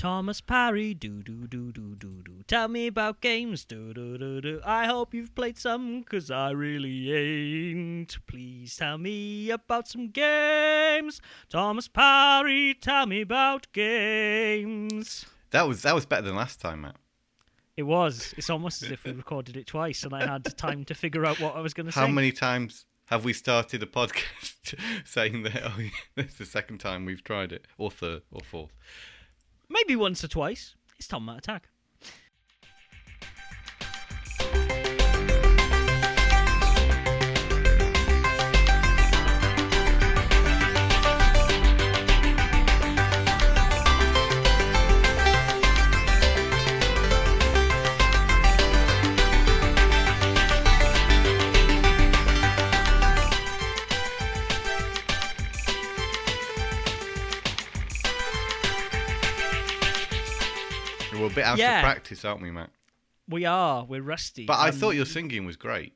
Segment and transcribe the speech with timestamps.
[0.00, 2.42] Thomas Parry, do do do do do do.
[2.46, 4.60] Tell me about games, do do do do.
[4.64, 8.16] I hope you've played some, cause I really ain't.
[8.26, 11.20] Please tell me about some games.
[11.50, 15.26] Thomas Parry, tell me about games.
[15.50, 16.96] That was that was better than last time, Mat.
[17.76, 18.32] It was.
[18.38, 21.38] It's almost as if we recorded it twice and I had time to figure out
[21.40, 22.00] what I was going to say.
[22.00, 25.62] How many times have we started a podcast saying that?
[25.62, 25.76] Oh,
[26.16, 28.72] it's the second time we've tried it, or third, or fourth.
[29.72, 30.74] Maybe once or twice.
[30.98, 31.69] It's Tom Mat Attack.
[61.30, 61.78] A bit out Yeah.
[61.78, 62.70] of practice, aren't we, Mat?
[63.28, 63.84] We are.
[63.84, 64.46] We're rusty.
[64.46, 65.94] But I Um, thought your singing was great,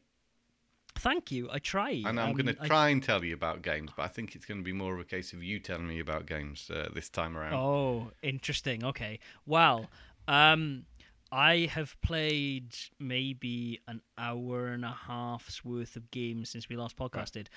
[0.96, 1.50] Thank you.
[1.50, 2.04] I tried.
[2.06, 3.90] and I'm Um, going to I- try and tell you about games.
[3.96, 5.98] But I think it's going to be more of a case of you telling me
[5.98, 7.55] about games uh, this time around.
[7.55, 8.84] Oh, interesting.
[8.84, 9.18] Okay.
[9.44, 9.90] Well,
[10.28, 10.86] um,
[11.32, 16.96] I have played maybe an hour and a half's worth of games since we last
[16.96, 17.48] podcasted.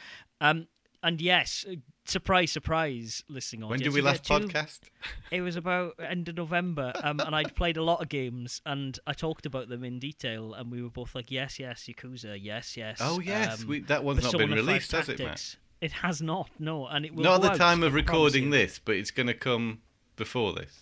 [0.41, 0.67] Um,
[1.03, 3.93] and yes, uh, surprise, surprise, listening on when audience.
[3.93, 4.79] did we you last two- podcast?
[5.31, 8.97] It was about end of November, um, and I'd played a lot of games, and
[9.05, 12.77] I talked about them in detail, and we were both like, "Yes, yes, Yakuza, yes,
[12.77, 15.55] yes." Oh yes, um, we, that one's not been released, has it, Mat?
[15.81, 17.23] It has not, no, and it will.
[17.23, 19.81] Not at go the out, time of I recording this, but it's going to come
[20.15, 20.79] before this.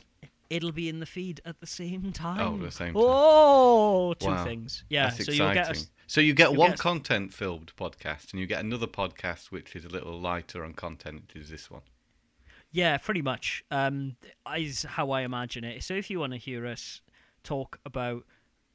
[0.49, 2.39] It'll be in the feed at the same time.
[2.39, 3.03] Oh, the same time.
[3.03, 4.43] Oh, two Wow.
[4.45, 4.83] things.
[4.89, 5.37] Yeah, That's so exciting.
[5.43, 5.89] you'll get us.
[6.07, 9.89] So you get one get content-filled podcast, and you get another podcast which is a
[9.89, 11.31] little lighter on content.
[11.35, 11.81] Is this one?
[12.71, 13.63] Yeah, pretty much.
[13.71, 14.17] Um,
[14.55, 15.83] is how I imagine it.
[15.83, 17.01] So if you want to hear us
[17.43, 18.23] talk about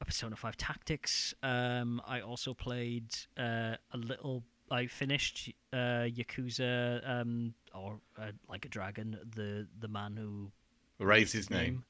[0.01, 4.43] a Persona Five Tactica, um, I also played uh, a little.
[4.69, 10.51] I finished uh, Yakuza, um, or uh, like a dragon, the the man who
[10.99, 11.83] erased his name.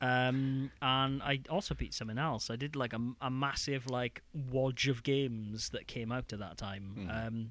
[0.00, 2.50] Um, and I also beat something else.
[2.50, 6.58] I did like a, a massive like wodge of games that came out at that
[6.58, 7.08] time.
[7.08, 7.10] Hmm.
[7.10, 7.50] Um,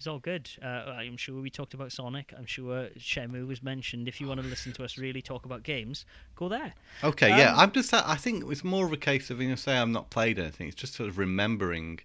[0.00, 0.48] it's all good.
[0.62, 2.32] Uh, I'm sure we talked about Sonic.
[2.36, 4.08] I'm sure Shenmue was mentioned.
[4.08, 6.72] If you want to listen to us really talk about games, go there.
[7.04, 7.52] Okay, yeah.
[7.52, 7.92] Um, I'm just.
[7.92, 10.68] I think it's more of a case of you know, say I'm not played anything.
[10.68, 12.00] It's just sort of remembering,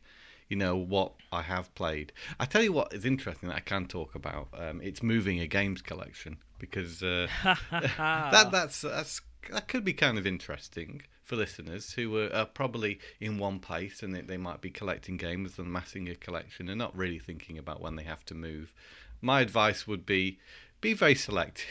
[0.49, 2.11] you know, what I have played.
[2.37, 4.49] I tell you what is interesting that I can talk about.
[4.53, 7.27] Um, it's moving a games collection because uh,
[7.71, 12.99] that that's that's that could be kind of interesting for listeners who are, are probably
[13.19, 16.77] in one place and they, they might be collecting games and amassing a collection and
[16.77, 18.73] not really thinking about when they have to move.
[19.21, 20.39] My advice would be
[20.81, 21.65] be very selective.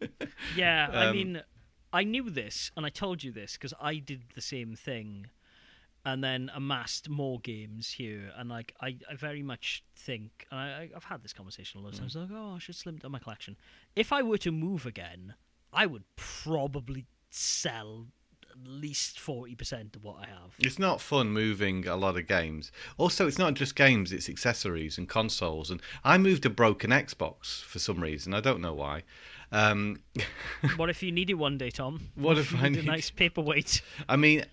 [0.56, 1.42] Yeah, I Um, mean,
[1.92, 5.26] I knew this, and I told you this because I did the same thing,
[6.04, 8.32] and then amassed more games here.
[8.36, 11.82] And like, I, I very much think, and I, I- I've had this conversation a
[11.84, 12.16] lot of times.
[12.16, 13.56] Like, oh, I should slim down my collection.
[13.94, 15.34] If I were to move again,
[15.72, 18.06] I would probably sell
[18.50, 20.54] at least forty percent of what I have.
[20.58, 22.72] It's not fun moving a lot of games.
[22.98, 25.70] Also, it's not just games; it's accessories and consoles.
[25.70, 28.34] And I moved a broken Xbox for some reason.
[28.34, 29.02] I don't know why.
[29.52, 30.00] Um,
[30.76, 32.08] what if you need it one day, Tom?
[32.14, 33.82] What if you I need a nice paperweight?
[34.08, 34.44] I mean,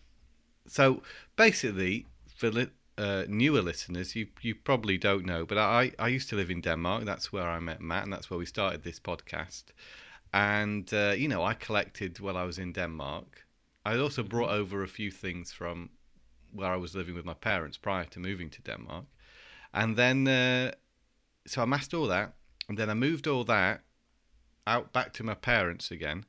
[0.68, 1.02] so
[1.36, 6.30] basically, for li- uh, newer listeners, you you probably don't know, but I I used
[6.30, 7.06] to live in Denmark.
[7.06, 9.66] That's where I met Mat, and that's where we started this podcast.
[10.34, 13.46] And uh, you know, I collected while I was in Denmark.
[13.86, 15.90] I also brought over a few things from
[16.52, 19.06] where I was living with my parents prior to moving to Denmark,
[19.74, 20.72] and then uh,
[21.46, 22.34] so I amassed all that,
[22.68, 23.82] and then I moved all that
[24.66, 26.26] out back to my parents again.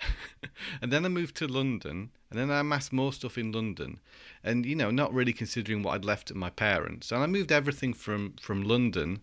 [0.80, 4.00] and then I moved to London, and then I amassed more stuff in London,
[4.42, 7.10] and you know, not really considering what I'd left at my parents.
[7.12, 9.20] And I moved everything from from London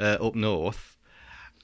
[0.00, 0.96] uh, up north,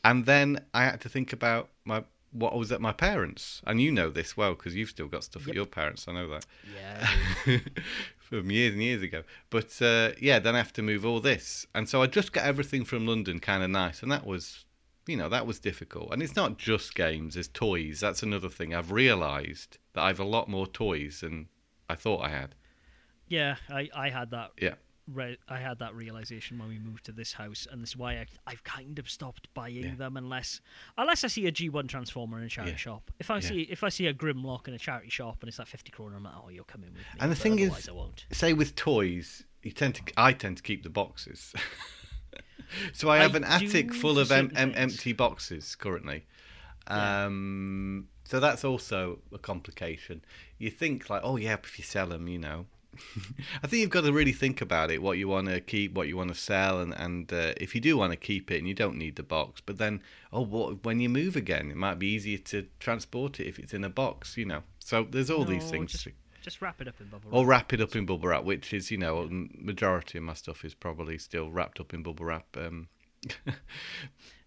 [0.05, 3.63] and then I had to think about my what was at my parents.
[3.67, 6.07] And you know this well because you've still got stuff at your parents.
[6.09, 6.47] I know that
[6.77, 7.09] Yeah.
[8.19, 9.23] from years and years ago.
[9.49, 12.45] But uh, yeah, then I have to move all this, and so I just got
[12.45, 14.67] everything from London, kind of nice, and that was,
[15.07, 16.13] you know, that was difficult.
[16.13, 18.01] And it's not just games; it's toys.
[18.01, 18.75] That's another thing.
[18.75, 21.49] I've realised that I've a lot more toys than
[21.89, 22.55] I thought I had.
[23.29, 24.53] Yeah, I, I had that.
[24.61, 24.75] Yeah.
[25.13, 28.15] Re- I had that realization when we moved to this house, and this is why
[28.15, 29.95] I, I've kind of stopped buying Yeah.
[29.95, 30.61] them unless
[30.97, 32.77] unless I see a G1 transformer in a charity Yeah.
[32.79, 33.11] shop.
[33.19, 33.41] If I Yeah.
[33.41, 36.17] see if I see a Grimlock in a charity shop and it's like fifty kroner,
[36.17, 37.05] I'm like, oh, you're coming with me.
[37.21, 38.27] And the but thing is- I won't.
[38.33, 41.55] Say with toys, you tend to, I tend to keep the boxes.
[42.93, 46.27] so I I have an attic full of em- em- empty boxes currently.
[46.87, 50.23] Um, So that's also a complication.
[50.59, 52.67] You think like, oh yeah, if you sell them, you know.
[53.63, 56.09] I think you've got to really think about it, what you want to keep, what
[56.09, 58.69] you want to sell, and and uh, if you do want to keep it and
[58.69, 60.03] you don't need the box, but then
[60.33, 63.75] oh, what when you move again, it might be easier to transport it if it's
[63.75, 64.63] in a box, you know.
[64.79, 65.93] So there's all these things.
[65.93, 66.09] Just,
[66.43, 67.39] just wrap it up in bubble wrap.
[67.39, 67.73] Or wrap.
[67.73, 71.19] it up in bubble wrap, which is, you know, majority of my stuff is probably
[71.19, 72.57] still wrapped up in bubble wrap.
[72.57, 72.89] Um,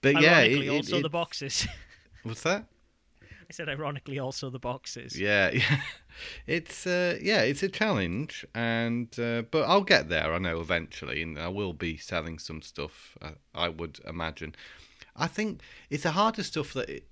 [0.02, 1.68] but yeah, it, it- also it- the boxes.
[2.24, 2.66] what's that?
[3.52, 5.20] I said, ironically, also the boxes.
[5.20, 5.82] Yeah, yeah.
[6.48, 10.34] It's uh, yeah, it's a challenge, and uh, but I'll get there.
[10.34, 13.18] I know eventually, and I will be selling some stuff.
[13.22, 14.56] Uh, I would imagine.
[15.18, 15.60] I think
[15.90, 17.08] it's the harder stuff that it,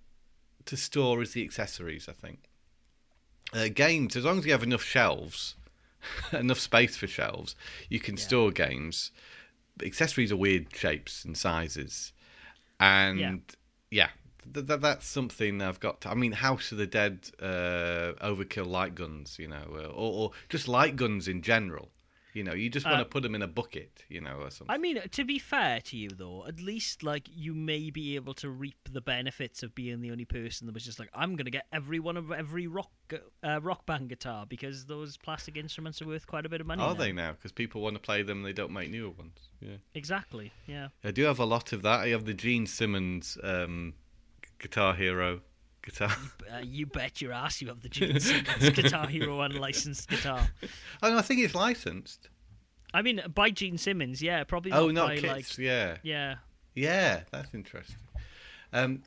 [0.64, 2.08] to store is the accessories.
[2.08, 2.46] I think
[3.52, 5.56] uh, games, as long as you have enough shelves,
[6.32, 7.54] enough space for shelves,
[7.90, 8.24] you can Yeah.
[8.24, 9.12] store games.
[9.76, 12.14] But accessories are weird shapes and sizes,
[12.80, 13.42] and
[13.92, 14.12] yeah,
[14.54, 16.02] th- th- that's something I've got.
[16.02, 20.14] To, I mean, House of the Dead, uh, overkill light guns, you know, uh, or,
[20.14, 21.90] or just light guns in general.
[22.32, 24.52] You know, you just want to Uh, put them in a bucket, you know, or
[24.52, 24.74] something.
[24.74, 28.36] I mean, to be fair to you, though, at least like you may be able
[28.36, 31.50] to reap the benefits of being the only person that was just like, I'm gonna
[31.50, 32.92] get every one of every rock
[33.44, 36.84] uh, rock band guitar because those plastic instruments are worth quite a bit of money.
[36.84, 37.00] Are now.
[37.00, 37.32] they now?
[37.32, 39.50] Because people want to play them, they don't make newer ones.
[39.60, 40.54] Yeah, Exactly.
[40.68, 40.90] Yeah.
[41.04, 42.02] I do have a lot of that.
[42.02, 43.96] I have the Gene Simmons um,
[44.60, 45.42] Guitar Hero
[45.82, 46.16] guitar.
[46.52, 50.48] Uh, you bet your ass you have the Gene Simmons Guitar Hero unlicensed guitar.
[51.04, 52.30] oh, no, I think it's licensed.
[52.94, 54.72] I mean, by Gene Simmons, yeah, probably.
[54.72, 55.28] oh, not not by, kits.
[55.28, 56.36] like, Yeah, yeah.
[56.74, 57.98] yeah, that's interesting.
[58.74, 59.04] Um,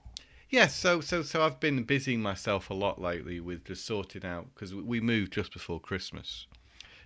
[0.50, 4.48] yeah, so so so I've been busying myself a lot lately with just sorting out
[4.55, 6.46] because we moved just before Christmas.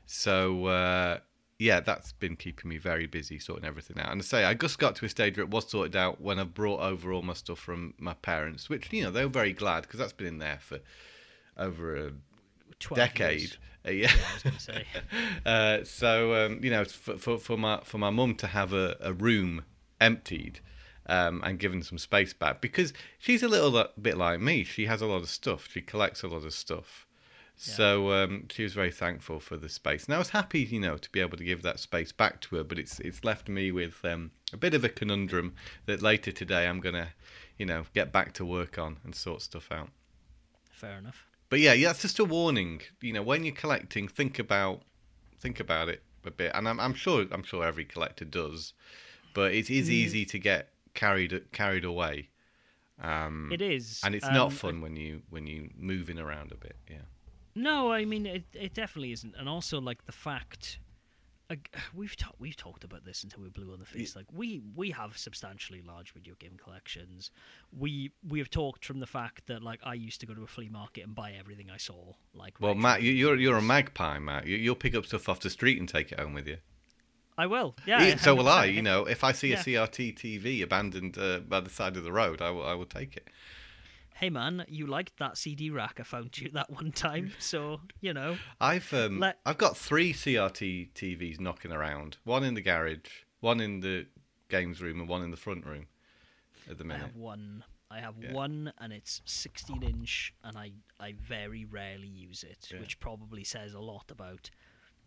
[0.05, 1.19] So uh,
[1.59, 4.13] yeah, that's been keeping me very busy sorting everything out.
[4.13, 6.39] And I say I just got to a stage where it was sorted out when
[6.39, 9.53] I brought over all my stuff from my parents, which you know they were very
[9.53, 10.81] glad because that's been in there for
[11.57, 12.13] over a
[12.95, 13.57] decade.
[13.87, 14.11] Uh, yeah.
[14.11, 14.87] Yeah, I was gonna say.
[15.47, 18.97] uh, so um, you know, for, for for my for my mum to have a,
[19.01, 19.65] a room
[20.01, 20.61] emptied
[21.07, 24.65] um, and given some space back because she's a little bit like me.
[24.65, 25.69] She has a lot of stuff.
[25.71, 27.06] She collects a lot of stuff.
[27.59, 30.99] So um, she was very thankful for the space, and I was happy, you know,
[30.99, 32.65] to be able to give that space back to her.
[32.65, 35.55] But it's it's left me with um, a bit of a conundrum
[35.87, 37.09] that later today I'm gonna,
[37.57, 39.89] you know, get back to work on and sort stuff out.
[40.71, 41.25] Fair enough.
[41.49, 42.83] But yeah, yeah, that's just a warning.
[43.01, 44.83] You know, when you're collecting, think about
[45.41, 48.75] think about it a bit, and I'm I'm sure I'm sure every collector does,
[49.33, 52.29] but it is easy to get carried carried away.
[53.01, 56.57] Um, It is, and it's um, not fun when you when you moving around a
[56.57, 56.77] bit.
[56.91, 57.07] Yeah,
[57.57, 58.45] No, I mean it.
[58.53, 60.79] It definitely isn't, and also like the fact.
[61.49, 64.15] Like, we've talked we've talked about this until we're blue on the face.
[64.15, 67.31] Like we we have substantially large video game collections.
[67.77, 70.47] We we have talked from the fact that like I used to go to a
[70.47, 72.13] flea market and buy everything I saw.
[72.35, 74.47] Like well, Mat, you- you're you're a magpie, Mat.
[74.47, 76.59] You, you'll pick up stuff off the street and take it home with you.
[77.39, 77.75] I will.
[77.87, 78.17] Yeah.
[78.17, 78.65] so will I.
[78.67, 79.63] You know, if I see a Yeah.
[79.63, 83.17] CRT TV abandoned uh, by the side of the road, I will I will take
[83.17, 83.29] it.
[84.19, 88.15] Hey man, you liked that CD rack I found you that one time, so you
[88.15, 88.39] know.
[88.61, 92.17] I've um, Let- I've got three CRT TVs knocking around.
[92.25, 94.07] One in the garage, one in the
[94.49, 95.87] games room, and one in the front room.
[96.71, 97.63] At the I have one.
[97.91, 98.33] I have Yeah.
[98.33, 102.81] one, and it's 16 inch, and I I very rarely use it, Yeah.
[102.81, 104.51] which probably says a lot about.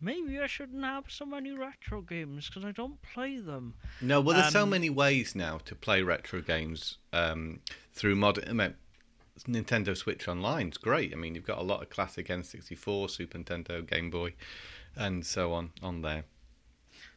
[0.00, 3.74] Maybe I shouldn't have so many retro games because I don't play them.
[4.00, 4.20] no.
[4.20, 7.60] Well, there's so um, many ways now to play retro games um,
[7.92, 8.48] through modern.
[8.48, 8.74] I mean,
[9.48, 11.12] Nintendo Switch Online is great.
[11.12, 14.34] I mean, you've got a lot of classic N64, Super Nintendo, Game Boy,
[14.96, 16.24] and so on on there.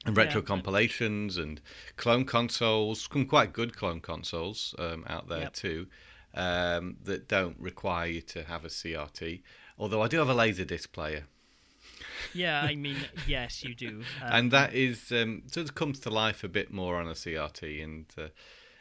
[0.05, 0.47] And retro Yeah.
[0.47, 1.61] compilations and
[1.97, 5.53] clone consoles, some quite good clone consoles um, out there Yep.
[5.53, 5.87] too,
[6.33, 9.41] um, that don't require you to have a CRT.
[9.77, 11.25] Although I do have a Laserdisc player,
[12.33, 14.05] Yeah, I mean, yes, you do.
[14.21, 17.13] Um, and that is um, sort of comes to life a bit more on a
[17.13, 18.27] CRT, and uh,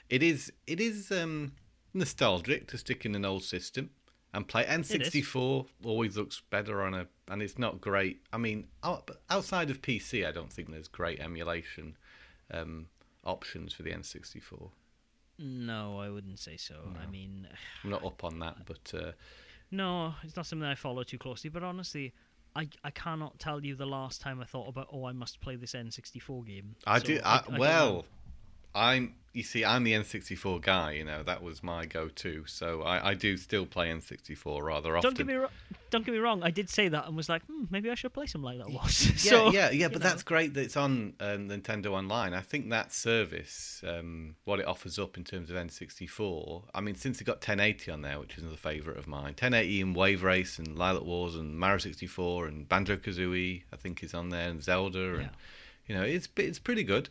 [0.08, 1.52] it is it is um,
[1.94, 3.90] nostalgic to stick in an old system
[4.34, 4.64] and play.
[4.64, 8.20] N64 always looks better on a, and it's not great.
[8.32, 8.66] I mean,
[9.30, 11.96] outside of PC, I don't think there's great emulation
[12.50, 12.86] um,
[13.24, 14.70] options for the N64.
[15.38, 16.76] no, I wouldn't say so.
[17.02, 17.46] I mean,
[17.84, 19.12] I'm not up on that, but uh,
[19.70, 21.50] no, it's not something I follow too closely.
[21.50, 22.12] But honestly,
[22.54, 25.56] I I cannot tell you the last time I thought about oh I must play
[25.56, 26.76] this N64 game.
[26.86, 27.20] I So do.
[27.24, 28.04] I, I, well.
[28.74, 29.14] I'm.
[29.34, 30.92] You see, I'm the N64 guy.
[30.92, 32.44] You know, that was my go-to.
[32.46, 35.08] So I, I do still play N64 rather often.
[35.08, 35.48] Don't get me wrong.
[35.88, 36.42] don't get me wrong.
[36.42, 38.68] I did say that and was like, hmm, maybe I should play some like that.
[38.70, 39.88] Yeah, so, yeah, yeah.
[39.88, 40.08] But know.
[40.10, 42.34] that's great that it's on um, Nintendo Online.
[42.34, 46.64] I think that service, um, what it offers up in terms of N64.
[46.74, 49.80] I mean, since it got 1080 on there, which is another favourite of mine, 1080
[49.80, 54.12] and Wave Race and Lylat Wars and Mario 64 and Banjo Kazooie, I think is
[54.12, 55.28] on there, and Zelda, and Yeah.
[55.86, 57.08] you know, it's it's pretty good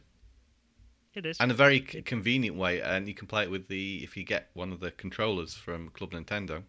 [1.16, 1.38] it is.
[1.40, 2.82] and a very c- convenient way.
[2.82, 5.90] And you can play it with the if you get one of the controllers from
[5.90, 6.64] Club Nintendo.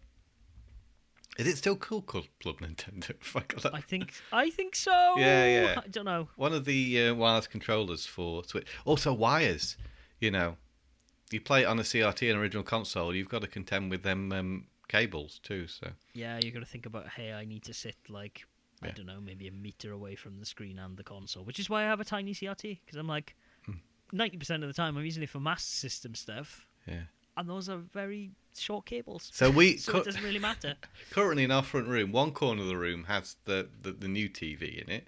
[1.37, 3.15] Is it still cool called Club Nintendo?
[3.73, 5.15] I I think I think so.
[5.17, 5.81] Yeah, yeah.
[5.83, 6.29] I don't know.
[6.35, 8.67] one of the uh, wireless controllers for Switch.
[8.85, 9.77] Also, wires.
[10.19, 10.57] You know,
[11.31, 13.15] you play it on a CRT, an original console.
[13.15, 15.67] You've got to contend with them um, cables too.
[15.67, 17.07] So Yeah, you have got to think about.
[17.09, 18.45] Hey, I need to sit like
[18.83, 21.69] I don't know, maybe a meter away from the screen and the console, which is
[21.69, 23.35] why I have a tiny CRT because I'm like.
[24.13, 27.01] Ninety percent of the time I'm using it for Master System stuff, yeah.
[27.35, 29.31] and those are very short cables.
[29.33, 30.75] So we so cu- it doesn't really matter.
[31.11, 34.29] currently in our front room, one corner of the room has the the, the new
[34.29, 35.07] TV in it.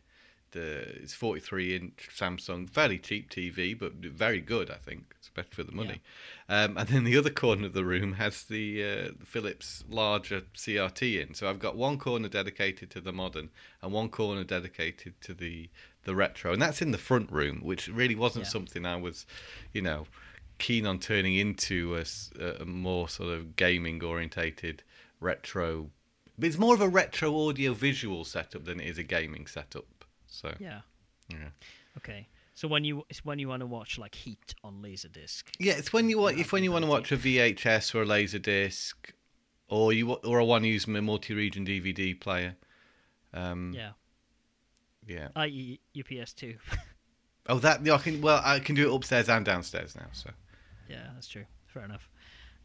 [0.52, 5.64] The it's 43 inch Samsung, fairly cheap TV, but very good, I think, especially for
[5.64, 6.02] the money.
[6.48, 10.44] Um, and then the other corner of the room has the, uh, the Philips larger
[10.56, 11.34] CRT in.
[11.34, 13.50] So I've got one corner dedicated to the modern
[13.82, 15.70] and one corner dedicated to the
[16.06, 18.50] the retro, and that's in the front room, which really wasn't Yeah.
[18.52, 19.26] something I was,
[19.74, 20.08] you know,
[20.58, 22.02] keen on turning into
[22.40, 24.84] a more sort of gaming orientated
[25.20, 25.92] retro.
[26.38, 30.06] But it's more of a retro audio visual setup than it is a gaming setup.
[30.28, 30.82] So Yeah.
[31.30, 31.50] yeah.
[31.98, 32.28] Okay.
[32.54, 35.44] So when you it's when you want to watch like Heat on Laserdisc.
[35.60, 38.06] Yeah, it's when you want if when you want to watch a VHS or a
[38.06, 38.94] Laserdisc,
[39.68, 42.56] or you or I want to use my multi-region DVD player.
[43.34, 43.92] Um, Yeah.
[45.08, 45.30] Yeah.
[45.36, 45.80] I.e.
[45.98, 46.56] UPS two.
[47.48, 48.22] Oh, that yeah, I can.
[48.22, 50.08] Well, I can do it upstairs and downstairs now.
[50.14, 50.32] So
[50.90, 51.46] yeah, that's true.
[51.68, 52.10] Fair enough.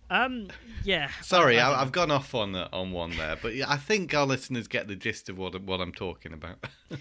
[0.09, 0.49] Um.
[0.85, 1.11] Yeah.
[1.21, 3.67] sorry, I- I I, don't I've gone off on uh, on one there, but yeah,
[3.69, 6.65] I think our listeners get the gist of what what I'm talking about.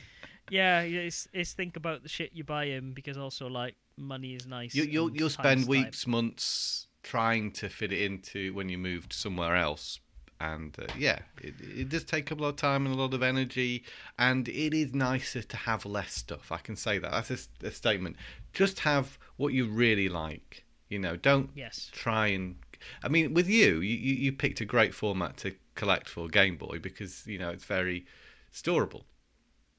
[0.51, 4.47] Yeah, it's, it's think about the shit you buy him because also like money is
[4.47, 4.73] nice.
[4.73, 9.55] you, you'll you'll spend weeks, months trying to fit it into when you moved somewhere
[9.55, 9.99] else.
[10.41, 13.21] And uh, yeah, it, it does take a lot of time and a lot of
[13.21, 13.83] energy,
[14.17, 16.51] and it is nicer to have less stuff.
[16.51, 17.11] I can say that.
[17.11, 18.15] That's a statement.
[18.53, 20.63] Just have what you really like.
[20.87, 21.89] You know, don't Yes.
[21.91, 22.55] try and.
[23.03, 26.79] I mean, with you, you, you picked a great format to collect for Game Boy
[26.79, 28.05] because you know it's very
[28.53, 29.03] storable.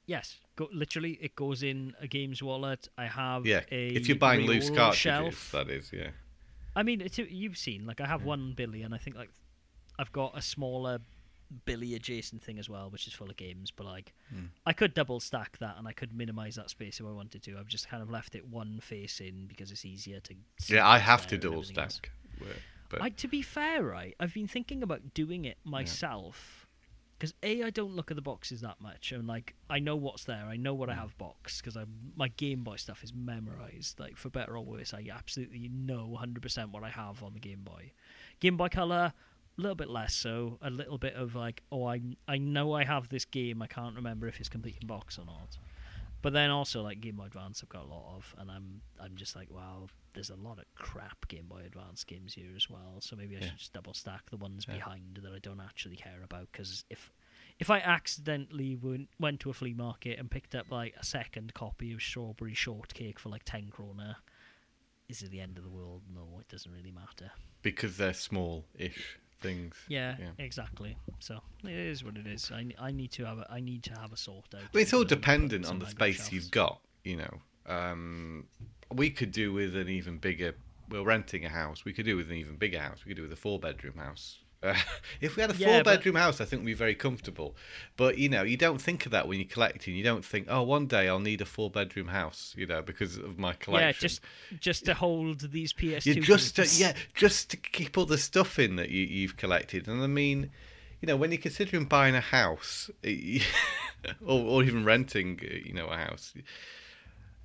[0.06, 0.38] Yes.
[0.56, 2.88] Go, literally, it goes in a game's wallet.
[2.98, 5.52] I have Yeah, a if you're buying loose cartridges, shelf.
[5.52, 6.10] that is, yeah.
[6.76, 9.30] I mean, it's, you've seen like I have one Billy, and I think like
[10.00, 10.98] I've got a smaller
[11.64, 13.70] Billy adjacent thing as well, which is full of games.
[13.72, 14.46] But like, Hmm.
[14.64, 17.58] I could double stack that, and I could minimize that space if I wanted to.
[17.58, 20.34] I've just kind of left it one face in because it's easier to.
[20.68, 22.10] Yeah, I have to double stack.
[22.88, 26.66] But I, to be fair, right, I've been thinking about doing it myself
[27.18, 30.24] because a I don't look at the boxes that much, and like I know what's
[30.24, 31.84] there, I know what I have boxed because I
[32.16, 34.00] my Game Boy stuff is memorized.
[34.00, 37.62] Like for better or worse, I absolutely know 100% what I have on the Game
[37.62, 37.92] Boy.
[38.40, 39.12] Game Boy Color,
[39.60, 40.58] little bit less so.
[40.62, 43.62] A little bit of like, oh, I I know I have this game.
[43.62, 45.58] I can't remember if it's complete in box or not.
[46.22, 49.16] But then also like Game Boy Advance, I've got a lot of, and I'm I'm
[49.16, 52.96] just like, wow, there's a lot of crap Game Boy Advance games here as well.
[53.00, 53.46] So maybe I Yeah.
[53.48, 54.74] should just double stack the ones Yeah.
[54.74, 56.48] behind that I don't actually care about.
[56.52, 57.10] Because if
[57.58, 61.52] if I accidentally went, went to a flea market and picked up like a second
[61.54, 64.16] copy of Strawberry Shortcake for like ten kroner,
[65.08, 66.02] is it the end of the world?
[66.14, 67.30] No, it doesn't really matter.
[67.62, 69.74] because they're small-ish things.
[69.88, 70.30] Yeah, Yeah.
[70.38, 70.96] exactly.
[71.18, 72.50] So it is what it is.
[72.52, 74.62] I, I need to have a I need to have a sort out.
[74.72, 76.32] But it's all dependent on the space shelves.
[76.32, 76.80] you've got.
[77.04, 78.46] You know, um,
[78.92, 80.54] we could do with an even bigger.
[80.90, 81.84] We're renting a house.
[81.84, 83.04] We could do with an even bigger house.
[83.04, 84.38] We could do with a four-bedroom house.
[84.62, 84.74] Uh,
[85.20, 87.56] if we had a Yeah, but- four-bedroom house, I think we'd be very comfortable.
[87.96, 89.94] But you know, you don't think of that when you're collecting.
[89.94, 92.54] You don't think, oh, one day I'll need a four-bedroom house.
[92.56, 93.86] You know, because of my collection.
[93.88, 94.20] Yeah, just
[94.60, 98.58] just to hold these PS2 you just to, yeah, just to keep all the stuff
[98.58, 99.88] in that you, you've collected.
[99.88, 100.50] And I mean,
[101.00, 102.90] you know, when you're considering buying a house
[104.26, 106.34] or, or even renting, uh, you know, a house,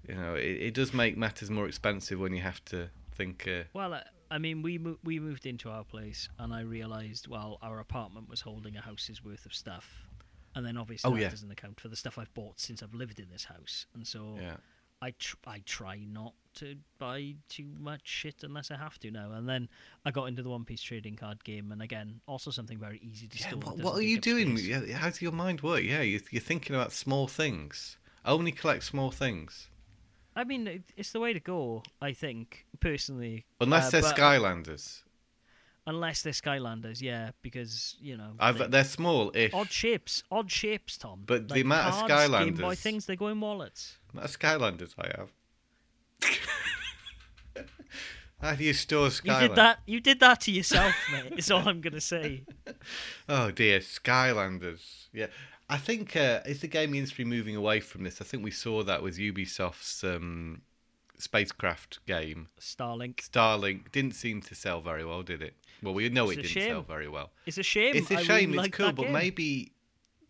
[0.07, 3.47] you know, it, it does make matters more expensive when you have to think.
[3.47, 4.01] Uh, Well, uh,
[4.31, 8.29] I mean, we mo- we moved into our place, and I realised, well, our apartment
[8.29, 10.07] was holding a house's worth of stuff,
[10.55, 11.29] and then obviously Oh, that yeah.
[11.29, 14.35] doesn't account for the stuff I've bought since I've lived in this house, and so
[14.41, 14.57] yeah,
[15.01, 19.31] I tr- I try not to buy too much shit unless I have to now.
[19.33, 19.67] And then
[20.05, 23.27] I got into the One Piece trading card game, and again, also something very easy
[23.27, 23.47] to yeah.
[23.49, 23.59] store.
[23.59, 24.57] What, what are you doing?
[24.57, 24.67] space.
[24.87, 25.83] Yeah, How does your mind work?
[25.83, 27.97] Yeah, you, you're thinking about small things.
[28.23, 29.67] Only collect small things,
[30.35, 31.83] I mean, it's the way to go.
[32.01, 35.01] I think personally, unless Uh, they're but- Skylanders.
[35.87, 39.53] Unless they're Skylanders, yeah, because you know I've, they- they're small-ish.
[39.53, 41.21] odd shapes, odd shapes, Tom.
[41.25, 43.97] But the Like amount of cards, Game Boy Skylanders- things, they go in wallets.
[44.11, 45.31] Not Skylanders I have.
[48.41, 49.41] How do you store Skylanders?
[49.41, 49.79] You did that.
[49.85, 51.33] You did that to yourself, mate.
[51.37, 52.43] Is all I'm gonna say.
[53.29, 55.05] Oh dear, Skylanders.
[55.13, 55.27] Yeah,
[55.69, 58.21] I think uh, is the gaming industry moving away from this?
[58.21, 60.61] I think we saw that with Ubisoft's um,
[61.17, 62.47] spacecraft game.
[62.59, 63.15] Starlink.
[63.27, 65.55] Starlink didn't seem to sell very well, did it?
[65.81, 66.69] Well, we know It's it didn't shame.
[66.69, 67.31] sell very well.
[67.45, 67.95] It's a shame.
[67.95, 68.51] It's a I shame.
[68.51, 69.13] Really it's like cool, but game.
[69.13, 69.71] maybe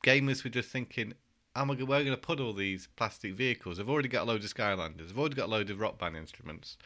[0.03, 1.13] gamers were just thinking,
[1.55, 3.79] "Oh my god, we're going to put all these plastic vehicles.
[3.79, 5.09] I've already got a load of Skylanders.
[5.09, 6.77] I've already got a load of rock band instruments."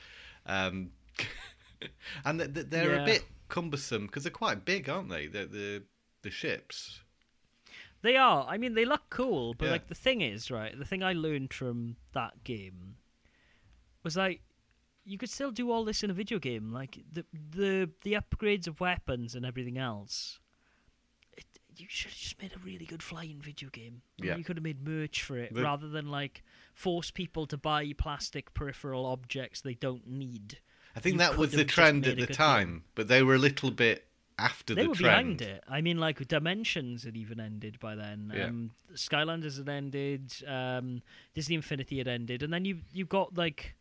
[0.46, 0.90] Um,
[2.26, 3.04] and th- th- they're Yeah.
[3.04, 5.28] a bit cumbersome because they're quite big, aren't they?
[5.28, 5.84] The the
[6.24, 7.02] the ships.
[8.02, 8.46] They are.
[8.48, 9.72] I mean, they look cool, but Yeah.
[9.72, 10.78] like the thing is, right?
[10.78, 12.96] The thing I learned from that game
[14.04, 14.42] was like
[15.06, 16.72] you could still do all this in a video game.
[16.72, 20.40] Like the the the upgrades of weapons and everything else.
[21.38, 24.02] It, you should have just made a really good flying video game.
[24.18, 24.36] Yeah.
[24.36, 27.92] You could have made merch for it The- rather than like force people to buy
[27.98, 30.60] plastic peripheral objects they don't need.
[30.96, 32.34] I think You that was could the have just trend made at a the good
[32.34, 34.08] time, but they were a little bit
[34.40, 35.38] after they the were trend.
[35.38, 35.64] behind it.
[35.68, 38.32] I mean, like Dimensions had even ended by then.
[38.36, 38.46] Yeah.
[38.46, 40.34] Um, Skylanders had ended.
[40.48, 41.02] Um,
[41.34, 43.76] Disney Infinity had ended, and then you you got like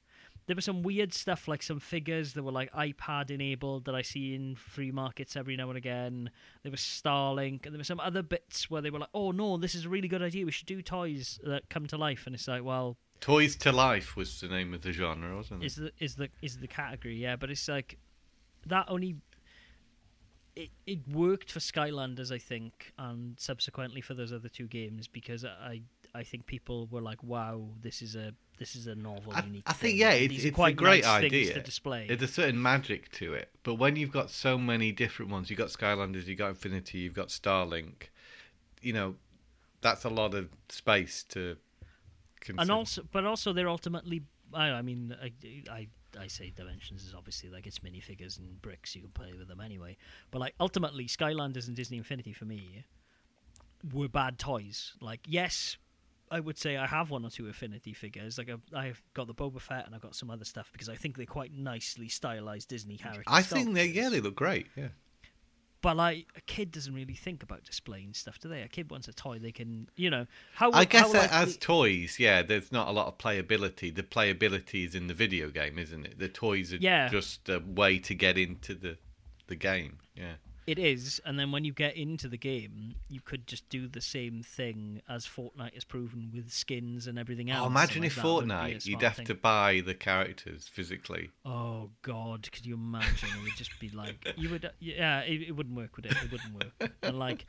[0.46, 4.00] there was some weird stuff like some figures that were like iPad enabled that I
[4.02, 6.30] see in free markets every now and again.
[6.62, 9.56] There was Starlink, and there were some other bits where they were like, "Oh no,
[9.58, 10.44] this is a really good idea.
[10.46, 14.16] We should do toys that come to life." And it's like, well, Toys to Life
[14.16, 15.66] was the name of the genre, wasn't it?
[15.66, 17.98] is the is the is the category yeah but it's like
[18.66, 19.16] that only
[20.58, 25.44] it it worked for skylanders i think and subsequently for those other two games because
[25.44, 25.80] i
[26.14, 29.62] i think people were like wow this is a this is a novel I, unique
[29.66, 30.00] I think thing.
[30.00, 31.54] yeah, And it's, it's a quite great nice idea.
[31.54, 35.30] to display There's a certain magic to it, but when you've got so many different
[35.30, 38.08] ones, you've got Skylanders, you've got Infinity, you've got Starlink.
[38.82, 39.14] You know,
[39.80, 41.56] that's a lot of space to.
[42.40, 42.62] Consider.
[42.62, 44.22] and also but also they're ultimately
[44.52, 45.30] I, I mean I,
[45.70, 45.88] I
[46.18, 49.60] I say dimensions is obviously like it's minifigures and bricks you can play with them
[49.60, 49.96] anyway.
[50.30, 52.84] But like ultimately Skylanders and Disney Infinity for me
[53.92, 54.94] were bad toys.
[55.00, 55.76] Like yes
[56.30, 58.38] I would say I have one or two Infinity figures.
[58.38, 60.94] Like I've, I've got the Boba Fett and I've got some other stuff because I
[60.94, 63.24] think they're quite nicely stylized Disney characters.
[63.26, 64.66] I think they yeah they look great.
[64.76, 64.88] Yeah,
[65.80, 69.06] but like a kid doesn't really think about displaying stuff do they a kid wants
[69.08, 72.42] a toy they can you know how I guess how that likely- as toys, yeah,
[72.42, 73.94] there's not a lot of playability.
[73.94, 76.18] The playability is in the video game, isn't it?
[76.18, 77.08] The toys are Yeah.
[77.08, 78.98] just a way to get into the
[79.46, 79.98] the game.
[80.14, 80.34] Yeah.
[80.68, 84.02] It is, and then when you get into the game, you could just do the
[84.02, 87.64] same thing as Fortnite has proven with skins and everything oh, else.
[87.64, 89.24] Oh, imagine if like, would a Fortnite, you'd have thing.
[89.28, 91.30] to buy the characters physically.
[91.42, 93.30] Oh God, could you imagine?
[93.34, 94.70] it would just be like you would.
[94.78, 96.12] Yeah, it, it wouldn't work with it.
[96.12, 96.92] It wouldn't work.
[97.02, 97.46] And like,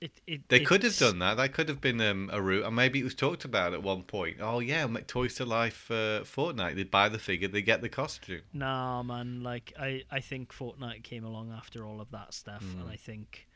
[0.00, 0.20] it.
[0.26, 1.36] it They could have done that.
[1.36, 4.02] That could have been um, a route, and maybe it was talked about at one
[4.02, 4.38] point.
[4.40, 6.76] Oh yeah, make Toys to Life uh, Fortnite.
[6.76, 8.42] They buy the figure, they get the costume.
[8.52, 9.42] Nah, man.
[9.42, 12.92] Like, I, I think Fortnite came along after all of that stuff, and Mm.
[12.92, 13.46] I think,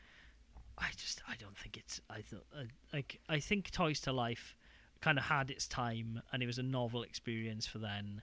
[0.77, 2.01] I just, I don't think it's.
[2.09, 4.55] I thought, uh, like, I think Toys to Life
[5.01, 8.21] kind of had its time, and it was a novel experience for then.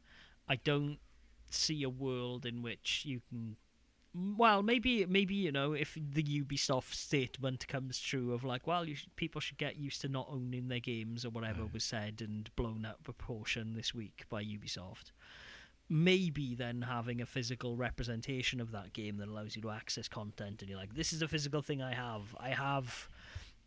[0.48, 0.98] I don't
[1.50, 3.56] see a world in which you can.
[4.14, 9.16] Well, maybe, maybe you know, if the Ubisoft statement comes true of like, well, should,
[9.16, 11.72] people should get used to not owning their games or whatever mm.
[11.72, 15.12] was said and blown out of proportion this week by Ubisoft
[15.88, 20.62] maybe then having a physical representation of that game that allows you to access content
[20.62, 22.34] and you're like this is a physical thing i have.
[22.40, 23.08] I have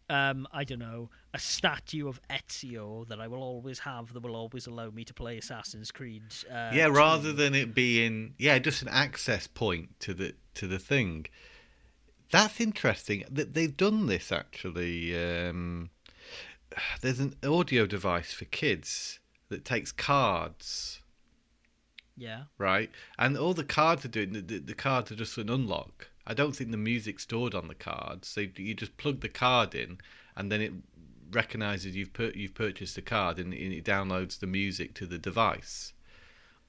[0.10, 4.36] um i don't know a statue of ezio that i will always have that will
[4.36, 6.94] always allow me to play assassin's creed uh, yeah, 2.
[6.94, 11.26] rather than it being yeah, just an access point to the to the thing.
[12.32, 13.24] That's interesting.
[13.30, 15.16] That they've done this actually.
[15.16, 15.90] Um,
[17.02, 21.02] there's an audio device for kids that takes cards,
[22.18, 22.90] yeah right?
[23.18, 26.10] And all the cards are doing the, the cards are just an unlock.
[26.28, 29.76] I don't think the music's stored on the card, So you just plug the card
[29.76, 30.00] in,
[30.36, 30.74] and then it
[31.32, 35.94] recognizes you've put you've purchased the card, and it downloads the music to the device.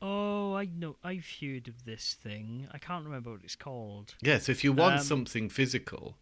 [0.02, 4.38] oh i know i've heard of this thing i can't remember what it's called Yeah,
[4.38, 6.18] so if you want Um, something physical,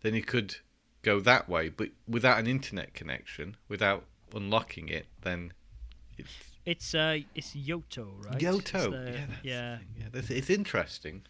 [0.00, 0.56] then you could
[1.02, 5.52] go that way, but without an internet connection, without unlocking it, then
[6.18, 6.32] it's
[6.64, 8.90] it's uh it's yoto right Yoto.
[8.90, 11.22] the- yeah, yeah yeah, that's, it's interesting.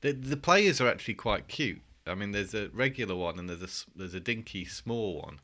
[0.00, 1.82] The the players are actually quite cute.
[2.06, 5.40] I mean, there's a regular one and there's a there's a dinky small one,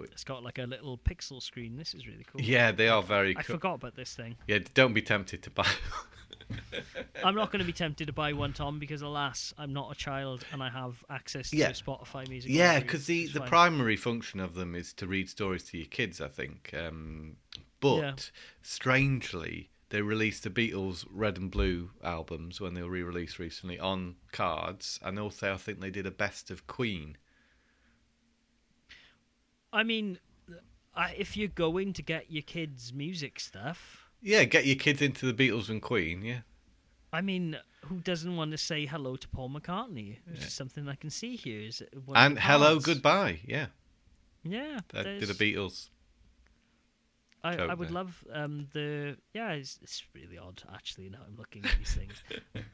[0.00, 1.76] It's got like a little pixel screen.
[1.76, 2.40] This is really cool.
[2.40, 3.56] Yeah, they are very I cool.
[3.56, 4.36] forgot about this thing.
[4.46, 5.68] Yeah, don't be tempted to buy.
[7.22, 9.94] I'm not going to be tempted to buy one, Tom, because alas, I'm not a
[9.94, 11.70] child and I have access to Yeah.
[11.70, 12.50] Spotify music.
[12.52, 13.48] yeah, because the, the fine.
[13.48, 16.74] primary function of them is to read stories to your kids, I think.
[16.76, 17.36] Um,
[17.80, 18.14] but Yeah.
[18.62, 24.16] strangely, they released the Beatles Red and Blue albums when they were re-released recently on
[24.32, 27.16] cards, and also I think they did a best of Queen.
[29.72, 30.18] I mean,
[30.96, 35.30] I, if you're going to get your kids music stuff, Yeah, get your kids into
[35.30, 36.22] the Beatles and Queen.
[36.22, 36.40] Yeah,
[37.12, 40.18] I mean, who doesn't want to say hello to Paul McCartney?
[40.26, 40.46] Which Yeah.
[40.46, 41.60] is something I can see here.
[41.60, 41.84] Is
[42.16, 43.42] and hello, goodbye.
[43.44, 43.66] Yeah,
[44.42, 45.90] Yeah, they did the Beatles.
[47.44, 49.52] I, I would love um, the yeah.
[49.52, 51.10] It's, it's really odd actually.
[51.10, 52.14] Now I'm looking at these things.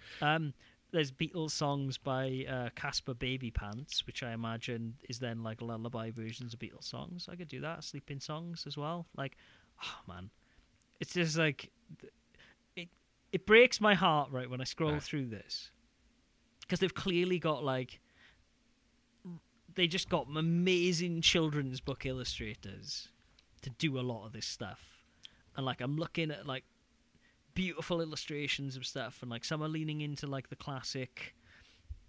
[0.22, 0.54] um,
[0.92, 6.54] there's Beatles songs by uh, Caspar Babypants, which I imagine is then like lullaby versions
[6.54, 7.28] of Beatles songs.
[7.30, 7.84] I could do that.
[7.84, 9.06] Sleeping songs as well.
[9.16, 9.36] Like,
[9.84, 10.30] oh man,
[11.00, 11.70] it's just like
[12.76, 12.88] it.
[13.32, 15.02] It breaks my heart right when I scroll Right.
[15.02, 15.70] through this
[16.62, 18.00] because they've clearly got like
[19.74, 23.08] they just got amazing children's book illustrators
[23.62, 24.80] to do a lot of this stuff.
[25.56, 26.64] And like I'm looking at like
[27.54, 31.34] beautiful illustrations of stuff and like some are leaning into like the classic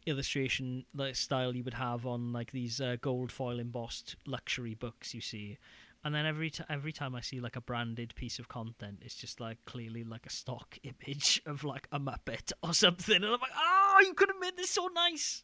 [0.06, 5.14] illustration like style you would have on like these uh, gold foil embossed luxury books
[5.14, 5.58] you see.
[6.04, 9.14] And then every t- every time I see like a branded piece of content, it's
[9.14, 13.32] just like clearly like a stock image of like a Muppet or something, and I'm
[13.32, 15.44] like, oh, you could have made this so nice.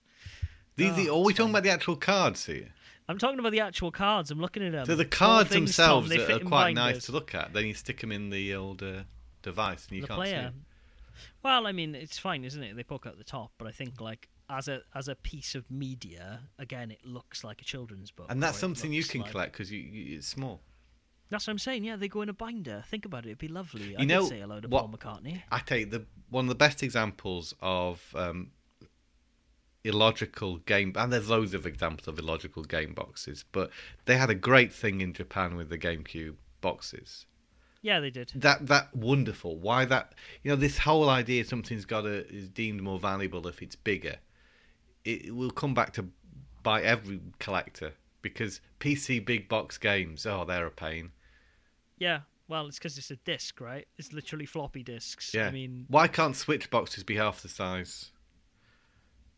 [0.76, 2.70] These, Oh, the, are we talking about the actual cards here?
[3.10, 4.32] I'm talking about the actual cards.
[4.32, 4.86] I'm looking at them.
[4.86, 7.54] So the cards things, themselves Tom, are, quite nice to look at.
[7.54, 9.04] Then you stick them in the old uh,
[9.42, 10.52] device, and you the can't player.
[10.54, 10.62] see.
[11.42, 12.76] Well, I mean, it's fine, isn't it?
[12.76, 15.70] They poke out the top, but I think like as a as a piece of
[15.72, 18.28] media, again, it looks like a children's book.
[18.30, 20.62] And that's something you can like- collect because you, you, it's small.
[21.30, 21.84] That's what I'm saying.
[21.84, 22.84] Yeah, they go in a binder.
[22.90, 23.96] Think about it; it'd be lovely.
[23.98, 25.42] I You know could say hello to what- Paul McCartney.
[25.52, 28.52] I take the one of the best examples of um,
[29.88, 33.72] illogical game, and there's loads of examples of illogical game boxes, but
[34.06, 37.26] they had a great thing in Japan with the GameCube boxes.
[37.82, 38.32] Yeah, they did.
[38.36, 39.58] That that wonderful.
[39.58, 40.14] Why that?
[40.44, 44.18] You know, this whole idea something's got to is deemed more valuable if it's bigger.
[45.06, 46.10] It, it will come back to
[46.64, 50.26] by every collector because PC big box games.
[50.26, 51.12] Oh, they're a pain.
[51.98, 52.22] Yeah.
[52.50, 53.88] Well, it's because it's a disc, right?
[53.98, 55.34] It's literally floppy disks.
[55.34, 55.48] Yeah.
[55.48, 58.12] I mean, Why can't Switch boxes be half the size?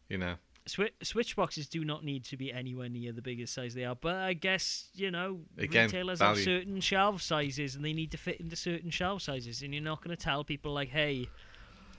[0.10, 0.36] You know.
[0.67, 3.95] Swi- Switch boxes do not need to be anywhere near the biggest size they are,
[3.95, 6.36] but I guess you know Again, retailers value.
[6.36, 9.84] have certain shelf sizes and they need to fit into certain shelf sizes, and you're
[9.84, 11.28] not going to tell people like, "Hey,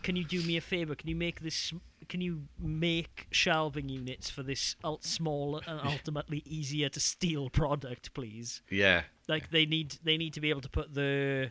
[0.03, 0.95] can you do me a favor?
[0.95, 1.73] Can you make this?
[2.09, 8.63] Can you make shelving units for this small and ultimately easier to steal product, please?"
[8.71, 9.03] Yeah.
[9.27, 11.51] Like they need they need to be able to put the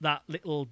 [0.00, 0.68] that little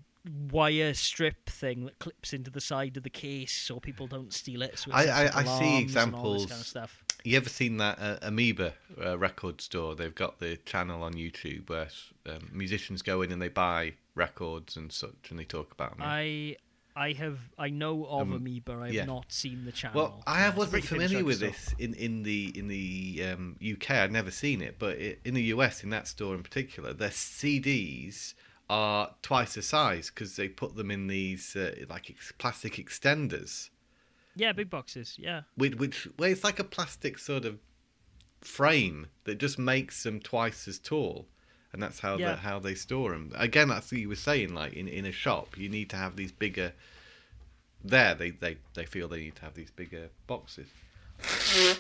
[0.51, 4.63] wire strip thing that clips into the side of the case so people don't steal
[4.63, 4.79] it.
[4.79, 7.03] So it I- I- I see alarms and all this examples- kind of stuff.
[7.25, 8.73] You ever seen that uh, Amoeba
[9.05, 9.97] uh, record store?
[9.97, 11.89] They've got the channel on YouTube where
[12.27, 16.07] um, musicians go in and they buy records and such, and they talk about them.
[16.07, 16.57] I
[16.95, 18.75] I have I know of Um, Amoeba.
[18.81, 19.07] I've yeah.
[19.07, 19.97] not seen the channel.
[20.03, 23.91] Well, I wasn't familiar with record this in, in the in the um, UK.
[23.91, 27.11] I'd never seen it, but i in the US, in that store in particular, their
[27.11, 28.35] CDs
[28.69, 33.71] are twice the size because they put them in these uh, like ex- plastic extenders.
[34.35, 35.17] Yeah, big boxes.
[35.19, 35.43] Yeah.
[35.57, 37.59] which, which well, it's like a plastic sort of
[38.41, 41.27] frame that just makes them twice as tall.
[41.73, 42.31] And that's how Yeah.
[42.33, 43.33] the, how they store them.
[43.37, 44.55] Again, that's what you were saying.
[44.55, 46.73] Like in, in a shop, you need to have these bigger.
[47.85, 50.69] There, they, they, they feel they need to have these bigger boxes.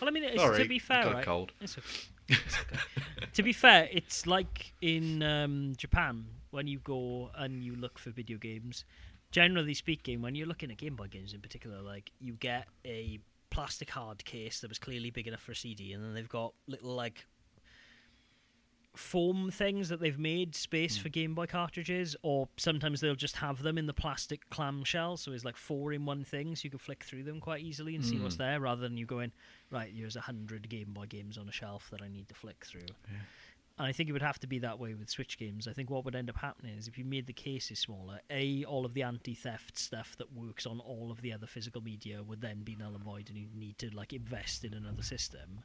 [0.00, 1.24] Well, I mean, it's, Sorry, to be fair, right?
[1.24, 1.52] cold.
[1.60, 1.86] It's okay.
[2.28, 3.26] It's okay.
[3.34, 8.10] to be fair, it's like in um, Japan when you go and you look for
[8.10, 8.84] video games.
[9.30, 13.20] Generally speaking, when you're looking at Game Boy games in particular, like you get a
[13.50, 16.52] plastic hard case that was clearly big enough for a CD, and then they've got
[16.66, 17.26] little like
[18.96, 21.02] foam things that they've made space hmm.
[21.02, 25.32] for Game Boy cartridges, or sometimes they'll just have them in the plastic clamshell, so
[25.32, 28.04] it's like four in one thing, so you can flick through them quite easily and
[28.04, 28.42] see what's hmm.
[28.42, 29.32] there, rather than you going,
[29.70, 32.64] right, here's a hundred Game Boy games on a shelf that I need to flick
[32.64, 32.86] through.
[33.78, 35.68] And I think it would have to be that way with Switch games.
[35.68, 38.64] I think what would end up happening is if you made the cases smaller, A,
[38.64, 42.22] all of the anti theft stuff that works on all of the other physical media
[42.22, 45.60] would then be null and void and you'd need to like invest in another system.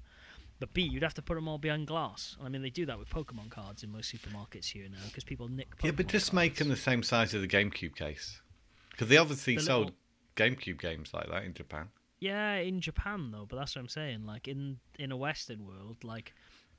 [0.60, 2.36] But B, you'd have to put them all behind glass.
[2.44, 5.48] I mean, they do that with Pokemon cards in most supermarkets here now because people
[5.48, 8.42] nick Pokemon Yeah, but just make them the same size as the GameCube case.
[8.92, 9.96] Because they obviously The sold little-
[10.36, 11.88] GameCube games like that in Japan.
[12.20, 14.26] Yeah, in Japan though, but that's what I'm saying.
[14.26, 16.34] Like in in a Western world, like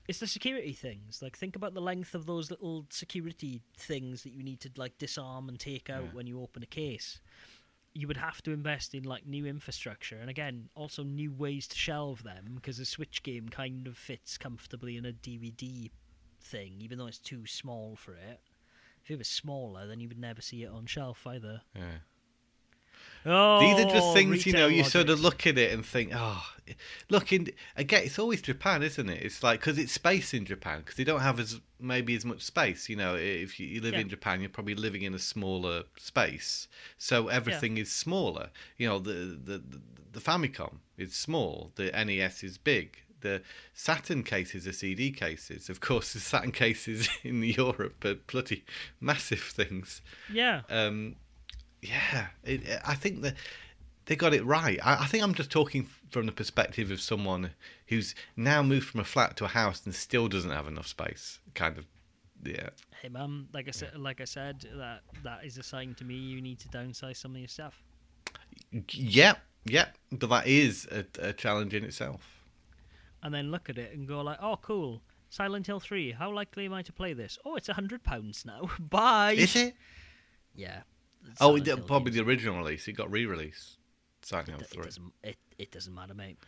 [0.09, 1.21] it's the security things.
[1.23, 4.99] Like think about the length of those little security things that you need to like
[4.99, 6.11] disarm and take out Yeah.
[6.13, 7.21] when you open a case.
[7.95, 11.77] You would have to invest in like new infrastructure and again also new ways to
[11.77, 15.91] shelve them because a Switch game kind of fits comfortably in a DVD
[16.41, 18.41] thing, even though it's too small for it.
[19.05, 21.63] If it was smaller, then you would never see it on shelf either.
[21.77, 21.99] Yeah.
[23.25, 24.67] Oh, These are just things you know.
[24.67, 26.45] You sort of look at it and think, oh,
[27.09, 28.03] look in again.
[28.05, 29.23] It's always Japan, isn't it?
[29.23, 32.43] It's like because it's space in Japan because they don't have as maybe as much
[32.43, 32.89] space.
[32.89, 34.01] You know, if you, you live Yeah.
[34.01, 38.51] in Japan, you're probably living in a smaller space, so everything is smaller.
[38.77, 39.81] You know, the the the,
[40.13, 41.73] the Famicom is small.
[41.77, 42.99] The NES is big.
[43.21, 43.41] The
[43.73, 45.71] Saturn cases are CD cases.
[45.71, 48.65] Of course, the Saturn cases in Europe are bloody
[49.01, 50.63] massive things Yeah.
[50.69, 51.15] um,
[51.83, 53.35] yeah, it, I think that
[54.07, 54.79] they got it right.
[54.83, 57.51] I, I think I'm just talking from the perspective of someone
[57.89, 61.39] who's now moved from a flat to a house and still doesn't have enough space.
[61.55, 61.87] Kind of,
[62.45, 62.71] yeah.
[63.01, 66.15] Hey man, like I said, like I said, that that is a sign to me
[66.15, 67.83] you need to downsize some of your stuff.
[68.91, 72.23] Yeah, yeah, but that is a, a challenge in itself.
[73.23, 76.13] and then look at it and go like, "Oh, cool, Silent Hill Three.
[76.13, 77.39] How likely am I to play this?
[77.45, 78.71] Oh, it's a hundred pounds now.
[78.81, 79.75] Bye." Is it?
[80.55, 80.83] Yeah.
[81.41, 82.87] Oh, it, probably the original release.
[82.89, 83.79] It got re-released.
[84.25, 84.83] Silent Hill It, it Three.
[84.85, 85.13] doesn't.
[85.25, 86.39] It, it doesn't matter, mate.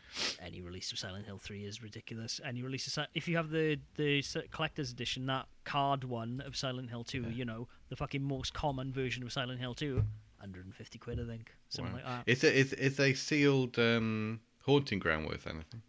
[0.40, 2.40] Any release of Silent Hill Three is ridiculous.
[2.44, 6.56] Any release of Si- if you have the the collector's edition, that card one of
[6.56, 10.04] Silent Hill Two, you know, the fucking most common version of Silent Hill Two,
[10.38, 11.98] 150 quid, I think, something Wow.
[12.00, 12.30] like that.
[12.30, 15.82] It's a it's, it's a sealed um, haunting ground worth anything.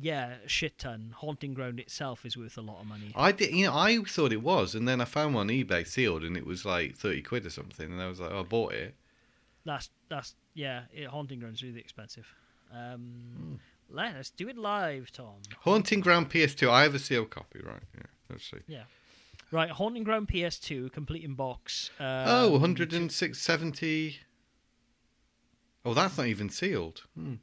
[0.00, 1.14] Yeah, shit ton.
[1.18, 3.12] Haunting Ground itself is worth a lot of money.
[3.14, 5.86] I did, you know, I thought it was, and then I found one on eBay
[5.86, 8.42] sealed, and it was like thirty quid or something, and I was like, oh, I
[8.42, 8.94] bought it.
[9.64, 10.82] That's that's yeah.
[10.92, 12.26] It, Haunting Ground's really expensive.
[12.72, 13.54] Um, Hmm.
[13.94, 15.34] Let us do it live, Tom.
[15.60, 16.70] Haunting Ground PS2.
[16.70, 17.82] I have a sealed copy, right?
[17.94, 18.56] Yeah, let's see.
[18.66, 18.84] Yeah.
[19.50, 21.90] Right, Haunting Ground PS2 complete in box.
[22.00, 24.20] Um, oh, 10670.
[25.84, 27.02] Oh, that's not even sealed.
[27.14, 27.34] Hmm.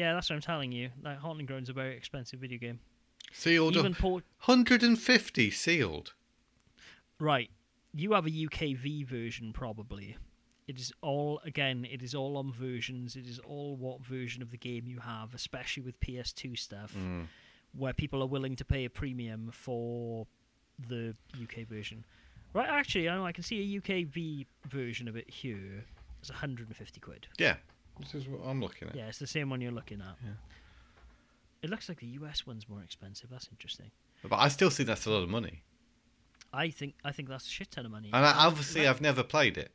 [0.00, 0.88] Yeah, that's what I'm telling you.
[1.04, 2.80] Like Haunting Ground's is a very expensive video game.
[3.32, 3.76] Sealed.
[3.76, 4.24] Even port.
[4.46, 6.14] 150 sealed.
[7.18, 7.50] Right,
[7.94, 10.16] you have a UKV version probably.
[10.66, 11.84] It is all again.
[11.84, 13.14] It is all on versions.
[13.14, 17.26] It is all what version of the game you have, especially with PS2 stuff, Mm.
[17.76, 20.26] where people are willing to pay a premium for
[20.88, 22.04] the UK version.
[22.54, 25.84] Right, actually, I know I can see a UKV version of it here.
[26.20, 27.26] It's 150 quid.
[27.38, 27.56] Yeah,
[28.00, 28.94] this is what I'm looking at.
[28.94, 30.16] Yeah, it's the same one you're looking at.
[30.24, 30.32] Yeah.
[31.62, 33.28] It looks like the US one's more expensive.
[33.30, 33.90] That's interesting.
[34.22, 35.62] But I still think that's a lot of money.
[36.52, 38.10] I think I think that's a shit ton of money.
[38.12, 39.70] And I, obviously, I've never played it.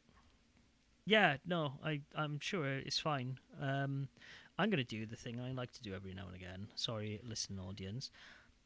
[1.06, 3.40] Yeah, no, I I'm sure it's fine.
[3.62, 4.10] Um,
[4.58, 6.68] I'm gonna do the thing I like to do every now and again.
[6.76, 8.12] Sorry, listening audience.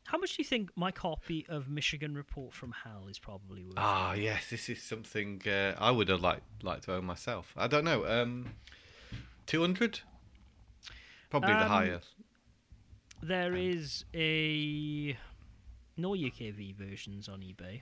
[0.05, 3.75] How much do you think my copy of Michigan Report from Hell is probably worth?
[3.77, 7.53] Ah, yes, this is something uh, I would have liked liked to own myself.
[7.55, 8.07] I don't know.
[8.07, 8.55] Um,
[9.49, 10.01] 200?
[11.31, 12.15] Probably the Um, highest.
[13.21, 15.17] There is a
[15.97, 17.81] no UKV versions on eBay.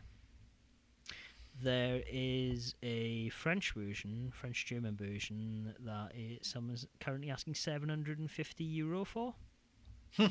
[1.61, 9.03] There is a French version, French German version that is, someone's currently asking 750 euro
[9.03, 9.35] for.
[10.15, 10.27] Hmm.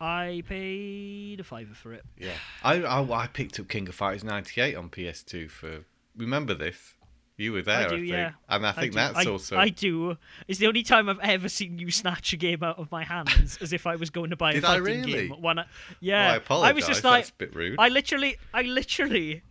[0.00, 2.04] I paid a fiver for it.
[2.18, 5.84] Yeah, I, I I picked up King of Fighters '98 on PS2 for.
[6.16, 6.94] Remember this?
[7.38, 8.32] You were there, I, do, think, yeah.
[8.48, 9.56] and I think do- that's I, also.
[9.56, 10.16] I do.
[10.48, 13.58] It's the only time I've ever seen you snatch a game out of my hands
[13.62, 15.28] as if I was going to buy Did a I fighting really?
[15.28, 15.40] game.
[15.42, 15.64] When I,
[16.00, 16.74] yeah, I apologise.
[16.76, 17.76] was just like, that's a bit rude.
[17.78, 19.42] I literally, I literally.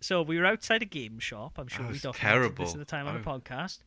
[0.00, 1.58] So we were outside a game shop.
[1.58, 2.64] I'm sure Oh, we documented terrible.
[2.64, 3.38] this at the time on the Oh.
[3.38, 3.78] podcast.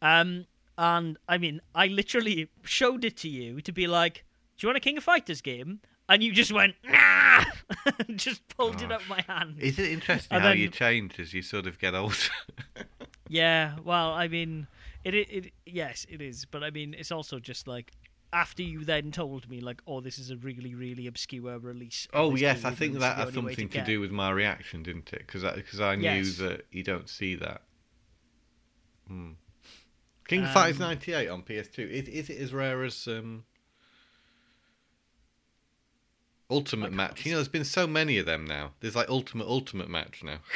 [0.00, 0.46] Um,
[0.78, 4.24] and I mean, I literally showed it to you to be like,
[4.56, 6.92] "Do you want a King of Fighters game?" And you just went, "Nah,"
[8.08, 9.56] and just pulled it up my hand.
[9.60, 12.14] Is it interesting And how then- you change as you sort of get older?
[13.28, 14.68] Yeah, well, I mean,
[15.02, 17.90] it, it, it, yes, it is, but I mean, it's also just like
[18.32, 22.06] after you then told me, like, oh, this is a really, really obscure release.
[22.12, 24.30] oh yes, I think that had the only way something to, get- do with my
[24.30, 25.26] reaction, didn't it?
[25.26, 26.36] Because because I, knew Yes.
[26.38, 27.62] that you don't see that.
[29.08, 29.30] Hmm.
[30.28, 31.78] King of Um, Fighters '98 on PS2.
[31.90, 33.42] Is, is it as rare as um,
[36.50, 37.24] Ultimate Match?
[37.24, 38.72] You know, there's been so many of them now.
[38.80, 40.38] There's like Ultimate Ultimate Match now.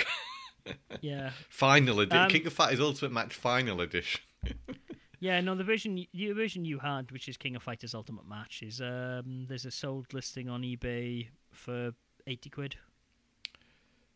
[1.00, 2.22] Yeah, Final edition.
[2.22, 4.20] Um, King of Fighters Ultimate Match Final Edition.
[5.20, 5.40] yeah.
[5.40, 8.80] No, the version, the version you had, which is King of Fighters Ultimate Match, is
[8.80, 11.92] um, there's a sold listing on eBay for
[12.26, 12.76] eighty quid.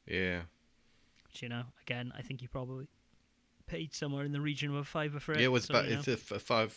[0.06, 0.42] Yeah.
[1.26, 2.88] Which you know, again, I think you probably
[3.66, 5.38] paid somewhere in the region of a fiver for it.
[5.40, 6.02] Yeah, it was so, about you know.
[6.06, 6.76] it's a f- five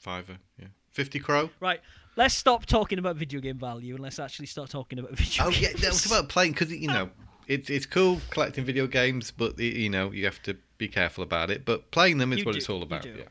[0.00, 0.36] fiver.
[0.58, 1.50] Yeah, fifty crow.
[1.60, 1.80] Right,
[2.16, 5.50] let's stop talking about video game value and let's actually start talking about video Oh
[5.50, 5.62] games.
[5.62, 7.10] yeah, that was about playing because you know
[7.46, 11.50] it's it's cool collecting video games, but you know you have to be careful about
[11.50, 11.64] it.
[11.64, 13.04] But playing them is You what do, it's all about.
[13.04, 13.24] Yeah.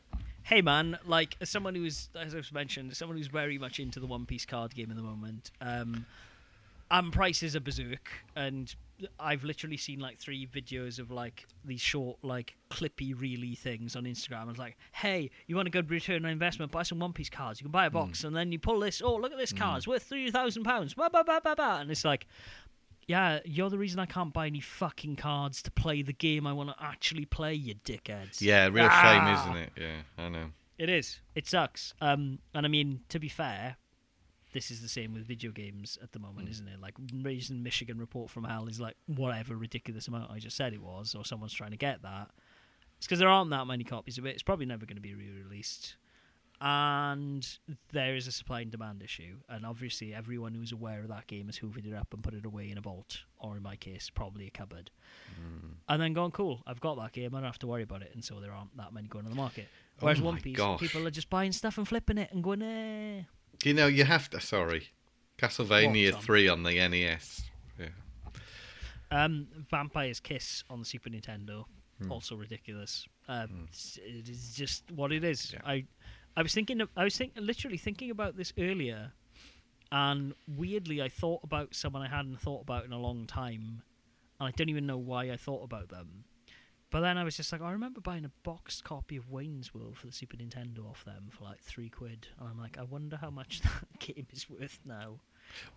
[0.43, 4.07] Hey man, like as someone who's, as I've mentioned, someone who's very much into the
[4.07, 6.05] One Piece card game at the moment, um,
[6.89, 8.73] and prices are berserk, and
[9.19, 14.05] I've literally seen like three videos of like these short, like clippy, reely things on
[14.05, 14.49] Instagram.
[14.49, 16.71] It's like, hey, you want a good return on investment?
[16.71, 17.59] Buy some One Piece cards.
[17.59, 19.01] You can buy a box, and then you pull this.
[19.03, 19.77] Oh, look at this card.
[19.79, 20.93] It's worth three thousand pounds.
[20.93, 21.77] Ba ba ba ba ba.
[21.81, 22.25] And it's like,
[23.07, 26.53] yeah, you're the reason I can't buy any fucking cards to play the game I
[26.53, 27.53] want to actually play.
[27.53, 28.41] You dickheads.
[28.41, 29.01] Yeah, real Ah!
[29.01, 29.71] shame, isn't it?
[29.77, 30.45] Yeah, I know.
[30.77, 31.19] It is.
[31.35, 31.93] It sucks.
[32.01, 33.77] Um, and I mean, to be fair,
[34.57, 36.81] this is the same with video games at the moment, isn't it?
[36.81, 40.81] Like, reason Michigan Report from Hell is like whatever ridiculous amount I just said it
[40.81, 42.31] was, or someone's trying to get that.
[42.97, 44.31] It's because there aren't that many copies of it.
[44.31, 45.97] It's probably never going to be re-released,
[46.59, 47.47] and
[47.93, 49.35] there is a supply and demand issue.
[49.47, 52.43] And obviously, everyone who's aware of that game has hoovered it up and put it
[52.43, 54.89] away in a vault, or in my case, probably a cupboard.
[55.87, 56.63] And then gone, cool.
[56.65, 57.35] I've got that game.
[57.35, 59.29] I don't have to worry about it, and so there aren't that many going on
[59.29, 59.67] the market.
[59.99, 60.79] Whereas Oh One Piece, gosh.
[60.79, 63.21] people are just buying stuff and flipping it and going, eh.
[63.63, 64.39] You know, you have to.
[64.39, 64.87] Sorry,
[65.37, 67.43] Castlevania three on the NES.
[67.79, 67.87] Yeah.
[69.11, 71.65] Um, Vampire's Kiss on the Super Nintendo,
[72.01, 72.11] Hmm.
[72.11, 73.07] also ridiculous.
[73.27, 75.53] Um, it's- It is just what it is.
[75.53, 75.61] Yeah.
[75.65, 75.85] I,
[76.35, 79.13] I was thinking, of, I was think, literally thinking about this earlier,
[79.91, 83.81] and weirdly, I thought about someone I hadn't thought about in a long time,
[84.39, 86.25] and I don't even know why I thought about them.
[86.89, 89.97] But then I was just like, I remember buying a boxed copy of Wayne's World
[89.97, 93.17] for the Super Nintendo off them for like three quid, and I'm like, I wonder
[93.17, 95.19] how much that game is worth now.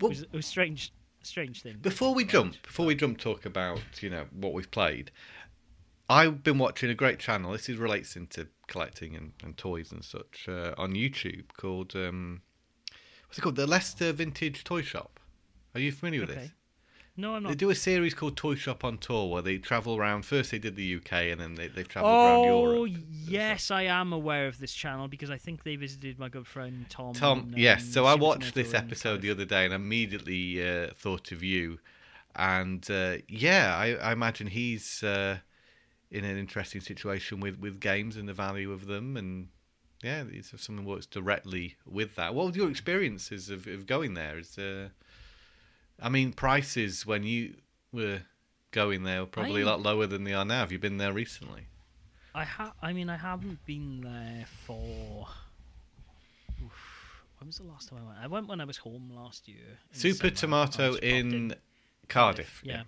[0.00, 0.92] it, was, it was strange,
[1.22, 1.78] strange thing.
[1.82, 5.10] Before we jump, before we jump, talk about you know what we've played.
[6.08, 7.52] I've been watching a great channel.
[7.52, 12.42] This is relates into collecting and, and toys and such uh, on YouTube called um,
[13.26, 13.56] what's it called?
[13.56, 15.18] The Leicester Vintage Toy Shop.
[15.74, 16.40] Are you familiar with Okay.
[16.42, 16.50] this?
[17.20, 20.24] No, I'm They do a series called Toy Shop on Tour where they travel around.
[20.24, 22.78] First, they did the UK, and then they, they've travelled around Europe.
[22.78, 23.04] Oh Europe.
[23.10, 26.86] yes, I am aware of this channel because I think they visited my good friend
[26.88, 27.12] Tom.
[27.12, 27.82] Tom, in, yes.
[27.82, 31.78] um, So I watched this episode the other day and immediately uh, thought of you.
[32.34, 35.38] And uh, yeah, I, I imagine he's uh,
[36.10, 39.18] in an interesting situation with, with games and the value of them.
[39.18, 39.48] And
[40.02, 42.34] yeah, he's someone works directly with that.
[42.34, 44.38] What were your experiences of, of going there?
[44.38, 44.88] Is uh,
[46.02, 47.54] I mean, prices when you
[47.92, 48.20] were
[48.72, 50.60] going there were probably a I- lot lower than they are now.
[50.60, 51.62] Have you been there recently?
[52.34, 55.26] I ha- I mean, I haven't been there for.
[56.64, 58.18] Oof, when was the last time I went?
[58.22, 59.78] I went when I was home last year.
[59.92, 61.54] Super Tomato popped in
[62.08, 62.62] Cardiff.
[62.64, 62.82] Yeah.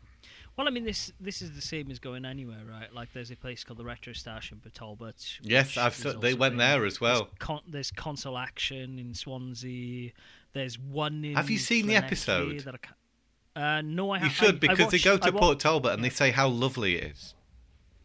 [0.57, 2.93] Well, I mean, this this is the same as going anywhere, right?
[2.93, 5.39] Like, there's a place called the Retro Stash in Talbot.
[5.41, 7.25] Yes, I've se- they went there as well.
[7.25, 10.13] There's, con- there's console action in Swansea.
[10.53, 11.35] There's one in.
[11.37, 12.63] Have you seen the episode?
[13.55, 15.61] That I ca- uh, no, I You should I, because I they go to Port
[15.61, 17.35] Talbot and they say how lovely it is.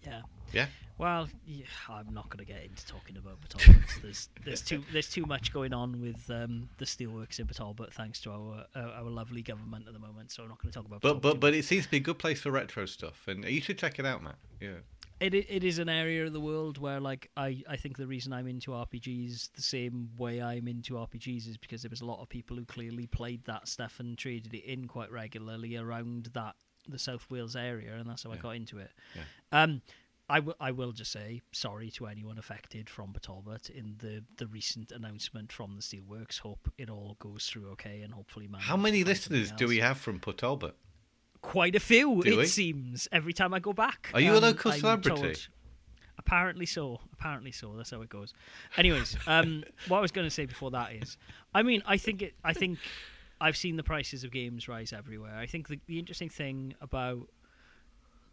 [0.05, 0.21] Yeah.
[0.53, 0.67] Yeah.
[0.97, 3.83] Well, yeah, I'm not going to get into talking about Port Talbot.
[4.01, 7.93] there's there's too there's too much going on with um, the steelworks in Port Talbot,
[7.93, 10.31] thanks to our uh, our lovely government at the moment.
[10.31, 11.01] So I'm not going to talk about.
[11.01, 13.45] But Talbot but but it seems to be a good place for retro stuff, and
[13.45, 14.37] you should check it out, Matt.
[14.59, 14.77] Yeah.
[15.19, 18.33] It it is an area of the world where like I, I think the reason
[18.33, 22.21] I'm into RPGs the same way I'm into RPGs is because there was a lot
[22.21, 26.55] of people who clearly played that stuff and traded it in quite regularly around that
[26.87, 28.91] the South Wales area, and that's how I got into it.
[29.15, 29.63] Yeah.
[29.63, 29.81] Um,
[30.29, 34.47] I, w- I will just say sorry to anyone affected from Talbot in the, the
[34.47, 36.39] recent announcement from the Steelworks.
[36.39, 38.49] Hope it all goes through okay, and hopefully.
[38.57, 40.75] How many listeners do we have from Port Talbot?
[41.41, 42.45] Quite a few, Do it we?
[42.45, 43.07] seems.
[43.11, 44.09] Every time I go back.
[44.13, 45.21] Are you a Um, local I'm celebrity?
[45.21, 45.47] told-
[46.17, 46.99] Apparently so.
[47.13, 47.75] Apparently so.
[47.77, 48.33] That's how it goes.
[48.75, 51.17] Anyways, um, what I was going to say before that is,
[51.53, 52.33] I mean, I think it.
[52.43, 52.79] I think
[53.39, 55.35] I've seen the prices of games rise everywhere.
[55.37, 57.29] I think the, the interesting thing about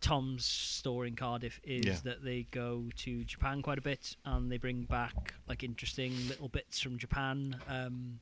[0.00, 1.96] Tom's store in Cardiff is Yeah.
[2.04, 6.48] that they go to Japan quite a bit and they bring back like interesting little
[6.48, 7.56] bits from Japan.
[7.68, 8.18] Um,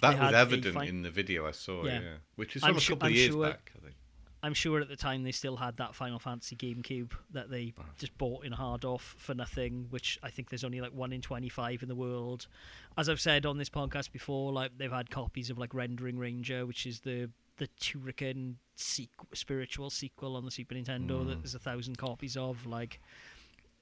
[0.00, 1.84] That was evident fine- in the video I saw.
[1.84, 2.14] Yeah, Yeah.
[2.36, 3.72] which is I'm from a su- couple of I'm years sure- back.
[3.76, 3.94] I think.
[4.44, 8.16] I'm sure at the time they still had that Final Fantasy GameCube that they just
[8.18, 11.82] bought in hard off for nothing, which I think there's only like one in 25
[11.82, 12.46] in the world.
[12.98, 16.66] As I've said on this podcast before, like they've had copies of like Rendering Ranger,
[16.66, 21.42] which is the the Turrican sequ- spiritual sequel on the Super Nintendo that mm.
[21.42, 22.66] there's a thousand copies of.
[22.66, 23.00] Like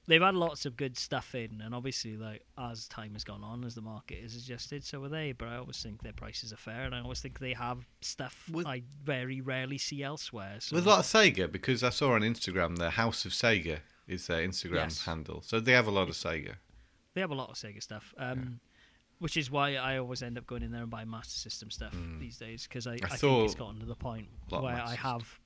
[0.07, 3.63] they've had lots of good stuff in, and obviously, like as time has gone on,
[3.63, 5.31] as the market has adjusted, so are they.
[5.31, 8.49] But I always think their prices are fair, and I always think they have stuff
[8.51, 10.57] With- I very rarely see elsewhere.
[10.59, 13.79] So There's a lot of Sega because I saw on Instagram the House of Sega
[14.07, 15.05] is their Instagram Yes.
[15.05, 16.55] handle, so they have a lot of Sega.
[17.13, 18.13] they have a lot of Sega stuff.
[18.17, 18.59] Um,
[19.19, 21.95] which is why I always end up going in there and buying Master System stuff
[22.19, 24.83] these days because I, I, think it's gotten to the point a lot of where
[24.83, 25.39] I have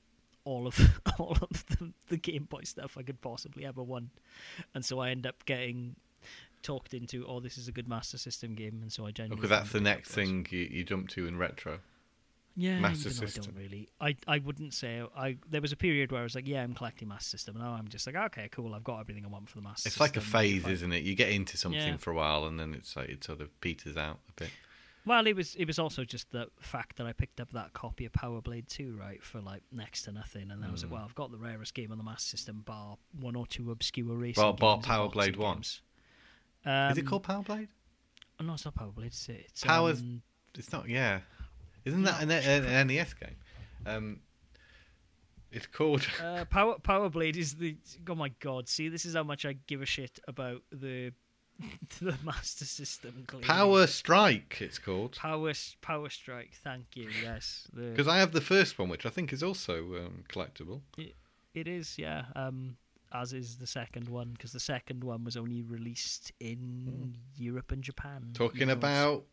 [0.47, 4.09] all of all of the, the Game Boy stuff I could possibly ever want,
[4.73, 5.95] and so I end up getting
[6.63, 9.35] talked into, oh, this is a good Master System game, and so I genuinely.
[9.41, 11.79] Because that's the next thing you, you jump to in retro.
[12.59, 13.53] Yeah, Master though I System.
[13.53, 13.87] don't really.
[14.01, 15.37] I I wouldn't say I.
[15.49, 17.73] There was a period where I was like, yeah, I'm collecting Master System, and now
[17.73, 20.03] I'm just like, okay, cool, I've got everything I want for the Master It's System.
[20.03, 21.03] like a phase, I- isn't it?
[21.03, 21.97] You get into something Yeah.
[21.97, 24.49] for a while, and then it's like it sort of peters out a bit.
[25.07, 28.05] Well, it was it was also just the fact that I picked up that copy
[28.05, 30.89] of Power Blade 2, right, for like next to nothing, and then I was like,
[30.91, 30.95] Mm.
[30.95, 34.15] well, I've got the rarest game on the Master System, bar one or two obscure
[34.15, 34.41] racing.
[34.43, 35.63] Bar- bar Power Blade 1?
[36.65, 37.69] Um, Is it called Power Blade?
[38.39, 39.07] oh, no, it's not Power Blade.
[39.07, 40.21] It's, it's Power's- um,
[40.55, 40.89] It's not.
[40.89, 41.21] Yeah,
[41.85, 43.35] isn't that an, an, an NES game?
[43.85, 44.19] Um,
[45.51, 46.05] it's called.
[46.21, 47.77] uh, Power Power Blade is the.
[48.09, 48.67] Oh my god!
[48.67, 51.13] See, this is how much I give a shit about the
[52.01, 53.23] the Master System.
[53.27, 53.45] clearly.
[53.47, 54.57] Power Strike.
[54.61, 56.51] It's called Power Power Strike.
[56.63, 57.09] Thank you.
[57.21, 60.81] Yes, the- because I have the first one, which I think is also um, collectible.
[61.53, 62.25] It is, yeah.
[62.35, 62.77] Um,
[63.11, 67.81] as is the second one, because the second one was only released in Europe and
[67.81, 68.31] Japan.
[68.33, 69.23] Talking No, about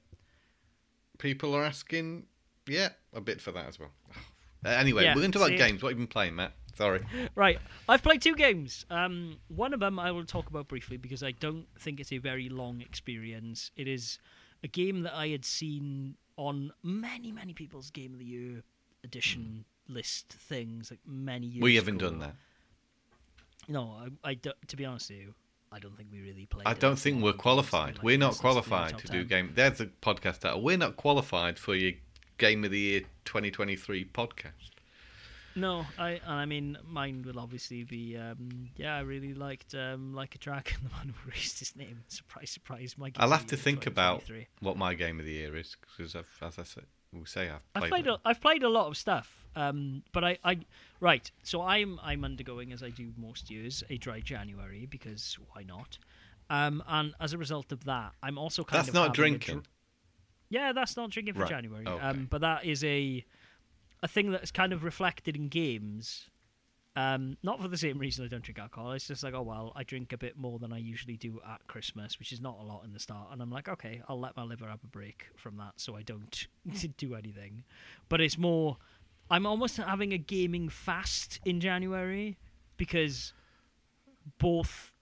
[1.19, 2.27] people are asking,
[2.67, 3.91] yeah, a bit for that as well.
[4.67, 5.83] Uh, anyway, Yeah, we're going to talk about games.
[5.83, 6.55] What have you been playing, Matt?
[6.75, 7.05] Sorry.
[7.35, 7.59] Right,
[7.89, 8.85] I've played two games.
[8.91, 12.19] Um, one of them I will talk about briefly because I don't think it's a
[12.19, 13.71] very long experience.
[13.77, 14.19] It is
[14.63, 18.63] a game that I had seen on many, many people's Game of the Year
[19.05, 21.63] edition list things like many years.
[21.63, 22.11] We haven't ago.
[22.11, 22.35] done that.
[23.69, 25.35] No, I, I to be honest with you,
[25.73, 26.67] I don't think we really played.
[26.67, 27.97] I don't think we're qualified.
[27.97, 29.27] like we're not this is the qualified to do 10.
[29.27, 29.53] game.
[29.55, 30.63] There's a podcast title.
[30.63, 31.93] We're not qualified for your
[32.39, 34.71] Game of the Year 2023 podcast.
[35.57, 40.35] No, I I mean mine will obviously be um yeah, I really liked um like
[40.35, 42.03] a dragon, the one who erased his name.
[42.09, 44.25] Surprise, surprise, my I'll have to think about
[44.61, 47.81] what my Game of the Year is because, as I said, we say I've I've
[47.83, 47.91] played.
[47.91, 48.11] played it.
[48.11, 49.47] a, I've played a lot of stuff.
[49.55, 50.59] Um but I, I
[51.01, 55.63] right, so I'm I'm undergoing as I do most years, a dry January because why
[55.63, 55.99] not?
[56.51, 59.55] Um and as a result of that, I'm also kind That's of that's not drinking.
[59.61, 59.69] dr-
[60.51, 61.87] yeah, that's not drinking for Right, January.
[61.87, 62.05] okay.
[62.05, 63.25] Um, but that is a
[64.05, 66.29] a thing that's kind of reflected in games.
[66.95, 68.93] Um, not for the same reason I don't drink alcohol.
[68.93, 71.67] It's just like, oh well, I drink a bit more than I usually do at
[71.67, 73.29] Christmas, which is not a lot in the start.
[73.33, 76.03] And I'm like, okay, I'll let my liver have a break from that, so I
[76.03, 76.47] don't
[76.99, 77.65] do anything.
[78.11, 78.77] But it's more,
[79.31, 82.37] I'm almost having a gaming fast in January
[82.77, 83.33] because
[84.39, 84.93] both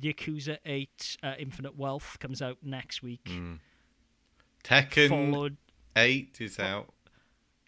[0.00, 3.24] Yakuza 8 uh, Infinite Wealth comes out next week.
[3.26, 3.58] Mm.
[4.64, 5.58] Tekken Followed
[5.94, 6.88] 8 is out.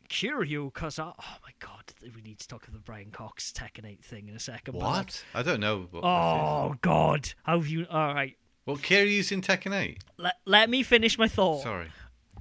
[0.09, 1.15] Kiryu Kaza.
[1.19, 4.35] Oh my god, we need to talk of the Brian Cox Tekken 8 thing in
[4.37, 4.73] a second.
[4.73, 5.25] but, What?
[5.35, 5.89] I don't know.
[5.95, 7.87] Oh god, how have you?
[7.91, 10.03] All right, What Kiryu's in Tekken 8?
[10.19, 11.63] let let me finish my thought.
[11.63, 11.89] Sorry.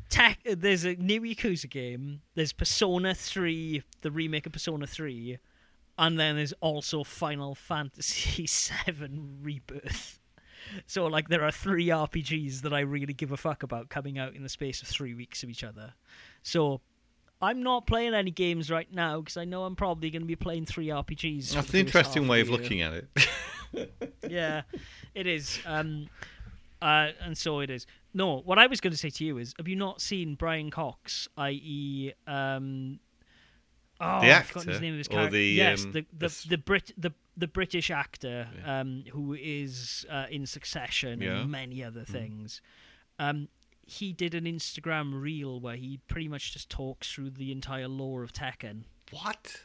[0.09, 2.21] Tech, uh, there's a new Yakuza game.
[2.35, 5.39] There's Persona 3, the remake of Persona 3,
[5.97, 10.19] and then there's also Final Fantasy 7 Rebirth.
[10.85, 14.33] So like there are three RPGs that I really give a fuck about coming out
[14.35, 15.93] in the space of 3 weeks of each other.
[16.43, 16.81] So
[17.43, 20.35] I'm not playing any games right now because I know I'm probably going to be
[20.35, 21.53] playing three RPGs.
[21.53, 23.07] That's an interesting way of year looking at it.
[24.29, 24.61] yeah,
[25.13, 25.59] it is.
[25.65, 26.07] Um,
[26.81, 27.85] uh, and so it is.
[28.13, 30.69] No, what I was going to say to you is, have you not seen Brian
[30.69, 32.99] Cox, i.e., um,
[33.99, 34.79] oh, The I've his actor?
[34.79, 35.31] name of his character.
[35.31, 38.79] the, yes, um, the the, the the Brit the the British actor Yeah.
[38.81, 41.41] um, who is uh, in Succession Yeah.
[41.41, 42.07] and many other Mm.
[42.07, 42.61] things.
[43.17, 43.47] Um,
[43.85, 48.23] he did an Instagram reel where he pretty much just talks through the entire lore
[48.23, 48.83] of Tekken.
[49.11, 49.61] what?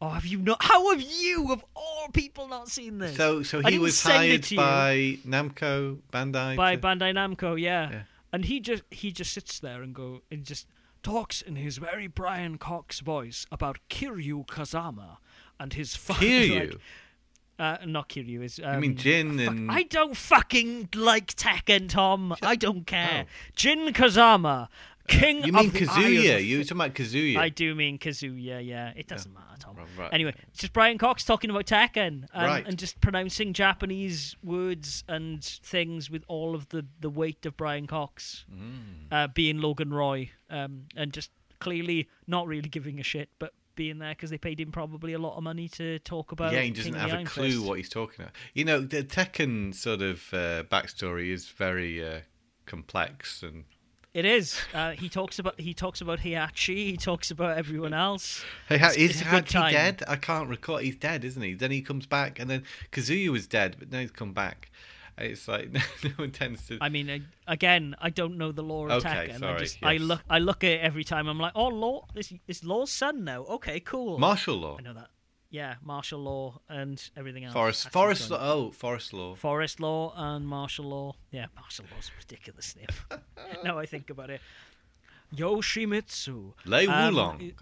[0.00, 0.58] Oh, have you not?
[0.60, 3.16] How have you, of all people, not seen this?
[3.16, 6.56] So, so he was hired by Namco Bandai.
[6.56, 7.88] by to- Bandai Namco, yeah.
[7.90, 8.02] Yeah.
[8.32, 10.66] And he just he just sits there and go and just
[11.04, 15.18] talks in his very Brian Cox voice about Kiryu Kazama
[15.60, 16.20] and his father.
[16.26, 16.78] Kiryu?
[17.62, 18.42] uh, not Kiryu.
[18.42, 22.34] Is um, mean Jin fuck- and- I don't fucking like Tekken, Tom.
[22.42, 23.26] I don't care.
[23.26, 23.30] Oh.
[23.56, 24.68] Jin Kazama,
[25.08, 25.44] king.
[25.44, 26.44] you mean of the Eye of Kazuya?
[26.44, 27.36] You were talking about Kazuya.
[27.38, 28.92] I do mean Kazuya, yeah.
[28.96, 29.76] It doesn't matter, Tom.
[29.76, 30.12] Right, right.
[30.12, 32.66] Anyway, it's just Brian Cox talking about Tekken and, Right.
[32.66, 37.86] and just pronouncing Japanese words and things with all of the, the weight of Brian
[37.86, 39.12] Cox Mm.
[39.12, 43.98] uh, being Logan Roy um, and just clearly not really giving a shit, but being
[43.98, 46.52] there because they paid him probably a lot of money to talk about.
[46.52, 47.64] yeah, he doesn't King have a clue Fist.
[47.64, 48.34] what he's talking about.
[48.54, 52.20] You know, the Tekken sort of uh, backstory is very uh,
[52.66, 53.64] complex, and
[54.14, 54.58] It is.
[54.74, 56.76] Uh, he talks about he talks about Heihachi.
[56.92, 58.44] He talks about everyone else.
[58.68, 59.72] hey, It's- is it's a good Hachi time.
[59.72, 60.02] dead?
[60.08, 60.78] I can't recall.
[60.78, 61.54] He's dead, isn't he?
[61.54, 64.70] Then he comes back, and then Kazuya was dead, but now he's come back.
[65.18, 65.72] It's like
[66.04, 66.78] no one tends to.
[66.80, 69.34] I mean, again, I don't know the law of Okay, Tekken.
[69.34, 71.26] I sorry, just I look I look at it every time.
[71.28, 72.06] I'm like, oh, law.
[72.14, 73.42] This this law's son now.
[73.44, 74.18] Okay, cool.
[74.18, 74.76] Martial law.
[74.78, 75.08] I know that.
[75.50, 77.52] Yeah, martial law and everything else.
[77.52, 78.38] Forest, Actually forest law.
[78.40, 79.34] Oh, forest law.
[79.34, 81.14] Forest law and martial law.
[81.30, 83.20] Yeah, martial law's a ridiculous name.
[83.64, 84.40] now I think about it.
[85.36, 86.54] Yoshimitsu.
[86.64, 87.52] Lei Um, Wulong.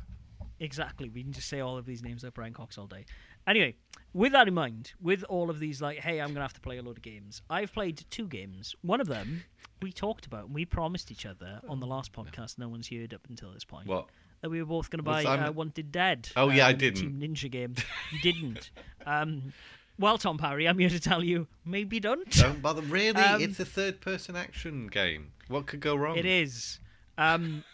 [0.61, 1.09] Exactly.
[1.09, 3.07] We can just say all of these names like Brian Cox all day.
[3.47, 3.75] Anyway,
[4.13, 6.61] with that in mind, with all of these, like, hey, I'm going to have to
[6.61, 8.75] play a load of games, I've played two games.
[8.83, 9.45] One of them
[9.83, 13.15] we talked about and we promised each other on the last podcast, no one's heard
[13.15, 14.07] up until this point, What?
[14.43, 16.29] that we were both going to buy uh, Wanted Dead.
[16.37, 17.01] Oh, yeah, I um, didn't.
[17.01, 17.75] Team Ninja game.
[18.13, 18.71] You didn't.
[19.07, 19.53] um,
[19.99, 22.31] well, Tom Parry, I'm here to tell you, maybe don't.
[22.33, 22.83] Don't bother.
[22.83, 25.33] Really, Um, it's a third-person action game.
[25.49, 26.17] What could go wrong?
[26.17, 26.81] It is.
[27.19, 27.65] Um,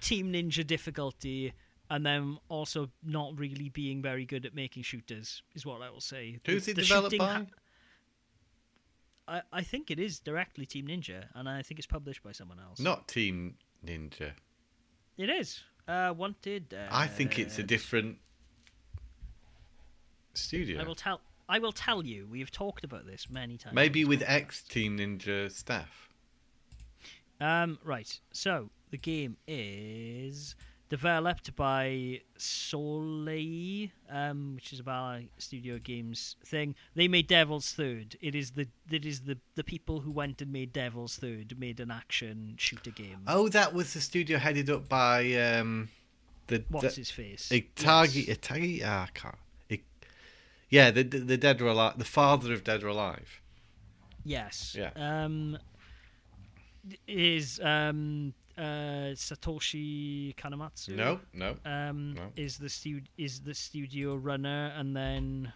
[0.00, 1.52] Team Ninja difficulty,
[1.90, 6.00] and then also not really being very good at making shooters is what I will
[6.00, 6.38] say.
[6.46, 7.32] Who's it developed by?
[7.32, 7.46] ha-
[9.28, 12.58] I, I think it is directly Team Ninja, and I think it's published by someone
[12.60, 12.78] else.
[12.78, 14.32] Not Team Ninja.
[15.16, 15.62] it is.
[15.88, 16.74] Uh, wanted.
[16.74, 18.18] Uh, I think it's a different
[20.34, 20.80] studio.
[20.80, 21.20] I will tell.
[21.48, 22.26] I will tell you.
[22.28, 23.74] We have talked about this many times.
[23.74, 26.08] Maybe with ex Team Ninja staff.
[27.40, 28.18] Um, right.
[28.32, 30.56] So the game is
[30.88, 36.74] developed by Soleil, um, which is a Bally Studio Games thing.
[36.94, 38.16] They made Devil's Third.
[38.20, 41.80] It is the it is the the people who went and made Devil's Third made
[41.80, 43.22] an action shooter game.
[43.26, 45.88] Oh, that was the studio headed up by um,
[46.46, 47.48] the What's the, his face?
[47.50, 48.28] Itagi.
[48.28, 48.38] Yes.
[48.38, 48.82] Itagi.
[48.84, 49.34] Ah, I can't.
[49.68, 49.80] It,
[50.70, 53.40] yeah, the, the the Dead or Alive, the father of Dead or Alive.
[54.24, 54.76] Yes.
[54.78, 54.90] Yeah.
[54.96, 55.58] Um,
[57.08, 60.96] is um uh Satoshi Kanamatsu?
[60.96, 61.56] No, no.
[61.64, 62.32] um, No.
[62.36, 65.52] is the stu- is the studio runner, and then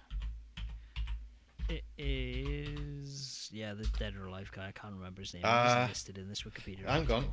[1.69, 4.69] it is yeah the Dead or Alive guy.
[4.69, 5.45] I can't remember his name.
[5.45, 6.87] Uh, isn't listed in this Wikipedia.
[6.87, 7.27] Hang gone.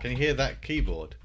[0.00, 1.16] Can you hear that keyboard?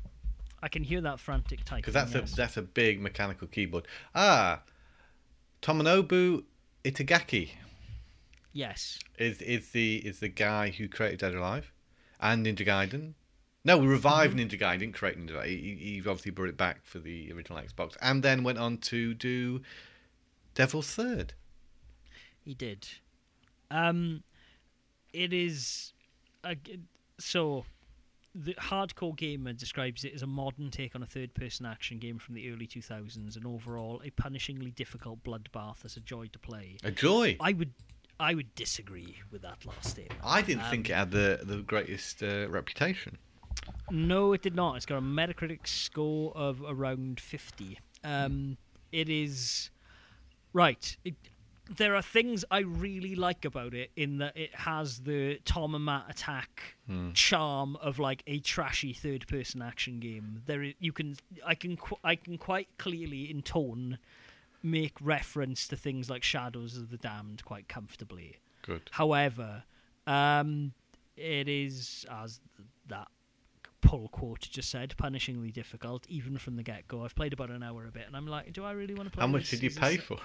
[0.62, 1.82] I can hear that frantic typing.
[1.82, 2.34] Because that's yes.
[2.34, 3.88] a that's a big mechanical keyboard.
[4.16, 4.62] Ah,
[5.62, 6.44] Tomonobu
[6.84, 7.52] Itagaki
[8.54, 9.00] yes.
[9.18, 11.72] is is the is the guy who created Dead or Alive
[12.32, 13.14] and Ninja Gaiden.
[13.64, 14.48] No, we revived Mm-hmm.
[14.48, 15.46] Ninja Gaiden, didn't Ninja Gaiden.
[15.46, 19.14] He, he obviously brought it back for the original Xbox, and then went on to
[19.14, 19.62] do
[20.54, 21.34] Devil's Third.
[22.44, 22.88] He did.
[23.72, 24.24] Um,
[25.14, 25.94] it is
[26.44, 26.56] a,
[27.20, 27.66] so.
[28.38, 32.36] The hardcore gamer describes it as a modern take on a third-person action game from
[32.36, 36.76] the early 2000s, and overall a punishingly difficult bloodbath that's a joy to play.
[36.84, 37.38] A joy.
[37.40, 37.72] I would,
[38.20, 40.22] I would disagree with that last statement.
[40.24, 43.18] I didn't Um, think it had the the greatest uh, reputation.
[43.90, 44.76] No, it did not.
[44.78, 47.80] It's got a Metacritic score of around 50.
[48.04, 48.58] Um,
[48.92, 49.70] it is.
[50.54, 50.96] Right.
[51.04, 51.16] It,
[51.68, 55.84] there are things I really like about it in that it has the Tom and
[55.86, 56.76] Matt attack
[57.14, 60.44] charm of like a trashy third person action game.
[60.46, 63.98] There is, you can I can qu- I can quite clearly in tone
[64.66, 68.38] make reference to things like Shadows of the Damned quite comfortably.
[68.64, 68.90] Good.
[68.94, 69.64] However,
[70.08, 70.74] um,
[71.16, 72.40] it is as
[72.88, 73.08] that
[73.82, 77.06] pull quote just said, punishingly difficult, even from the get go.
[77.06, 79.12] I've played about an hour a bit, and I'm like, do I really want to
[79.12, 79.22] play?
[79.22, 79.52] How much this?
[79.52, 80.18] did you Is pay this- for?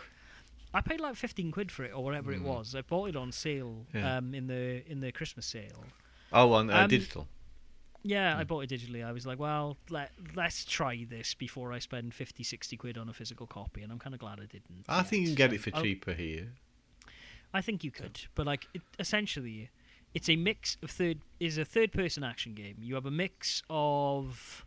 [0.72, 2.74] I paid like fifteen quid for it or whatever it was.
[2.76, 4.18] I bought it on sale Yeah.
[4.18, 5.84] um, in the in the Christmas sale.
[6.32, 7.26] Oh, on uh, Um, digital.
[8.02, 9.04] Yeah, I bought it digitally.
[9.04, 13.08] I was like, well, let let's try this before I spend 50, 60 quid on
[13.08, 14.84] a physical copy, and I'm kind of glad I didn't.
[14.88, 15.50] I think you can yet.
[15.50, 16.52] get it for I'll- cheaper here.
[17.52, 19.70] I think you could, but like it, essentially,
[20.14, 22.76] it's a mix of third is a third person action game.
[22.80, 24.64] You have a mix of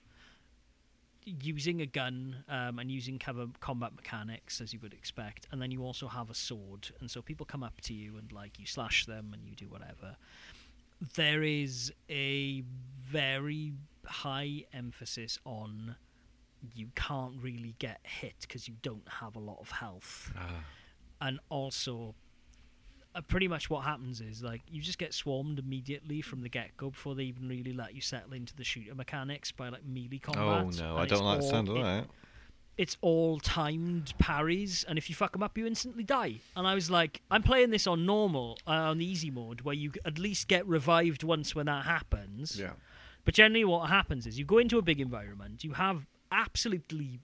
[1.25, 5.71] using a gun um, and using cover combat mechanics as you would expect, and then
[5.71, 8.65] you also have a sword, and so people come up to you and like you
[8.65, 10.17] slash them and you do whatever.
[11.16, 12.64] There is a
[13.01, 13.74] very
[14.06, 15.95] high emphasis on
[16.76, 20.64] you can't really get hit because you don't have a lot of health Ah.
[21.22, 22.16] and also
[23.16, 26.76] uh, pretty much what happens is like you just get swarmed immediately from the get
[26.78, 30.20] go before they even really let you settle into the shooter mechanics by like melee
[30.20, 30.43] combat.
[30.66, 32.06] Oh no, I don't like the sound of that.
[32.78, 36.38] It's all timed parries, and if you fuck them up, you instantly die.
[36.55, 39.76] And I was like, I'm playing this on normal, uh, on the easy mode, where
[39.76, 42.59] you at least get revived once when that happens.
[42.59, 42.71] Yeah.
[43.26, 47.19] But generally, what happens is you go into a big environment, you have absolutely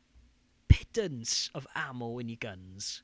[0.67, 3.01] pittance of ammo in your guns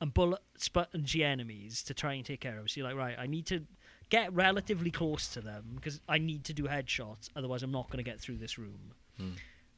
[0.00, 2.70] and bullet spongy enemies to try and take care of.
[2.70, 3.64] So you're like, right, I need to
[4.08, 7.98] get relatively close to them because I need to do headshots, otherwise, I'm not going
[8.02, 8.94] to get through this room.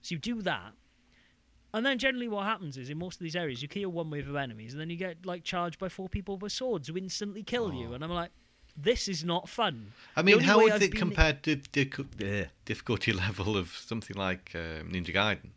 [0.03, 0.73] So you do that.
[1.73, 4.29] And then generally what happens is in most of these areas you kill one wave
[4.29, 7.43] of enemies and then you get like charged by four people with swords who instantly
[7.43, 7.93] kill you Oh.
[7.95, 8.31] and I'm like,
[8.77, 9.93] this is not fun.
[10.17, 11.91] I mean, how would I've it compare to the
[12.25, 15.51] eh, difficulty level of something like um, Ninja Gaiden?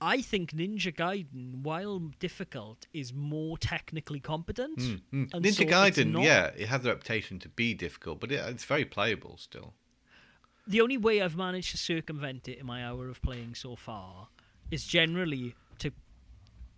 [0.00, 4.78] I think Ninja Gaiden, while difficult, is more technically competent.
[4.78, 5.30] Mm, mm.
[5.30, 8.64] Ninja so Gaiden, not- yeah, it has the reputation to be difficult, but it, it's
[8.64, 9.74] very playable still.
[10.66, 14.28] The only way I've managed to circumvent it in my hour of playing so far
[14.70, 15.90] is generally to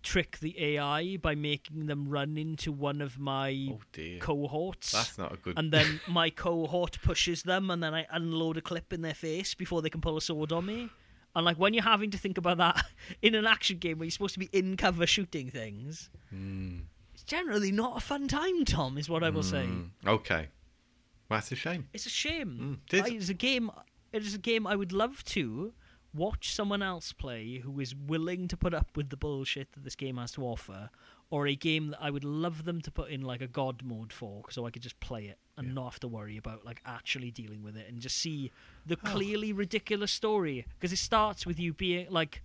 [0.03, 4.91] trick the AI by making them run into one of my Oh dear, cohorts.
[4.91, 5.57] that's not a good.
[5.57, 9.53] and then my cohort pushes them, and then I unload a clip in their face
[9.55, 10.89] before they can pull a sword on me.
[11.35, 12.83] And like when you're having to think about that
[13.21, 16.81] in an action game where you're supposed to be in cover shooting things, Mm,
[17.13, 18.65] it's generally not a fun time.
[18.65, 19.65] Tom is what I will say.
[19.65, 20.47] mm, Okay,
[21.29, 21.87] well, that's a shame.
[21.93, 22.79] It's a shame.
[22.91, 23.11] Mm, it is.
[23.11, 23.71] I- It's a game.
[24.13, 25.73] It is a game I would love to
[26.17, 29.95] watch someone else play who is willing to put up with the bullshit that this
[29.95, 30.89] game has to offer,
[31.29, 34.11] or a game that I would love them to put in like a god mode
[34.11, 35.73] for, so I could just play it and Yeah.
[35.73, 38.51] not have to worry about like actually dealing with it and just see
[38.85, 39.07] the Oh.
[39.09, 42.43] clearly ridiculous story because it starts with you being like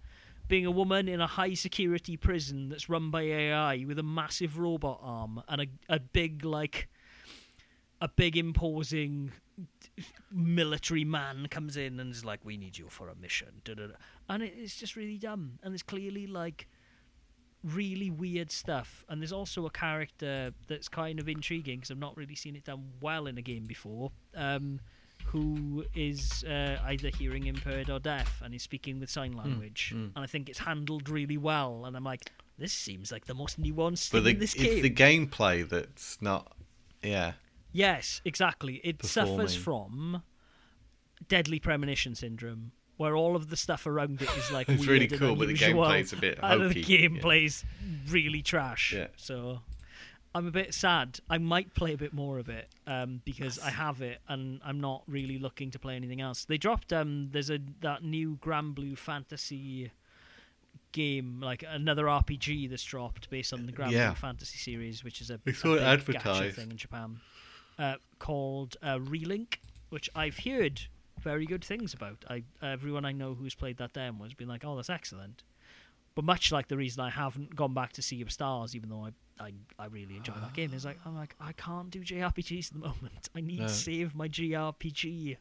[0.48, 4.58] being a woman in a high security prison that's run by AI with a massive
[4.58, 6.88] robot arm and a a big like
[8.00, 9.32] a big imposing
[10.30, 13.94] military man comes in and is like, "We need you for a mission," da-da-da.
[14.28, 15.58] and it, it's just really dumb.
[15.62, 16.68] And there's clearly like
[17.64, 19.04] really weird stuff.
[19.08, 22.64] And there's also a character that's kind of intriguing because I've not really seen it
[22.64, 24.12] done well in a game before.
[24.34, 24.80] Um,
[25.26, 30.10] who is uh, either hearing impaired or deaf and is speaking with sign language, mm.
[30.14, 31.84] and I think it's handled really well.
[31.84, 34.64] And I'm like, this seems like the most nuanced But thing the, in this it's
[34.64, 34.82] game.
[34.82, 36.56] the gameplay that's not.
[37.02, 37.32] Yeah,
[37.72, 38.80] Yes, exactly.
[38.84, 40.22] It suffers from
[41.28, 45.08] deadly premonition syndrome, where all of the stuff around it is like It's weird really
[45.08, 46.84] cool, but the gameplay's a bit and the hokey.
[46.84, 47.64] gameplay's
[48.08, 48.92] really trash.
[48.92, 49.06] Yeah.
[49.16, 49.60] So
[50.34, 51.20] I'm a bit sad.
[51.30, 54.80] I might play a bit more of it um, because I have it, and I'm
[54.80, 56.44] not really looking to play anything else.
[56.44, 59.90] They dropped um, there's a that new Granblue Fantasy
[60.92, 64.08] game, like another RPG that's dropped based on the Grand Yeah.
[64.08, 66.42] Blue Fantasy series, which is a, a saw it big advertised.
[66.42, 67.20] gacha thing in Japan,
[67.78, 69.54] uh, called uh, Relink,
[69.90, 70.82] which I've heard
[71.20, 72.24] very good things about.
[72.28, 75.42] I everyone I know who's played that demo has been like, "Oh, that's excellent."
[76.14, 79.06] But much like the reason I haven't gone back to Sea of Stars, even though
[79.06, 79.10] I
[79.42, 82.72] I, I really enjoy that game, is like I'm like I can't do JRPGs at
[82.74, 83.28] the moment.
[83.34, 83.66] I need No.
[83.66, 85.36] to save my JRPG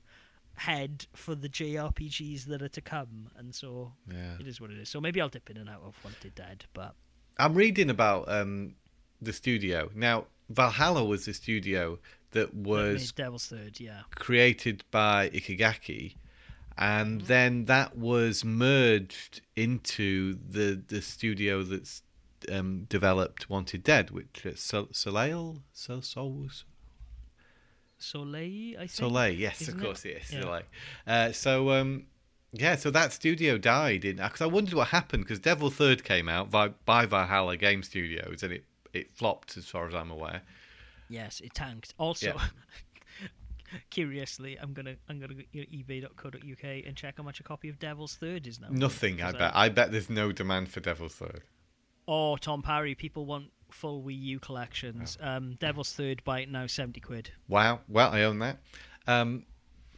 [0.55, 4.35] head for the JRPGs that are to come, and so yeah.
[4.39, 4.89] it is what it is.
[4.89, 6.95] So maybe I'll dip in and out of Wanted Dead, but
[7.37, 8.75] I'm reading about um,
[9.21, 10.25] the studio now.
[10.49, 11.97] Valhalla was the studio
[12.31, 14.01] that was Devil's Third, yeah.
[14.15, 16.15] created by Itagaki,
[16.77, 22.03] and then that was merged into the the studio that's
[22.51, 26.47] um, developed Wanted Dead, which is Sol- Soleil, so so
[27.97, 28.91] Soleil, I think.
[28.91, 30.41] Soleil, yes, isn't of course it is Yeah.
[30.41, 30.63] Soleil.
[31.05, 32.05] Uh, so um,
[32.53, 36.27] yeah, so that studio died in because I wondered what happened because Devil Third came
[36.27, 40.41] out by, by Valhalla Game Studios and it it flopped as far as I'm aware.
[41.11, 41.93] Yes, it tanked.
[41.97, 42.47] Also, Yeah.
[43.89, 47.79] curiously, I'm gonna I'm gonna go to eBay.co.uk and check how much a copy of
[47.79, 48.67] Devil's Third is now.
[48.71, 49.51] Nothing, I bet.
[49.55, 51.43] I bet there's no demand for Devil's Third.
[52.07, 55.17] Oh, Tom Parry, people want full Wii U collections.
[55.21, 57.31] Um, Devil's Third it now seventy quid.
[57.47, 57.81] Wow.
[57.87, 58.57] Well, I own that.
[59.07, 59.45] Um,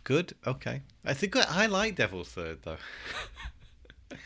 [0.03, 0.33] good.
[0.45, 0.81] Okay.
[1.05, 2.77] I think I like Devil's Third though.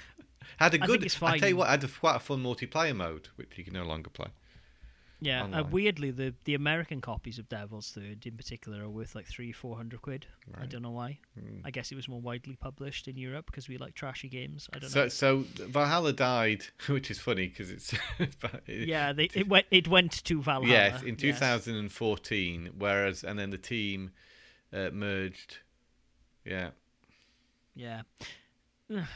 [0.57, 1.01] had a I good.
[1.01, 3.57] think it's I tell you what, I had a, quite a fun multiplayer mode, which
[3.57, 4.27] you can no longer play.
[5.19, 9.25] Yeah, uh, weirdly, the the American copies of Devil's Third, in particular, are worth like
[9.25, 10.27] three, four hundred quid.
[10.61, 11.19] I don't know why.
[11.39, 11.61] Mm.
[11.65, 14.69] I guess it was more widely published in Europe because we like trashy games.
[14.73, 15.07] I don't So, know.
[15.09, 17.93] so Valhalla died, which is funny because it's.
[18.67, 20.67] Yeah, they, it went it went to Valhalla.
[20.71, 22.69] Yes, in 2014.
[22.77, 24.11] Whereas, and then the team
[24.71, 25.59] uh, merged.
[26.45, 26.69] Yeah.
[27.75, 28.01] Yeah.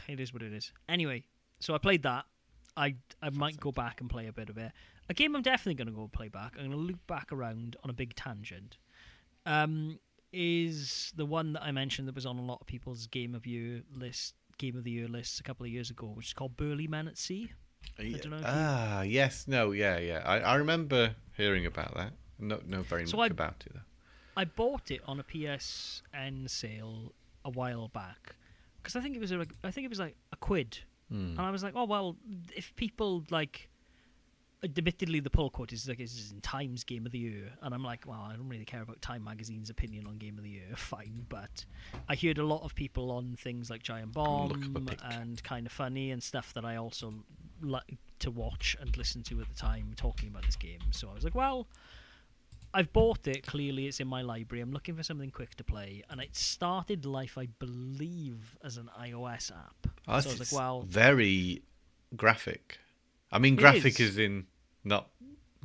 [0.08, 0.72] It is what it is.
[0.88, 1.24] Anyway,
[1.60, 2.24] so I played that.
[2.76, 4.72] I I might go back and play a bit of it.
[5.08, 6.52] A game I'm definitely going to go play back.
[6.56, 8.76] I'm going to loop back around on a big tangent.
[9.44, 9.98] Um,
[10.32, 13.46] is the one that I mentioned that was on a lot of people's game of
[13.46, 16.56] year list, game of the year lists a couple of years ago, which is called
[16.56, 17.50] Burly Men at Sea.
[17.98, 20.22] don't know if you- Ah, yes, no, yeah, yeah.
[20.24, 22.12] I, I remember hearing about that.
[22.38, 23.80] Not know very So much I- about it though.
[24.34, 27.12] I bought it on a PSN sale
[27.44, 28.36] a while back
[28.78, 30.78] because I think it was like I think it was like a quid
[31.10, 31.32] Hmm.
[31.36, 32.16] And I was like, oh well,
[32.56, 33.68] if people like
[34.62, 37.74] admittedly, the pull quote is like this is in Times Game of the Year, and
[37.74, 40.50] I'm like, well, I don't really care about Time Magazine's opinion on Game of the
[40.50, 40.68] Year.
[40.76, 41.64] Fine, but
[42.08, 44.26] I heard a lot of people on things like Giant Look
[44.58, 47.14] up a Bomb and Kind of Funny and stuff that I also
[47.60, 50.80] like to watch and listen to at the time talking about this game.
[50.90, 51.66] So I was like, well.
[52.74, 53.46] I've bought it.
[53.46, 54.62] Clearly, it's in my library.
[54.62, 58.88] I'm looking for something quick to play, and it started life, I believe, as an
[58.98, 59.88] iOS app.
[60.08, 61.64] I so I was like, well, very
[62.16, 62.78] graphic.
[63.30, 64.12] I mean, graphic is.
[64.12, 64.46] is in
[64.84, 65.10] not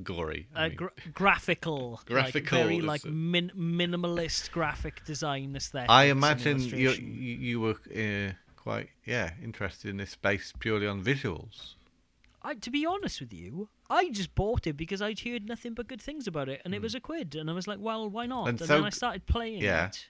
[0.03, 0.47] gory.
[0.55, 5.89] I uh, mean, gra- graphical, Graphical like very like min- minimalist graphic design aesthetic.
[5.89, 11.75] I imagine you, you were uh, quite yeah interested in this based purely on visuals.
[12.43, 15.87] I, to be honest with you, I just bought it because I'd heard nothing but
[15.87, 18.25] good things about it, and it was a quid, and I was like, well, why
[18.25, 18.43] not?
[18.43, 18.49] Hmm.
[18.49, 19.87] And And, so- then I started playing yeah.
[19.87, 20.09] it,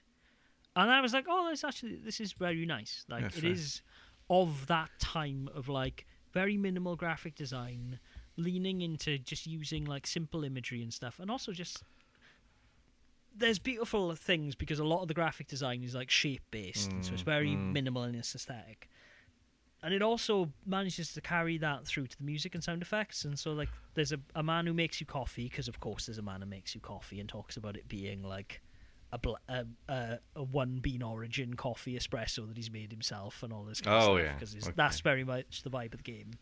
[0.76, 3.04] and I was like, oh, it's actually this is very nice.
[3.08, 3.52] Like Yes, it right.
[3.52, 3.82] is
[4.30, 7.98] of that time of like very minimal graphic design,
[8.38, 11.82] leaning into just using like simple imagery and stuff, and also just
[13.36, 17.04] there's beautiful things because a lot of the graphic design is like shape based, and
[17.04, 17.72] so it's very Mm, mm.
[17.72, 18.88] minimal in its aesthetic.
[19.80, 23.24] And it also manages to carry that through to the music and sound effects.
[23.24, 26.18] And so, like, there's a, a man who makes you coffee, because of course there's
[26.18, 28.60] a man who makes you coffee and talks about it being like
[29.12, 33.52] a, bl- a, a, a one bean origin coffee espresso that he's made himself and
[33.52, 34.34] all this kind Oh, of stuff.
[34.40, 34.72] Because Okay.
[34.74, 36.32] that's very much the vibe of the game.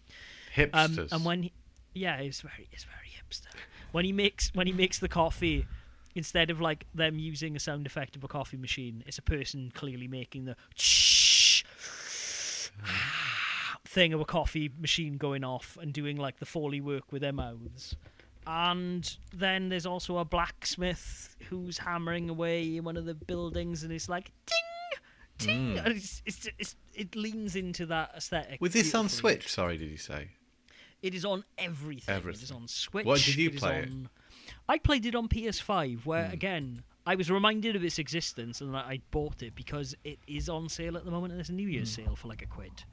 [0.56, 0.72] Hipsters.
[1.12, 1.52] Um, and when he,
[1.96, 3.54] yeah, it's very it's very hipster.
[3.92, 5.66] When he makes when he makes the coffee,
[6.14, 9.70] instead of like them using a sound effect of a coffee machine, it's a person
[9.74, 10.56] clearly making the
[13.86, 17.32] thing of a coffee machine going off and doing like the foley work with their
[17.32, 17.96] mouths.
[18.46, 23.92] And then there's also a blacksmith who's hammering away in one of the buildings, and
[23.92, 24.56] it's like ding,
[25.38, 25.84] ding, Mm.
[25.84, 28.60] and it's, it's, it's, it leans into that aesthetic.
[28.60, 29.08] with this on.
[29.08, 30.28] Switch, sorry, did you say?
[31.02, 32.14] It is on everything.
[32.26, 33.06] It is on Switch.
[33.06, 33.90] What did you it play it?
[33.90, 34.08] on...
[34.68, 36.32] I played it on PS5, where Hmm.
[36.32, 40.48] again I was reminded of its existence and I I bought it because it is
[40.48, 42.02] on sale at the moment and there's a New Year's Hmm.
[42.04, 42.84] sale for like a quid.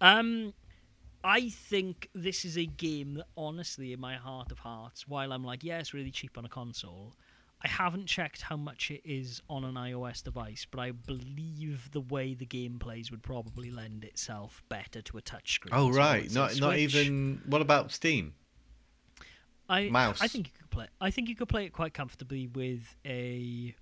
[0.00, 0.54] Um,
[1.24, 5.44] I think this is a game that, honestly, in my heart of hearts, while I'm
[5.44, 7.14] like, yeah, it's really cheap on a console.
[7.64, 12.00] I haven't checked how much it is on an iOS device, but I believe the
[12.00, 15.68] way the game plays would probably lend itself better to a touchscreen.
[15.72, 15.94] Oh well.
[15.94, 17.40] right, not not even.
[17.46, 18.34] What about Steam?
[19.68, 20.20] I, mouse.
[20.20, 20.86] I think you could play.
[21.00, 23.74] I think you could play it quite comfortably with a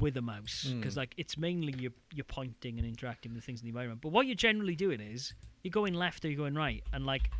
[0.00, 0.80] with a mouse Hmm.
[0.80, 4.00] because like it's mainly you're you're pointing and interacting with things in the environment.
[4.00, 7.30] But what you're generally doing is you're going left or you're going right, and like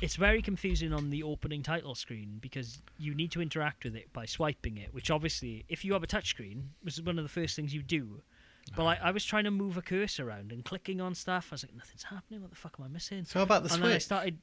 [0.00, 4.12] it's very confusing on the opening title screen because you need to interact with it
[4.12, 4.92] by swiping it.
[4.92, 7.82] Which obviously, if you have a touchscreen, which is one of the first things you
[7.82, 8.22] do.
[8.74, 11.48] But like, I was trying to move a cursor around and clicking on stuff.
[11.50, 12.40] I was like, nothing's happening.
[12.40, 13.24] What the fuck am I missing?
[13.24, 14.38] So how about the and then I started.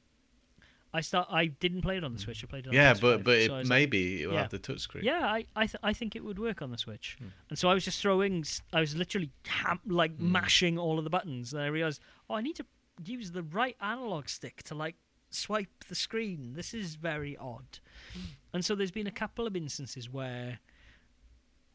[0.94, 1.26] I start.
[1.30, 2.44] I didn't play it on the Switch.
[2.44, 2.68] I played it.
[2.68, 4.42] on yeah, the but PS5, but so it, was like, maybe it will yeah.
[4.42, 5.02] have the touchscreen.
[5.02, 7.16] yeah, I I, th- I think it would work on the Switch.
[7.18, 7.28] Hmm.
[7.50, 8.44] And so I was just throwing.
[8.72, 12.42] I was literally ham- like mashing all of the buttons, and I realized, oh, I
[12.42, 12.66] need to
[13.04, 14.96] use the right analog stick to like
[15.34, 16.54] swipe the screen.
[16.54, 17.78] This is very odd.
[18.12, 18.20] Hmm.
[18.54, 20.58] And so there's been a couple of instances where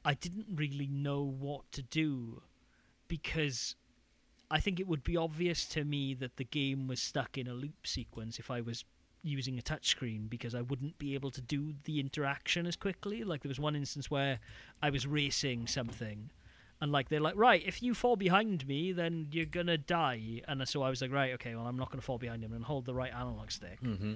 [0.06, 2.42] I didn't really know what to do
[3.08, 3.76] because
[4.50, 7.54] I think it would be obvious to me that the game was stuck in a
[7.54, 8.86] loop sequence if I was
[9.24, 13.24] using a touchscreen because I wouldn't be able to do the interaction as quickly.
[13.24, 14.40] Like there was one instance where
[14.82, 16.32] I was racing something
[16.82, 20.42] and like they're like, right, if you fall behind me, then you're gonna die.
[20.48, 22.64] And so I was like, right, okay, well I'm not gonna fall behind him and
[22.64, 23.80] hold the right analog stick.
[23.82, 24.16] hmm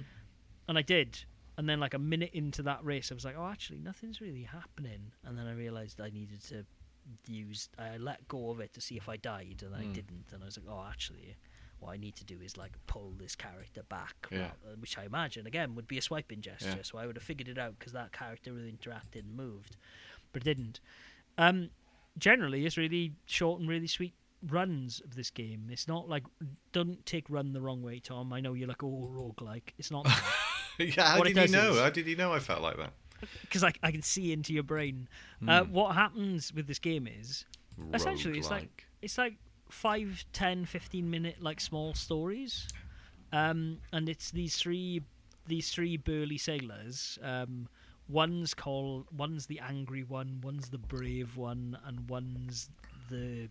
[0.68, 1.24] And I did.
[1.58, 4.44] And then like a minute into that race, I was like, oh, actually, nothing's really
[4.44, 5.12] happening.
[5.24, 6.64] And then I realized I needed to
[7.26, 7.68] use.
[7.78, 9.92] I let go of it to see if I died, and I Mm.
[9.92, 10.32] didn't.
[10.32, 11.36] And I was like, oh, actually,
[11.80, 14.52] what I need to do is like pull this character back, Yeah.
[14.64, 16.76] rather- which I imagine again would be a swiping gesture.
[16.76, 16.82] Yeah.
[16.82, 19.76] So I would have figured it out because that character really interacted and moved,
[20.32, 20.80] but it didn't.
[21.36, 21.70] Um,
[22.18, 24.14] generally, it's really short and really sweet
[24.48, 25.68] runs of this game.
[25.70, 26.24] It's not like
[26.72, 28.32] don't take run the wrong way, Tom.
[28.32, 29.70] I know you're like all oh roguelike.
[29.78, 30.06] It's not
[30.78, 31.72] yeah, how What did you know?
[31.74, 32.92] is- How did you know I felt like that?
[33.42, 35.08] because I, I can see into your brain.
[35.46, 35.72] Uh, Hmm.
[35.72, 37.44] what happens with this game is
[37.94, 39.34] essentially it's like it's like
[39.70, 42.68] 5 10 15 minute like small stories
[43.32, 45.00] um and it's these three
[45.46, 47.68] these three burly sailors um
[48.12, 52.68] one's called one's the angry one one's the brave one and one's
[53.10, 53.48] the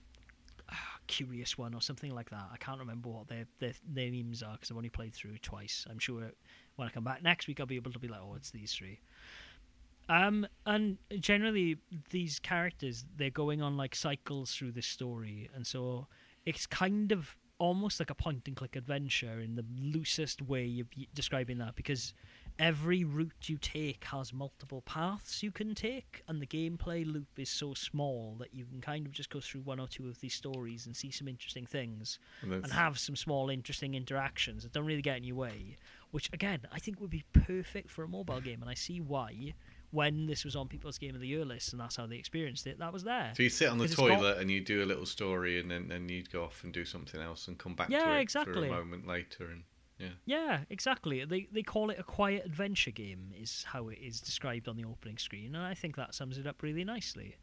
[0.72, 2.48] ah, curious one or something like that.
[2.54, 5.86] I can't remember what their their, their names are because i've only played through twice.
[5.90, 6.32] I'm sure
[6.76, 8.74] when i come back next week i'll be able to be like oh it's these
[8.74, 9.00] three.
[10.10, 11.78] Um, and generally,
[12.10, 16.08] these characters they're going on like cycles through this story, and so
[16.46, 20.88] it's kind of almost like a point and click adventure in the loosest way of
[21.14, 22.14] describing that because
[22.62, 27.50] every route you take has multiple paths you can take and the gameplay loop is
[27.50, 30.36] so small that you can kind of just go through one or two of these
[30.36, 34.86] stories and see some interesting things And and have some small interesting interactions that don't
[34.86, 35.78] really get in your way
[36.12, 39.54] which again i think would be perfect for a mobile game and i see why
[39.90, 42.68] when this was on people's game of the year list and that's how they experienced
[42.68, 44.84] it that was there So you sit on the it's got- toilet and you do
[44.84, 47.74] a little story, and then then you'd go off and do something else and come
[47.76, 48.70] back to Yeah, it exactly.
[48.70, 49.46] for a moment later.
[49.50, 49.64] And
[50.26, 51.24] Yeah, exactly.
[51.26, 54.86] They they call it a quiet adventure game is how it is described on the
[54.86, 57.36] opening screen, and I think that sums it up really nicely.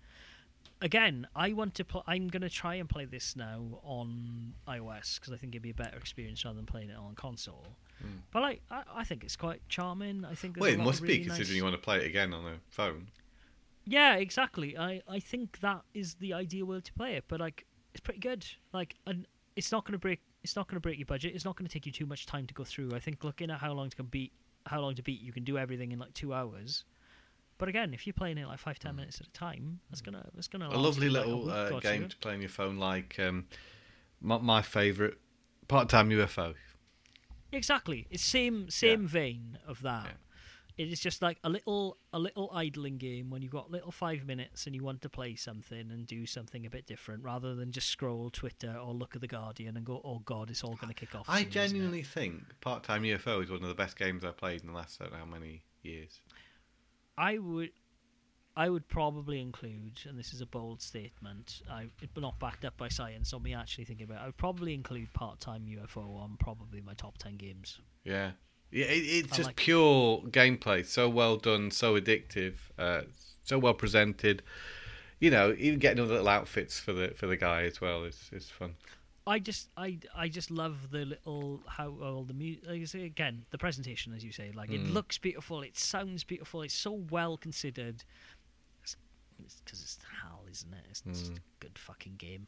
[0.80, 1.84] Again, I want to.
[1.84, 5.62] Pl- I'm going to try and play this now on iOS because I think it'd
[5.62, 7.66] be a better experience rather than playing it on console.
[8.00, 8.20] Mm.
[8.30, 10.24] But like, I, I think it's quite charming.
[10.24, 10.56] I think.
[10.56, 12.46] well, it must of be really considering nice- you want to play it again on
[12.46, 13.08] a phone.
[13.86, 14.78] Yeah, exactly.
[14.78, 17.24] I I think that is the ideal way to play it.
[17.26, 18.46] But like, it's pretty good.
[18.72, 20.20] Like, and it's not going to break.
[20.48, 21.34] It's not going to break your budget.
[21.34, 22.92] It's not going to take you too much time to go through.
[22.94, 24.32] I think looking at how long to beat,
[24.64, 26.84] how long to beat, you can do everything in like two hours.
[27.58, 30.24] But again, if you're playing it like five ten minutes at a time, that's gonna
[30.34, 30.74] that's gonna Mm.
[30.74, 33.44] a lovely you, like, little uh, game to play on your phone, like um,
[34.22, 35.18] my, my favourite
[35.66, 36.54] part-time UFO.
[37.52, 40.06] Exactly, it's same same vein of that.
[40.06, 40.12] Yeah.
[40.78, 44.24] It is just like a little a little idling game when you've got little five
[44.24, 47.72] minutes and you want to play something and do something a bit different rather than
[47.72, 50.88] just scroll Twitter or look at the Guardian and go, oh god, it's all going
[50.88, 51.26] to kick off.
[51.28, 54.68] I soon, genuinely think part-time UFO is one of the best games I've played in
[54.68, 56.20] the last I don't know how many years.
[57.18, 57.70] I would,
[58.56, 62.88] I would probably include, and this is a bold statement, I not backed up by
[62.88, 64.18] science or me actually thinking about.
[64.18, 67.80] it, I would probably include part-time UFO on probably my top ten games.
[68.04, 68.30] Yeah.
[68.70, 70.84] Yeah, it, it's I just like- pure gameplay.
[70.84, 73.02] So well done, so addictive, uh,
[73.44, 74.42] so well presented.
[75.20, 78.04] You know, even getting all the little outfits for the for the guy as well
[78.04, 78.74] is is fun.
[79.26, 82.64] I just, I, I just love the little how all the music.
[82.66, 84.94] Like again, the presentation, as you say, like it Mm.
[84.94, 88.04] looks beautiful, it sounds beautiful, it's so well considered.
[88.80, 90.84] Because it's, HAL, isn't it?
[90.90, 91.36] It's just Mm.
[91.36, 92.46] a good fucking game.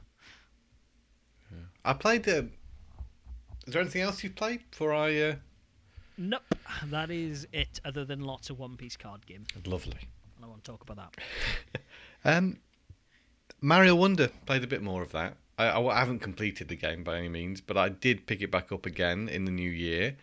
[1.84, 2.26] I played.
[2.28, 2.44] Uh,
[3.66, 5.20] is there anything else you've played before I?
[5.20, 5.34] Uh...
[6.22, 6.54] Nope,
[6.84, 7.80] that is it.
[7.82, 9.96] Other than lots of One Piece card game, Lovely.
[10.36, 11.80] and I want to talk about that.
[12.22, 12.58] Um,
[13.62, 15.38] Mario Wonder played a bit more of that.
[15.56, 18.50] I, I, I haven't completed the game by any means, but I did pick it
[18.50, 20.18] back up again in the new year.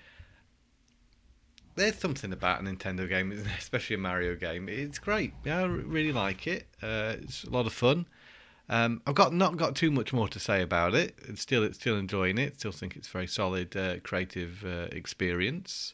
[1.76, 4.70] There's something about a Nintendo game, especially a Mario game.
[4.70, 5.34] It's great.
[5.44, 6.68] Yeah, I really like it.
[6.84, 8.06] Uh, it's a lot of fun.
[8.70, 11.18] Um, I've got not got too much more to say about it.
[11.28, 12.60] It's still, it's still enjoying it.
[12.60, 15.94] Still think it's a very solid, uh, creative uh, experience.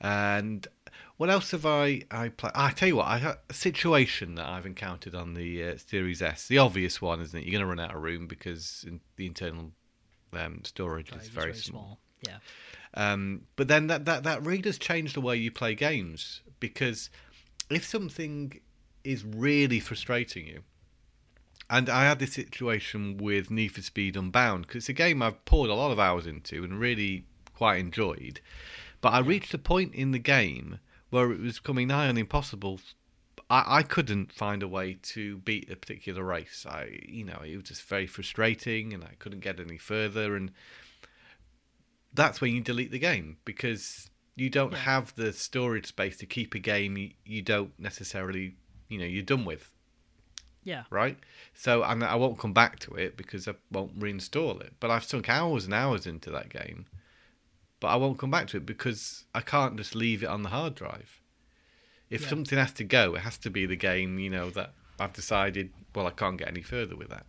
[0.00, 0.66] And
[1.16, 2.52] what else have I I played?
[2.54, 6.46] I tell you what, I situation that I've encountered on the uh, Series S.
[6.46, 7.44] The obvious one, isn't it?
[7.44, 9.72] You're going to run out of room because in, the internal
[10.32, 11.98] um, storage is is very, small.
[12.26, 12.38] Yeah.
[12.94, 17.10] Um, but then that, that that really does change the way you play games because
[17.68, 18.60] if something
[19.04, 20.62] is really frustrating you,
[21.70, 25.44] and I had this situation with Need for Speed Unbound because it's a game I've
[25.44, 28.40] poured a lot of hours into and really quite enjoyed.
[29.00, 32.80] But I reached a point in the game where it was becoming nigh on impossible.
[33.50, 36.66] I, I couldn't find a way to beat a particular race.
[36.68, 40.36] I, you know, it was just very frustrating, and I couldn't get any further.
[40.36, 40.50] And
[42.12, 44.78] that's when you delete the game because you don't Yeah.
[44.78, 48.56] have the storage space to keep a game you, you don't necessarily,
[48.88, 49.70] you know, you're done with
[50.68, 50.84] Yeah.
[50.90, 51.16] right?
[51.54, 54.72] So and I won't come back to it because I won't reinstall it.
[54.80, 56.86] But I've sunk hours and hours into that game,
[57.80, 60.50] but I won't come back to it because I can't just leave it on the
[60.50, 61.10] hard drive.
[62.10, 62.28] If Yeah.
[62.28, 65.72] something has to go, it has to be the game, you know, that I've decided.
[65.94, 67.26] Well, I can't get any further with that.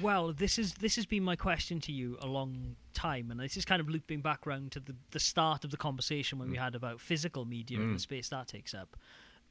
[0.00, 3.56] Well, this is this has been my question to you a long time, and this
[3.56, 6.56] is kind of looping back round to the the start of the conversation when we
[6.56, 7.94] had about physical media and Mm.
[7.94, 8.96] the space that takes up.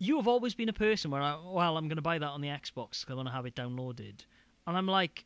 [0.04, 2.42] You have always been a person where, I, well, I'm going to buy that on
[2.42, 4.26] the Xbox because I want to have it downloaded,
[4.68, 5.24] and I'm like,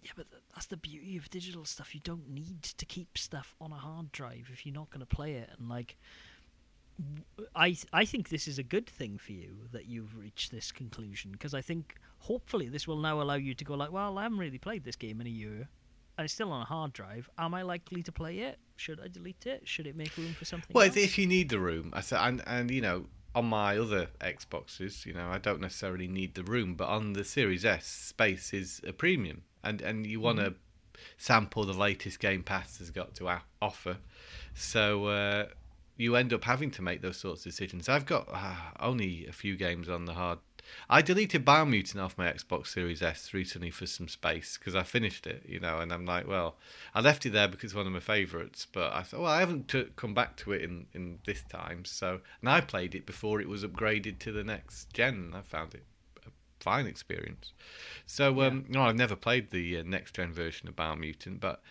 [0.00, 1.92] yeah, but that's the beauty of digital stuff.
[1.92, 5.06] You don't need to keep stuff on a hard drive if you're not going to
[5.06, 5.96] play it, and like.
[7.56, 11.32] I I think this is a good thing for you that you've reached this conclusion
[11.32, 14.38] because I think hopefully this will now allow you to go like, well, I haven't
[14.38, 15.68] really played this game in a year,
[16.16, 17.30] and it's still on a hard drive.
[17.38, 18.58] Am I likely to play it?
[18.76, 19.66] Should I delete it?
[19.66, 20.70] Should it make room for something?
[20.74, 20.96] Well, else?
[20.96, 25.06] if you need the room, I said, and and you know, on my other Xboxes,
[25.06, 28.80] you know, I don't necessarily need the room, but on the Series S, space is
[28.86, 31.02] a premium, and and you want to Mm-hmm.
[31.16, 33.96] sample the latest Game Pass has got to offer,
[34.54, 35.46] so uh,
[35.96, 37.88] you end up having to make those sorts of decisions.
[37.88, 40.38] I've got uh, only a few games on the hard
[40.88, 45.26] I deleted Biomutant off my Xbox Series S recently for some space because I finished
[45.26, 46.56] it, you know, and I'm like, well,
[46.94, 49.40] I left it there because it's one of my favourites, but I thought, well, I
[49.40, 53.06] haven't t- come back to it in, in this time, so and I played it
[53.06, 55.84] before it was upgraded to the next gen, and I found it
[56.26, 57.52] a fine experience.
[58.06, 61.62] So, um, no, I've never played the uh, next gen version of Biomutant, but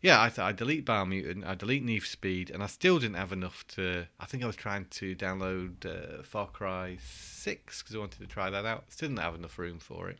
[0.00, 3.32] yeah, I thought I delete Biomutant, I delete for Speed, and I still didn't have
[3.32, 4.06] enough to.
[4.20, 8.26] I think I was trying to download uh, Far Cry Six because I wanted to
[8.26, 8.84] try that out.
[8.88, 10.18] Still didn't have enough room for it.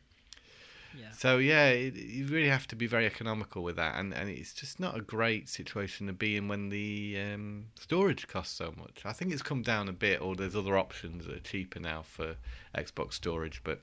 [0.99, 1.13] Yeah.
[1.13, 4.53] So yeah, it, you really have to be very economical with that, and, and it's
[4.53, 9.03] just not a great situation to be in when the um, storage costs so much.
[9.05, 12.03] I think it's come down a bit, or there's other options that are cheaper now
[12.03, 12.35] for
[12.77, 13.81] Xbox storage, but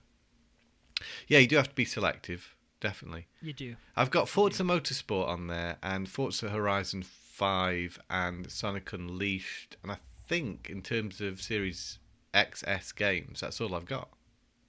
[1.27, 3.27] yeah, you do have to be selective definitely.
[3.41, 3.75] You do.
[3.95, 9.77] I've got Forza Motorsport on there and Forza Horizon 5 and Sonic Unleashed.
[9.83, 9.97] And I
[10.27, 11.99] think, in terms of Series
[12.33, 14.09] XS games, that's all I've got.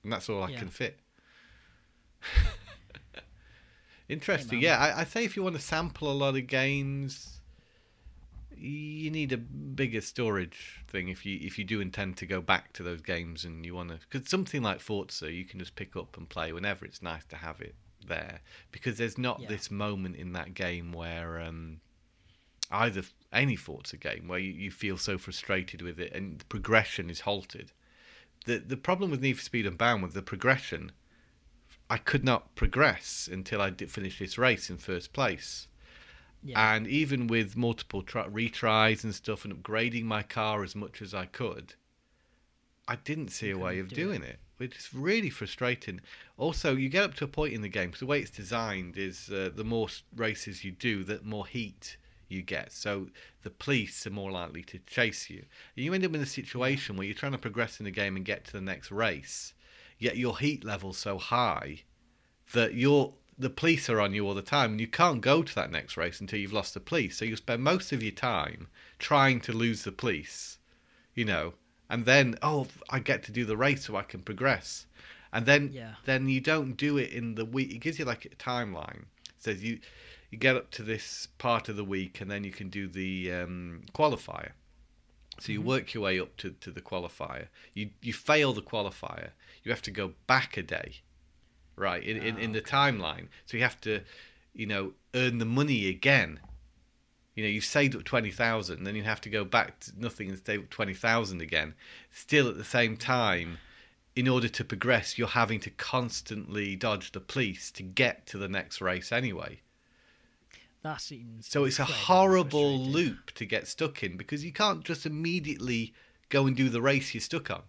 [0.04, 0.58] And that's all I Yeah.
[0.58, 1.00] can fit.
[4.08, 4.58] Interesting.
[4.60, 7.40] Hey, yeah, I, I say if you want to sample a lot of games,
[8.56, 12.72] you need a bigger storage thing if you if you do intend to go back
[12.72, 15.94] to those games and you want to because something like Forza you can just pick
[15.94, 17.74] up and play whenever it's nice to have it
[18.06, 18.40] there
[18.72, 19.48] because there's not Yeah.
[19.48, 21.80] this moment in that game where um,
[22.70, 23.02] either
[23.32, 27.20] any Forza game where you, you feel so frustrated with it and the progression is
[27.20, 27.72] halted.
[28.44, 30.92] The the problem with Need for Speed and Unbound was the progression.
[31.88, 35.68] I could not progress until I did finish this race in first place.
[36.42, 36.74] Yeah.
[36.76, 41.14] And even with multiple try- retries and stuff and upgrading my car as much as
[41.14, 41.74] I could,
[42.88, 46.00] I didn't see a way of do doing it, which is really frustrating.
[46.36, 48.96] Also, you get up to a point in the game, because the way it's designed
[48.96, 51.96] is uh, the more races you do, the more heat
[52.28, 52.72] you get.
[52.72, 53.08] So
[53.42, 55.44] the police are more likely to chase you.
[55.76, 58.16] And you end up in a situation where you're trying to progress in the game
[58.16, 59.54] and get to the next race,
[59.98, 61.82] yet your heat level's so high
[62.52, 65.54] that you're the police are on you all the time and you can't go to
[65.54, 67.18] that next race until you've lost the police.
[67.18, 70.56] So you spend most of your time trying to lose the police,
[71.14, 71.52] you know,
[71.88, 74.86] and then oh I get to do the race so I can progress.
[75.32, 75.94] And then Yeah.
[76.04, 77.72] then you don't do it in the week.
[77.72, 79.02] It gives you like a timeline.
[79.28, 79.80] It says you
[80.30, 83.32] you get up to this part of the week and then you can do the
[83.32, 84.52] um, qualifier.
[85.38, 87.48] So you work your way up to, to the qualifier.
[87.74, 89.30] You you fail the qualifier.
[89.62, 91.00] You have to go back a day,
[91.76, 92.02] right?
[92.02, 93.28] In in, Ah, in the timeline.
[93.44, 94.00] So you have to,
[94.54, 96.40] you know, earn the money again.
[97.36, 100.30] You know, you've saved up twenty thousand, then you have to go back to nothing
[100.30, 101.74] and save up twenty thousand again.
[102.10, 103.58] Still at the same time,
[104.16, 108.48] in order to progress, you're having to constantly dodge the police to get to the
[108.48, 109.60] next race anyway.
[110.82, 111.46] that seems.
[111.46, 115.92] So it's a horrible loop to get stuck in because you can't just immediately
[116.30, 117.62] go and do the race you're stuck on.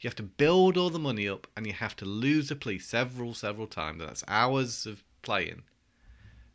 [0.00, 2.86] You have to build all the money up and you have to lose the police
[2.86, 4.00] several, several times.
[4.00, 5.62] And that's hours of playing.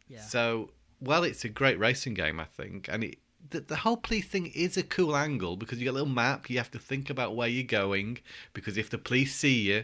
[0.09, 0.21] Yeah.
[0.21, 2.87] So, well, it's a great racing game, I think.
[2.91, 3.19] And it,
[3.49, 6.49] the, the whole police thing is a cool angle because you get a little map.
[6.49, 8.19] You have to think about where you're going
[8.53, 9.83] because if the police see you,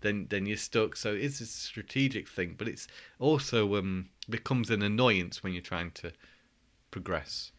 [0.00, 0.96] then then you're stuck.
[0.96, 2.86] So it's a strategic thing, but it's
[3.18, 6.12] also um, becomes an annoyance when you're trying to
[6.90, 7.52] progress.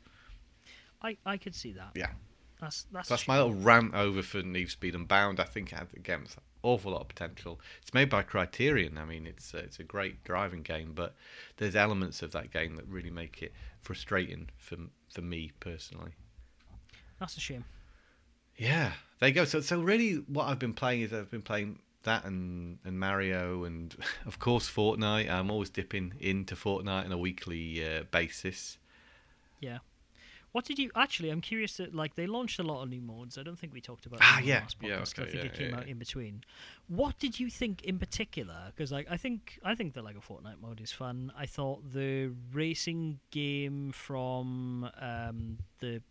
[1.01, 1.91] I I could see that.
[1.95, 2.12] Yeah.
[2.62, 3.10] That's that's.
[3.10, 5.39] That's my little rant over for Need Speed Unbound.
[5.39, 6.26] I think had again
[6.66, 7.59] awful lot of potential.
[7.82, 8.97] It's made by Criterion.
[8.97, 11.16] I mean, it's uh, it's a great driving game, but
[11.57, 14.78] there's elements of that game that really make it frustrating for
[15.09, 16.11] for me personally.
[17.20, 17.66] That's a shame.
[18.57, 19.45] Yeah, there you go.
[19.45, 23.63] So so really, what I've been playing is I've been playing that and and Mario
[23.63, 23.95] and
[24.26, 25.30] of course Fortnite.
[25.30, 28.78] I'm always dipping into Fortnite on a weekly uh, basis.
[29.59, 29.80] Yeah.
[30.56, 31.32] What did you actually?
[31.32, 33.38] I'm curious that like they launched a lot of new modes.
[33.38, 34.62] I don't think we talked about Ah, yeah.
[34.62, 36.45] last Yeah, okay, I think yeah, it came yeah, out in between.
[36.88, 38.56] What did you think in particular?
[38.68, 41.34] Because like I think I think the Lego Fortnite mode is fun.
[41.38, 46.01] I thought the racing game from um, the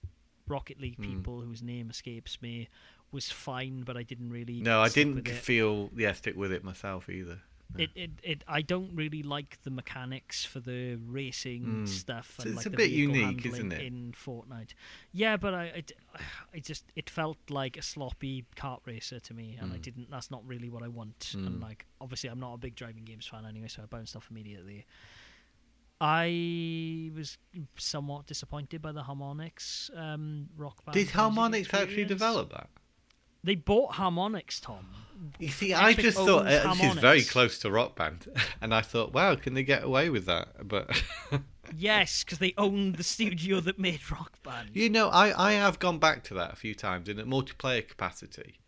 [0.46, 1.04] Rocket League Hmm.
[1.04, 2.68] people whose name escapes me
[3.12, 4.60] was fine, but I didn't really.
[4.60, 7.40] No, I didn't feel yeah stick with it myself either.
[7.76, 11.88] It, it, it, I don't really like the mechanics for the racing Mm.
[11.88, 12.36] stuff.
[12.38, 13.82] It's- And, it's like a bit unique, isn't it?
[13.82, 14.74] In Fortnite,
[15.12, 15.92] yeah, but I, it,
[16.54, 19.82] I just it felt like a sloppy kart racer to me, and I Mm.
[19.82, 20.10] didn't.
[20.10, 21.18] That's not really what I want.
[21.36, 21.46] Mm.
[21.46, 24.28] And like, obviously, I'm not a big driving games fan anyway, so I bounced off
[24.30, 24.86] immediately.
[26.00, 27.38] I was
[27.76, 30.94] somewhat disappointed by the Harmonix um, rock band.
[30.94, 32.68] Did Harmonix actually develop that?
[33.44, 34.86] They bought Harmonix, Tom.
[35.38, 38.26] You see, I Epic just thought uh, this is very close to Rock Band,
[38.60, 40.66] and I thought, wow, can they get away with that?
[40.66, 41.02] But
[41.76, 44.70] Yes, because they owned the studio that made Rock Band.
[44.72, 47.86] you know, I I have gone back to that a few times in a multiplayer
[47.86, 48.60] capacity.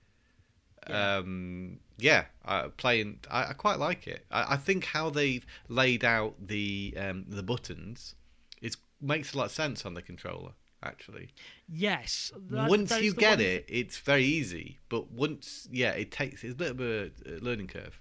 [0.88, 1.16] Yeah.
[1.16, 3.20] um, yeah, uh, playing.
[3.30, 4.24] I, I quite like it.
[4.30, 8.14] I, I think how they've laid out the um, the buttons
[8.62, 10.52] is makes a lot of sense on the controller.
[10.86, 11.28] Actually,
[11.68, 12.32] Yes.
[12.50, 14.78] that- once that you get one it, it's very easy.
[14.88, 17.10] But once, yeah, it takes it's a bit of a
[17.40, 18.00] learning curve.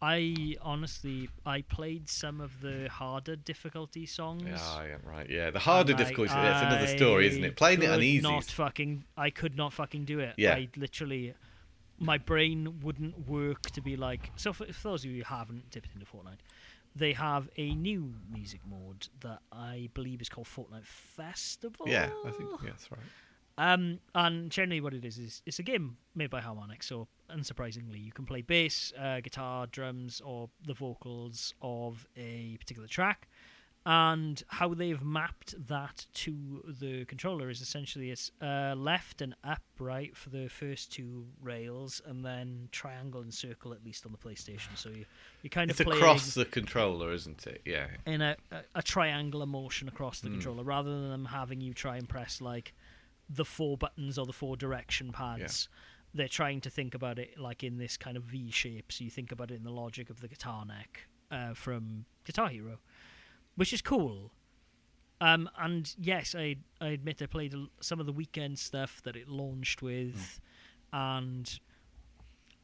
[0.00, 4.42] I honestly, I played some of the harder difficulty songs.
[4.44, 5.30] Yeah, yeah, right.
[5.30, 6.32] Yeah, the harder I- difficulty.
[6.34, 7.56] That's another story, isn't it?
[7.56, 8.20] Playing it on easy.
[8.20, 9.04] Not fucking.
[9.16, 10.34] I could not fucking do it.
[10.36, 10.54] Yeah.
[10.54, 11.34] I literally,
[12.00, 14.32] my brain wouldn't work to be like.
[14.34, 16.40] So for, for those of you who haven't dipped into Fortnite,
[16.94, 21.86] they have a new music mode that I believe is called Fortnite Festival.
[21.88, 23.00] Yeah, I think yeah, that's right.
[23.58, 26.84] Um, and generally, what it is is it's a game made by Harmonix.
[26.84, 32.88] So, unsurprisingly, you can play bass, uh, guitar, drums, or the vocals of a particular
[32.88, 33.28] track.
[33.84, 39.62] And how they've mapped that to the controller is essentially it's uh, left and up,
[39.80, 44.18] right, for the first two rails, and then triangle and circle at least on the
[44.18, 44.76] PlayStation.
[44.76, 45.04] So you
[45.42, 47.62] you kind It's of play across the controller, isn't it?
[47.64, 47.88] Yeah.
[48.06, 50.34] in a, a, a triangular motion across the Mm.
[50.34, 52.74] controller rather than them having you try and press like
[53.28, 55.68] the four buttons or the four direction pads.
[56.14, 59.10] They're trying to think about it like in this kind of V shape, so you
[59.10, 62.78] think about it in the logic of the guitar neck uh, from Guitar Hero,
[63.56, 64.32] which is cool.
[65.20, 69.28] Um, and yes, I I admit I played some of the weekend stuff that it
[69.28, 70.40] launched with,
[70.92, 71.60] and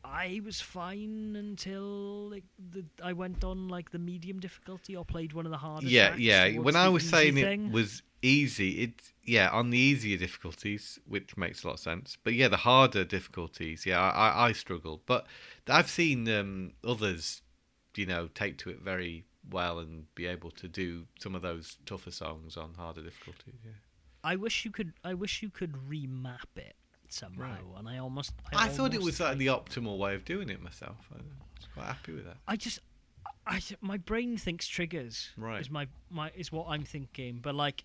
[0.05, 5.34] I was fine until like the I went on like the medium difficulty or played
[5.34, 5.86] one of the harder.
[5.86, 6.59] yeah, yeah.
[6.59, 7.66] When I was saying thing.
[7.66, 12.16] it was easy, it yeah on the easier difficulties, which makes a lot of sense.
[12.24, 15.01] But yeah, the harder difficulties, yeah, I, I, I struggle.
[15.07, 15.26] But
[15.68, 17.43] I've seen um, others,
[17.95, 21.78] you know, take to it very well and be able to do some of those
[21.86, 23.55] tougher songs on harder difficulties.
[23.64, 23.72] Yeah.
[24.24, 24.92] I wish you could.
[25.05, 26.74] I wish you could remap it
[27.09, 27.78] somehow, Right.
[27.78, 28.32] and I almost.
[28.53, 30.96] I, I, thought it was like like- the optimal way of doing it myself.
[31.12, 32.36] I was quite happy with that.
[32.46, 32.80] I just,
[33.46, 35.30] I my brain thinks triggers.
[35.36, 35.61] Right.
[35.61, 37.84] Is my my is what I'm thinking, but like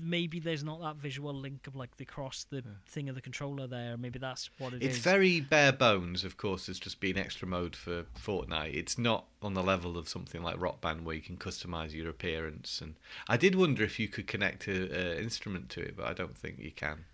[0.00, 3.66] maybe there's not that visual link of like the cross the thing of the controller
[3.66, 3.96] there.
[3.96, 4.96] Maybe that's what it is.
[4.96, 8.74] It's very bare bones, of course, as just been extra mode for Fortnite.
[8.74, 12.08] It's not on the level of something like Rock Band where you can customize your
[12.08, 12.80] appearance.
[12.80, 12.94] And
[13.28, 16.58] I did wonder if you could connect an instrument to it, but I don't think
[16.58, 17.04] you can.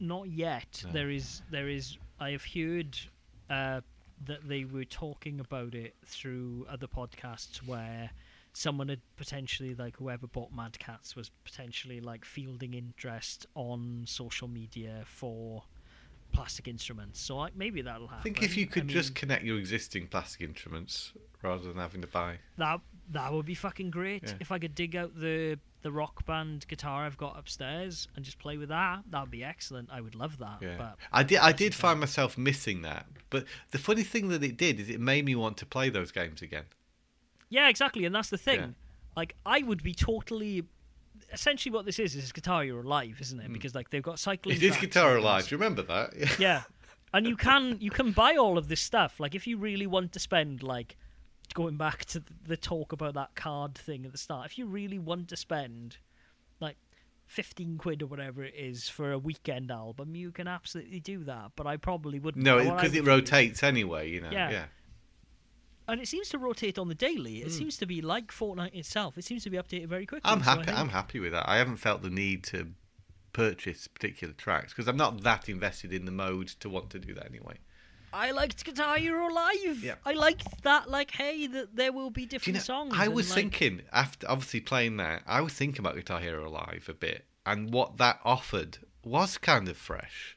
[0.00, 0.82] Not yet.
[0.86, 0.92] No.
[0.92, 1.96] There is there is.
[2.18, 2.98] I have heard
[3.50, 3.80] uh,
[4.26, 8.10] that they were talking about it through other podcasts where
[8.52, 14.48] someone had potentially like whoever bought Mad Catz was potentially like fielding interest on social
[14.48, 15.64] media for
[16.32, 17.20] plastic instruments.
[17.20, 18.20] So like, maybe that'll happen.
[18.20, 22.00] I think if you could I just connect your existing plastic instruments rather than having
[22.02, 22.38] to buy.
[22.58, 22.80] that
[23.10, 24.22] that would be fucking great.
[24.24, 24.34] Yeah.
[24.40, 28.38] If I could dig out the the rock band guitar I've got upstairs and just
[28.38, 29.90] play with that, that would be excellent.
[29.92, 30.58] I would love that.
[30.60, 31.38] Yeah, But I did.
[31.38, 33.06] I did find myself missing that.
[33.30, 36.12] But the funny thing that it did is it made me want to play those
[36.12, 36.64] games again.
[37.52, 38.60] Yeah, exactly, and that's the thing.
[38.60, 38.66] Yeah.
[39.14, 40.64] Like, I would be totally.
[41.32, 43.50] Essentially, what this is is Guitar Hero Live, isn't it?
[43.50, 43.52] Mm.
[43.52, 44.56] Because like they've got cycling.
[44.56, 45.46] It is Guitar and Alive.
[45.46, 46.16] Do you remember that?
[46.16, 46.28] Yeah.
[46.38, 46.62] Yeah,
[47.12, 49.20] and you can you can buy all of this stuff.
[49.20, 50.96] Like, if you really want to spend like
[51.52, 54.98] going back to the- talk about that card thing at the start, if you really
[54.98, 55.98] want to spend
[56.58, 56.76] like.
[57.28, 61.50] 15 quid or whatever it is for a weekend album you can absolutely do that
[61.56, 64.10] but i probably wouldn't No, because it would rotates anyway.
[64.10, 64.30] You know.
[64.30, 64.50] Yeah.
[64.50, 64.64] yeah.
[65.88, 67.42] And it seems to rotate on the daily.
[67.42, 67.58] It Mm.
[67.58, 69.18] seems to be like Fortnite itself.
[69.18, 70.30] It seems to be updated very quickly.
[70.30, 70.64] I'm happy.
[70.64, 71.48] think- I'm happy with that.
[71.48, 72.72] I haven't felt the need to
[73.32, 77.14] purchase particular tracks because I'm not that invested in the mode to want to do
[77.14, 77.58] that anyway.
[78.14, 79.82] I liked Guitar Hero Live.
[79.82, 79.94] Yeah.
[80.04, 80.90] I liked that.
[80.90, 82.92] Like, hey, that there will be Do you different know, songs.
[82.94, 86.90] I was like, thinking after obviously playing that, I was thinking about Guitar Hero Live
[86.90, 90.36] a bit, and what that offered was kind of fresh.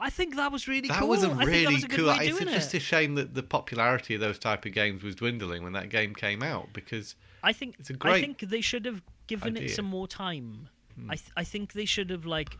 [0.00, 1.08] I think that was really that cool.
[1.08, 2.10] was a I think that really was a good cool.
[2.10, 2.78] It's just it.
[2.78, 6.14] a shame that the popularity of those type of games was dwindling when that game
[6.14, 9.56] came out because I think it's a I great I think they should have given
[9.56, 10.68] it some more time.
[10.94, 11.10] Hmm.
[11.10, 12.56] I th- I think they should have like.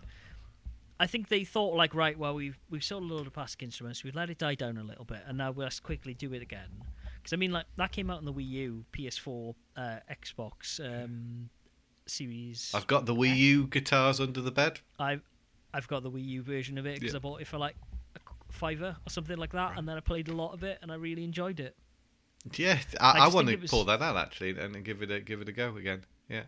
[1.01, 4.03] I think they thought like right, well we've we've sold a lot of plastic instruments,
[4.03, 6.82] we've let it die down a little bit, and now let's quickly do it again.
[7.16, 11.51] Because I mean, like that came out on the Wii U, PS4, uh, Xbox um,
[12.06, 12.73] Series.
[12.74, 14.81] I've got the Wii U guitars under the bed.
[14.98, 15.23] I've
[15.74, 17.19] I've got the Wii U version of it because Yeah.
[17.19, 17.77] I bought it for like
[18.16, 18.20] a
[18.53, 20.95] fiver or something like that, and then I played a lot of it, and I
[20.97, 21.77] really enjoyed it.
[22.57, 25.20] Yeah, I I, I, want to was- pull that out actually and give it a
[25.20, 26.05] give it a go again.
[26.28, 26.45] Yeah.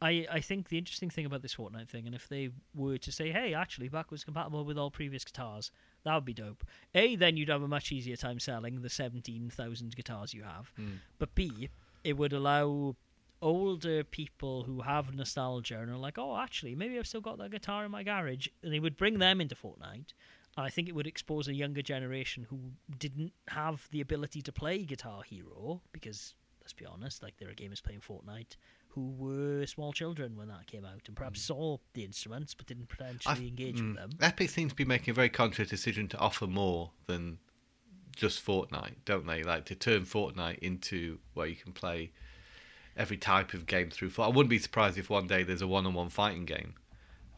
[0.00, 3.10] I, I think the interesting thing about this Fortnite thing, and if they were to
[3.10, 5.72] say, hey, actually, backwards compatible with all previous guitars,
[6.04, 6.62] that would be dope.
[6.94, 10.72] A, then you'd have a much easier time selling the 17,000 guitars you have.
[10.80, 10.98] Mm.
[11.18, 11.68] But B,
[12.04, 12.94] it would allow
[13.40, 17.50] older people who have nostalgia and are like, oh, actually, maybe I've still got that
[17.50, 20.12] guitar in my garage, and they would bring them into Fortnite.
[20.56, 22.58] I think it would expose a younger generation who
[22.98, 27.54] didn't have the ability to play Guitar Hero because, let's be honest, like there are
[27.54, 28.56] gamers playing Fortnite
[28.88, 32.88] who were small children when that came out and perhaps saw the instruments but didn't
[32.88, 34.10] potentially I- engage mm, with them.
[34.20, 37.38] Epic seems to be making a very conscious decision to offer more than
[38.16, 39.44] just Fortnite, don't they?
[39.44, 42.10] Like to turn Fortnite into where you can play
[42.98, 44.10] every type of game through.
[44.18, 46.74] I wouldn't be surprised if one day there's a one-on-one fighting game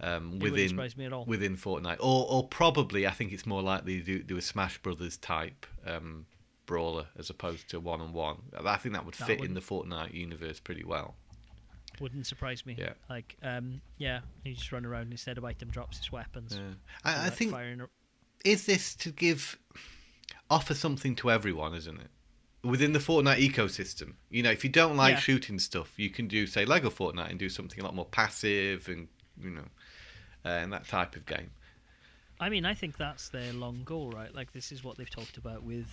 [0.01, 1.25] um, within me at all.
[1.27, 4.79] within Fortnite, or or probably I think it's more likely to do, do a Smash
[4.79, 6.27] Brothers type um,
[6.67, 8.39] brawler as opposed to one-on-one.
[8.65, 11.15] I think that would That fit in the Fortnite universe pretty well.
[12.01, 12.77] Wouldn't surprise me.
[12.79, 12.95] Yeah.
[13.11, 16.53] Like, um, yeah, you just run around instead of item drops his weapons.
[16.53, 16.71] Yeah.
[16.71, 16.75] So,
[17.05, 17.89] I, I think a-
[18.43, 19.59] is this to give
[20.49, 22.11] offer something to everyone, isn't it?
[22.63, 25.21] Within the Fortnite ecosystem, you know, if you don't like Yeah.
[25.21, 28.89] shooting stuff, you can do say Lego Fortnite and do something a lot more passive
[28.89, 29.09] and
[29.43, 29.65] you know,
[30.45, 31.51] uh, and that type of game.
[32.39, 34.35] I mean, I think that's their long goal, right?
[34.35, 35.89] Like, this is what they've talked about with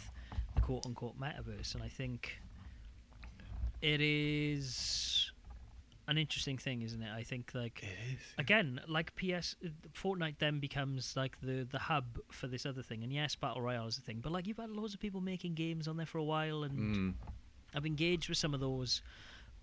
[0.55, 1.73] the quote unquote metaverse.
[1.75, 2.39] And I think
[3.81, 5.31] it is
[6.07, 7.09] an interesting thing, isn't it?
[7.13, 8.19] I think, like, It is.
[8.37, 9.55] again, like PS,
[9.93, 13.03] Fortnite then becomes like the, the hub for this other thing.
[13.03, 15.55] And yes, Battle Royale is a thing, but like, you've had loads of people making
[15.55, 17.13] games on there for a while, and Mm.
[17.75, 19.01] I've engaged with some of those.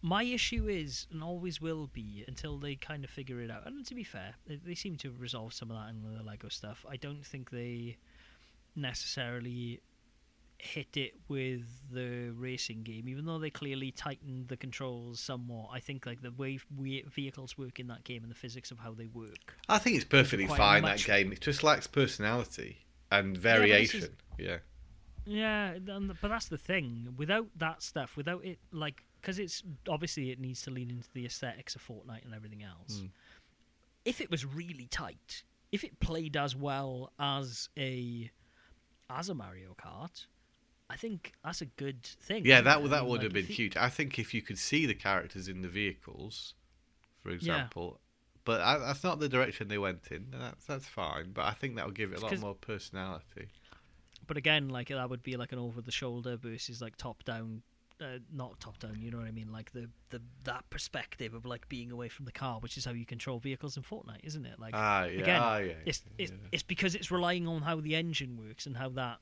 [0.03, 3.67] My issue is, and always will be, until they kind of figure it out.
[3.67, 6.23] And to be fair, they, they seem to have resolved some of that in the
[6.23, 6.85] Lego stuff.
[6.87, 7.97] I don't think they
[8.77, 9.81] necessarily
[10.59, 15.69] hit it with the racing game, even though they clearly tightened the controls somewhat.
[15.73, 18.79] I think like the way we, vehicles work in that game and the physics of
[18.79, 19.57] how they work.
[19.69, 21.33] I think it's perfectly fine much- that game.
[21.33, 24.17] It just lacks personality and variation.
[24.39, 24.59] Yeah.
[25.27, 27.15] Yeah, and- but that's the thing.
[27.17, 31.25] Without that stuff, without it, like, because it's obviously it needs to lean into the
[31.25, 33.01] aesthetics of Fortnite and everything else.
[33.01, 33.11] Mm.
[34.05, 38.31] If it was really tight, if it played as well as a
[39.11, 40.27] as a Mario Kart,
[40.95, 42.45] I think that's a good thing.
[42.47, 42.83] Yeah, that it?
[42.83, 43.77] would I that mean, would like, have been you- huge.
[43.77, 46.55] I think if you could see the characters in the vehicles,
[47.23, 48.01] for example,
[48.45, 50.27] but I, that's not the direction they went in.
[50.31, 53.49] That's that's fine, but I think that would give it a lot more personality.
[54.27, 57.63] But again, like that would be like an over the shoulder versus like top down.
[58.01, 59.53] Uh, not top down, you know what I mean?
[59.53, 62.91] Like the, the that perspective of like being away from the car, which is how
[62.91, 64.59] you control vehicles in Fortnite, isn't it?
[64.59, 66.37] Like Ah, yeah, again, ah, yeah, it's it's, yeah.
[66.51, 69.19] it's because it's relying on how the engine works and how that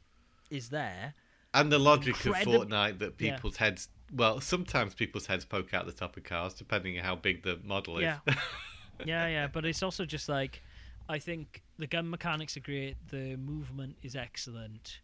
[0.50, 1.12] is there.
[1.54, 3.34] And the logic of Fortnite that Yeah.
[3.34, 3.88] people's heads.
[4.12, 7.58] Well, sometimes people's heads poke out the top of cars, depending on how big the
[7.64, 8.02] model is.
[8.02, 8.18] Yeah.
[9.04, 10.62] yeah, yeah, but it's also just like
[11.08, 15.00] I think the gun mechanics are great, the movement is excellent,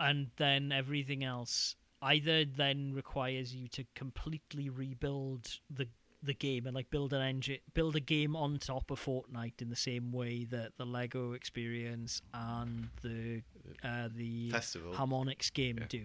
[0.00, 5.86] and then everything else either then requires you to completely rebuild the
[6.24, 9.70] the game and like build an engine build a game on top of Fortnite in
[9.70, 13.42] the same way that the Lego experience and the
[13.82, 14.92] uh, the Festival.
[14.94, 15.86] Harmonix game Yeah.
[15.88, 16.04] do.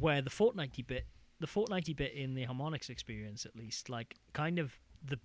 [0.00, 1.06] Where the Fortnite bit,
[1.38, 5.20] the Fortnite bit in the Harmonix experience, at least, like kind of the,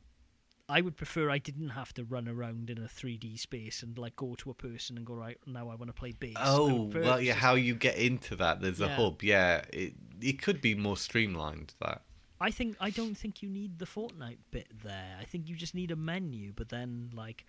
[0.67, 4.15] I would prefer I didn't have to run around in a 3D space and like
[4.15, 6.35] go to a person and go right now I want to play bass.
[6.37, 7.33] Oh well, yeah.
[7.33, 8.61] How you get into that?
[8.61, 9.23] There's a hub.
[9.23, 11.73] Yeah, it it could be more streamlined.
[11.81, 12.03] That
[12.41, 15.17] I think I don't think you need the Fortnite bit there.
[15.19, 17.45] I think you just need a menu, but then like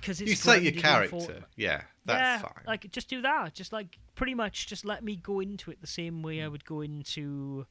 [0.00, 1.16] because it's you set your character.
[1.16, 2.64] Fortnite- Yeah, that's yeah, fine.
[2.66, 3.54] Like just do that.
[3.54, 6.64] Just like pretty much just let me go into it the same way I would
[6.64, 7.66] go into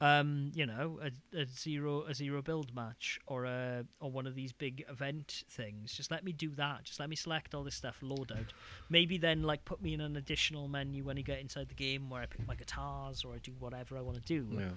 [0.00, 4.34] um, you know, a, a zero a zero build match or a or one of
[4.34, 5.92] these big event things.
[5.92, 6.84] Just let me do that.
[6.84, 8.52] Just let me select all this stuff, load out.
[8.90, 12.10] Maybe then like put me in an additional menu when I get inside the game
[12.10, 14.48] where I pick my guitars or I do whatever I want to do.
[14.58, 14.68] yeah.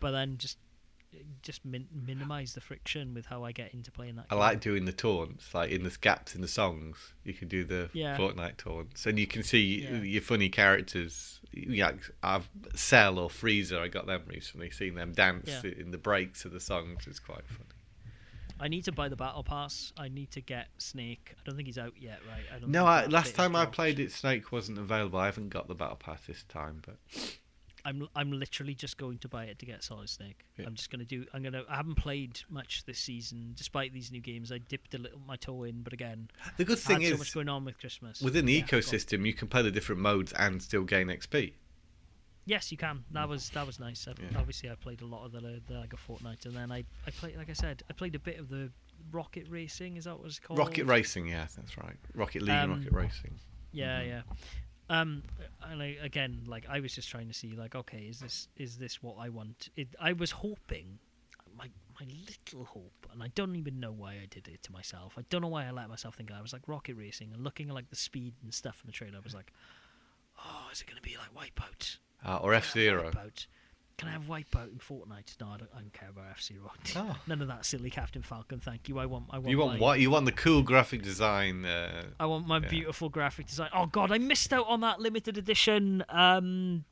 [0.00, 0.58] But then just
[1.42, 4.26] just min- minimize the friction with how I get into playing that.
[4.28, 4.38] I game.
[4.38, 7.14] like doing the taunts, like in the gaps in the songs.
[7.24, 8.16] You can do the Yeah.
[8.18, 10.02] Fortnite taunts, and you can see Yeah.
[10.02, 11.40] your funny characters.
[11.52, 11.92] Yeah,
[12.22, 13.78] I've Cell or Frieza.
[13.78, 14.70] I got them recently.
[14.70, 15.70] Seeing them dance Yeah.
[15.78, 17.70] in the breaks of the songs is quite funny.
[18.58, 19.92] I need to buy the battle pass.
[19.96, 21.34] I need to get Snake.
[21.38, 22.42] I don't think he's out yet, right?
[22.54, 25.18] I don't No, I, last time I played it, Snake wasn't available.
[25.18, 26.98] I haven't got the battle pass this time, but
[27.86, 30.44] I'm I'm literally just going to buy it to get Solid Snake.
[30.58, 30.66] Yeah.
[30.66, 31.24] I'm just gonna do.
[31.32, 31.62] I'm gonna.
[31.70, 34.50] I haven't played much this season, despite these new games.
[34.50, 37.18] I dipped a little my toe in, but again, the good thing had so is
[37.20, 38.20] much going on with Christmas.
[38.20, 41.52] within the Yeah, ecosystem, you can play the different modes and still gain XP.
[42.44, 43.04] Yes, you can.
[43.12, 44.06] That was that was nice.
[44.08, 44.38] I, Yeah.
[44.38, 47.10] Obviously, I played a lot of the, the like a Fortnite, and then I I
[47.12, 48.70] played like I said, I played a bit of the
[49.12, 49.96] Rocket Racing.
[49.96, 50.58] Is that what it's called?
[50.58, 51.96] Rocket Racing, yeah, that's right.
[52.14, 53.38] Rocket League and Um, Rocket Racing.
[53.72, 54.06] Yeah, Mhm.
[54.08, 54.22] yeah.
[54.88, 55.22] Um,
[55.62, 58.78] and I, again, like I was just trying to see, like, okay, is this is
[58.78, 59.68] this what I want?
[59.76, 60.98] It, I was hoping,
[61.56, 61.68] my
[61.98, 65.14] my little hope, and I don't even know why I did it to myself.
[65.18, 67.68] I don't know why I let myself think I was like rocket racing and looking
[67.68, 69.16] at like the speed and stuff in the trailer.
[69.16, 69.52] I was like,
[70.38, 71.98] oh, is it going to be like Wipeout?
[72.24, 73.10] Uh, or F Zero.
[73.10, 73.46] Wipeout?
[73.98, 75.40] Can I have Wipeout in Fortnite?
[75.40, 76.70] No, I don't, I don't care about F Zero.
[76.96, 77.16] Oh.
[77.26, 78.60] None of that silly Captain Falcon.
[78.60, 78.98] Thank you.
[78.98, 79.24] I want.
[79.30, 79.48] I want.
[79.48, 80.00] You want my, what?
[80.00, 81.64] You want the cool graphic design?
[81.64, 82.68] Uh, I want my Yeah.
[82.68, 83.70] beautiful graphic design.
[83.72, 86.84] Oh God, I missed out on that limited edition um,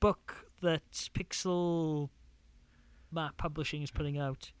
[0.00, 2.08] book that Pixel
[3.12, 4.52] Map Publishing is putting out.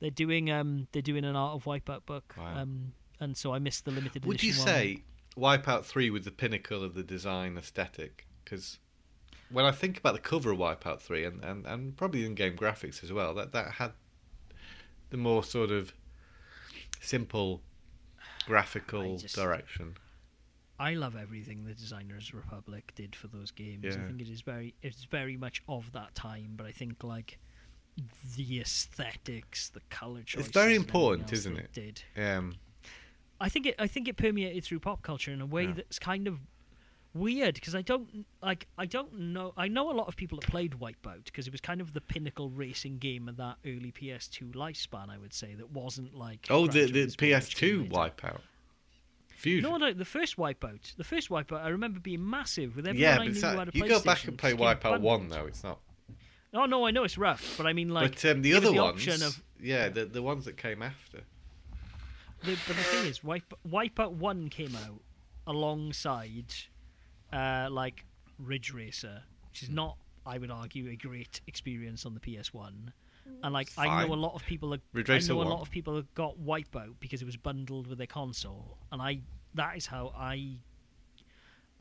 [0.00, 2.56] They're doing um, they're doing an Art of Wipeout book, Wow.
[2.58, 4.28] um, and so I missed the limited edition.
[4.28, 4.66] would you edition.
[4.66, 5.02] say
[5.38, 8.26] Wipeout Three was the pinnacle of the design aesthetic?
[8.44, 8.78] Because
[9.52, 13.02] when I think about the cover of Wipeout Three, and, and, and probably in-game graphics
[13.02, 13.92] as well, that that had
[15.10, 15.92] the more sort of
[17.00, 17.60] simple
[18.46, 19.96] graphical I just- direction.
[20.78, 23.84] I love everything the Designers Republic did for those games.
[23.94, 27.38] I think it is very it's very much of that time, but I think like
[28.36, 31.70] the aesthetics, the color choices, It's very important, isn't it?
[31.74, 32.54] Did Um,
[33.38, 35.72] I think it I think it permeated through pop culture in a way Yeah.
[35.72, 36.38] that's kind of
[37.14, 40.48] weird because I don't like I don't know I know a lot of people that
[40.48, 44.52] played Wipeout because it was kind of the pinnacle racing game of that early PS2
[44.52, 47.90] lifespan I would say that wasn't like oh, the the Turismo, which came PS2.
[47.90, 48.40] Wipeout.
[49.28, 49.70] Fusion.
[49.70, 50.96] No, no, the first Wipeout.
[50.96, 53.70] The first Wipeout I remember being massive with everyone yeah, I knew who had a
[53.72, 55.46] you go back and play Wipeout One though.
[55.46, 55.80] It's not.
[56.52, 58.82] Oh no, I know it's rough, but I mean like but um, the other the
[58.82, 61.20] ones, of yeah, the the ones that came after.
[62.42, 65.00] The, but the thing is, Wipe, Wipeout One came out
[65.46, 66.54] alongside,
[67.32, 68.04] uh, like
[68.38, 69.74] Ridge Racer, which is Hmm.
[69.76, 69.96] not,
[70.26, 72.92] I would argue, a great experience on the PS One.
[73.42, 74.18] And like, I know Fine.
[74.18, 74.70] a lot of people.
[74.70, 75.48] That, Ridge I Racer know a 1.
[75.48, 79.20] lot of people that got Wipeout because it was bundled with their console, and I
[79.54, 80.58] that is how I.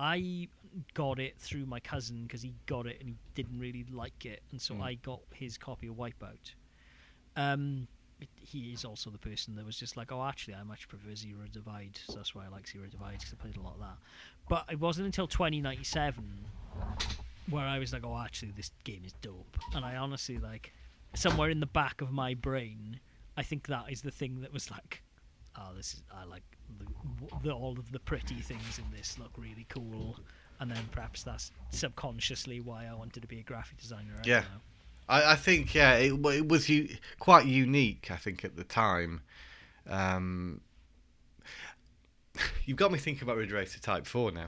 [0.02, 0.48] I
[0.94, 4.42] got it through my cousin because he got it and he didn't really like it,
[4.52, 4.82] and so Mm.
[4.82, 6.54] I got his copy of Wipeout.
[7.36, 7.88] Um,
[8.22, 11.16] it- he is also the person that was just like, oh, actually, I much prefer
[11.16, 13.80] Zero Divide, so that's why I like Zero Divide because I played a lot of
[13.82, 13.98] that.
[14.50, 16.24] But it wasn't until 2097
[17.50, 20.74] where I was like, oh, actually, this game is dope, and I honestly like
[21.16, 23.00] somewhere in the back of my brain,
[23.38, 25.02] I think that is the thing that was like,
[25.58, 26.44] oh, this is I like
[26.78, 26.86] the,
[27.44, 30.18] the all of the pretty things in this look really cool.
[30.60, 34.14] And then perhaps that's subconsciously why I wanted to be a graphic designer.
[34.18, 34.44] I Yeah.
[35.08, 38.10] I, I think yeah, it, it was u- quite unique.
[38.12, 39.22] I think at the time.
[39.88, 40.62] Um,
[42.66, 44.48] you've got me thinking about Ridge Racer Type Four now,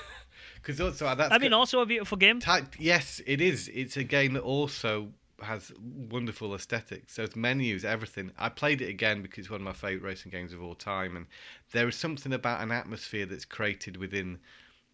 [0.56, 2.40] because also uh, that's I mean, also a beautiful game.
[2.40, 3.70] Type, yes, it is.
[3.72, 5.08] It's a game that also
[5.40, 7.16] has wonderful aesthetics.
[7.16, 8.30] There's menus, everything.
[8.38, 11.16] I played it again because it's one of my favourite racing games of all time,
[11.16, 11.26] and
[11.72, 14.38] there is something about an atmosphere that's created within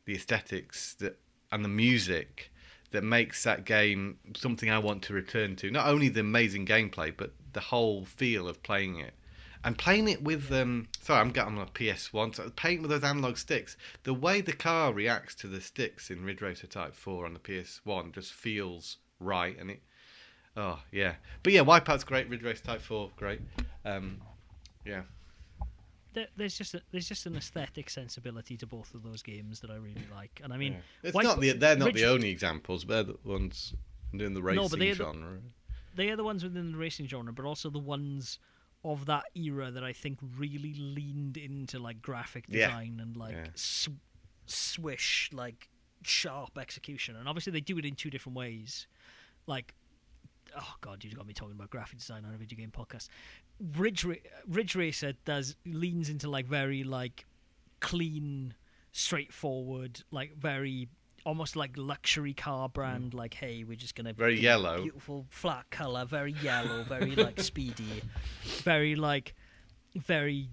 [0.07, 1.19] the aesthetics that
[1.51, 2.51] and the music
[2.91, 5.71] that makes that game something I want to return to.
[5.71, 9.15] Not only the amazing gameplay, but the whole feel of playing it.
[9.65, 13.03] And playing it with um sorry, I'm getting on a PS1, so playing with those
[13.05, 17.27] analog sticks, the way the car reacts to the sticks in Ridge Racer Type 4
[17.27, 19.83] on the PS1 just feels right and it
[20.57, 21.15] oh yeah.
[21.43, 23.41] But yeah, Wipeout's great, Ridge Racer Type 4, great.
[23.85, 24.21] Um
[24.85, 25.03] yeah.
[26.37, 29.77] There's just a, there's just an aesthetic sensibility to both of those games that I
[29.77, 30.79] really like, and I mean, yeah.
[31.05, 33.75] it's Wipe- not the they're not Ridge- the only examples, but they're the ones
[34.17, 35.39] doing the racing No, but they're the- genre.
[35.95, 38.41] they are the ones within the racing genre, but also the ones
[38.85, 42.67] of that era that I think really leaned into like graphic Yeah.
[42.69, 43.49] design and like Yeah.
[43.55, 43.89] sw-
[44.47, 45.69] swish, like
[46.03, 47.17] sharp execution.
[47.17, 48.87] And obviously they do it in two different ways.
[49.47, 49.75] Like,
[50.57, 53.09] oh god, you've got me talking about graphic design on a video game podcast.
[53.61, 54.15] Ridge Ra-
[54.47, 57.27] Ridge Racer does leans into like very like
[57.81, 58.55] clean,
[58.93, 60.89] straightforward, like very
[61.25, 63.15] almost like luxury car brand.
[63.15, 64.17] Like, hey, we're just gonna Mm.
[64.17, 64.83] Very yellow.
[64.83, 68.03] beautiful flat color, very yellow, very like speedy,
[68.63, 69.35] very like
[69.95, 70.49] very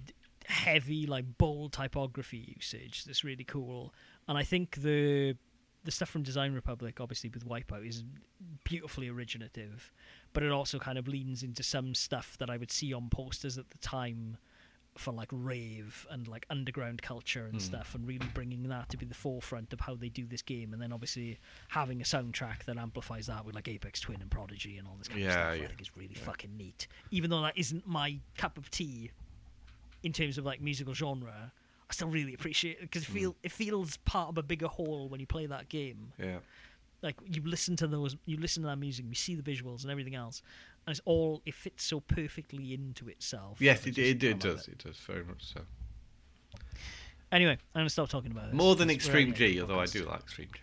[0.47, 3.03] heavy like bold typography usage.
[3.05, 3.93] That's really cool,
[4.27, 5.37] and I think the
[5.83, 8.03] the stuff from Design Republic, obviously with Wipeout, is
[8.63, 9.93] beautifully originative,
[10.33, 13.59] but it also kind of leans into some stuff that I would see on posters
[13.59, 14.37] at the time
[14.97, 17.65] for like rave and like underground culture and Hmm.
[17.65, 20.71] stuff, and really bringing that to be the forefront of how they do this game,
[20.73, 21.37] and then obviously
[21.69, 25.07] having a soundtrack that amplifies that with like Aphex Twin and Prodigy and all this
[25.09, 25.63] kind of Yeah, stuff.
[25.63, 29.11] I think is really fucking neat, even though that isn't my cup of tea
[30.03, 31.51] in terms of like musical genre.
[31.89, 33.13] I still really appreciate it because it Hmm.
[33.13, 36.39] feel it feels part of a bigger whole when you play that game Yeah.
[37.03, 39.91] like you listen to those you listen to that music you see the visuals and
[39.91, 40.41] everything else
[40.87, 44.67] and it's all it fits so perfectly into itself Yes, it, it, it does.
[44.67, 45.61] It does very much so.
[47.31, 50.21] anyway i'm gonna stop talking about this More than Extreme G, although I do like
[50.21, 50.59] Extreme G.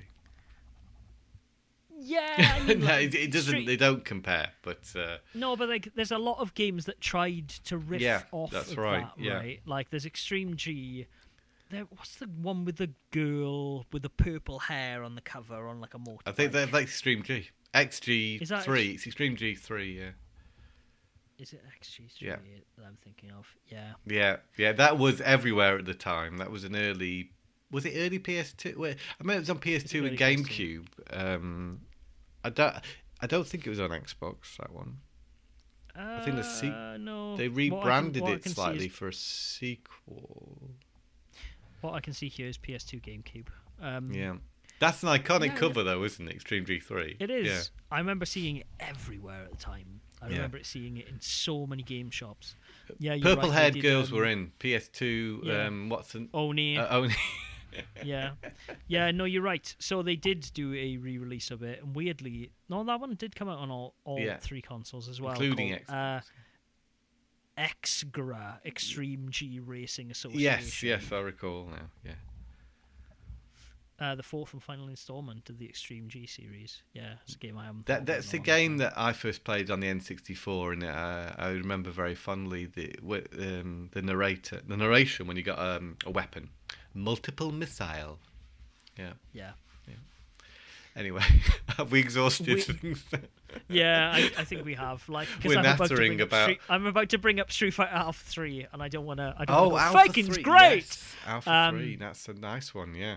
[2.04, 3.64] Yeah, I mean, no, like, it, it doesn't.
[3.64, 4.48] They don't compare.
[4.62, 8.22] But uh, No, but like, there's a lot of games that tried to riff Yeah,
[8.32, 9.34] off that's of right, that, yeah.
[9.34, 9.60] right?
[9.66, 11.06] Like, there's Extreme G.
[11.70, 15.80] There, what's the one with the girl with the purple hair on the cover on
[15.80, 16.20] like a motorbike?
[16.26, 18.90] I think they're like Extreme G, XG Is that three.
[18.92, 19.98] It's Extreme G three.
[19.98, 20.10] Yeah,
[21.38, 22.36] Is it XG3 Yeah.
[22.76, 23.46] that I'm thinking of?
[23.68, 23.92] Yeah.
[24.06, 24.72] yeah, yeah.
[24.72, 26.36] That was everywhere at the time.
[26.38, 27.30] That was an early.
[27.70, 28.76] Was it early PS2?
[28.76, 30.86] Wait, I mean, it was on PS2 and GameCube.
[31.10, 31.80] Um,
[32.44, 32.74] I don't.
[33.20, 34.56] I don't think it was on Xbox.
[34.58, 34.98] That one.
[35.96, 37.36] Uh, think the se- no.
[37.36, 40.70] They I can- rebranded it slightly is- for a sequel.
[41.80, 43.48] what I can see here is PS2 GameCube.
[43.80, 44.36] Um, Yeah,
[44.82, 46.34] that's an iconic Yeah, cover though, isn't it?
[46.34, 47.16] Extreme G three.
[47.20, 47.46] It is.
[47.46, 47.96] Yeah.
[47.96, 50.00] I remember seeing it everywhere at the time.
[50.20, 52.54] I remember it seeing it in so many game shops.
[52.98, 55.44] Yeah, Purple right, haired girls um, were in PS2.
[55.44, 55.66] yeah.
[55.66, 56.78] Um, what's Oni.
[56.78, 57.14] uh, only?
[58.04, 58.32] yeah,
[58.86, 59.10] yeah.
[59.10, 59.74] No, you're right.
[59.80, 63.48] So they did do a re-release of it, and weirdly, no, that one did come
[63.48, 66.20] out on all, all three consoles as well, Including called, uh,
[67.58, 70.40] XGRA Extreme G Racing Association.
[70.40, 71.90] yes, yes, I recall now.
[72.04, 72.12] Yeah.
[74.02, 76.82] Uh, the fourth and final installment of the Extreme G series.
[76.92, 77.86] Yeah, it's a game I haven't.
[77.86, 80.82] That that's the in a long game that I first played on the N64, and
[80.82, 82.96] uh, I remember very fondly the
[83.38, 86.50] um, the narrator, the narration when you got um, a weapon,
[86.94, 88.18] multiple missile.
[88.98, 89.12] Yeah.
[89.32, 89.52] Yeah.
[90.94, 91.22] Anyway,
[91.78, 93.04] have we exhausted We- things?
[93.68, 95.06] Yeah, I, I think we have.
[95.10, 97.74] Like, We're I'm about to nattering up about- Street, I'm about to bring up Street
[97.74, 99.34] Fighter Alpha Three, and I don't want to.
[99.36, 100.76] I don't oh, Alpha Viking's 3, great.
[100.76, 102.94] yes, Alpha Um, Three, that's a nice one.
[102.94, 103.16] Yeah.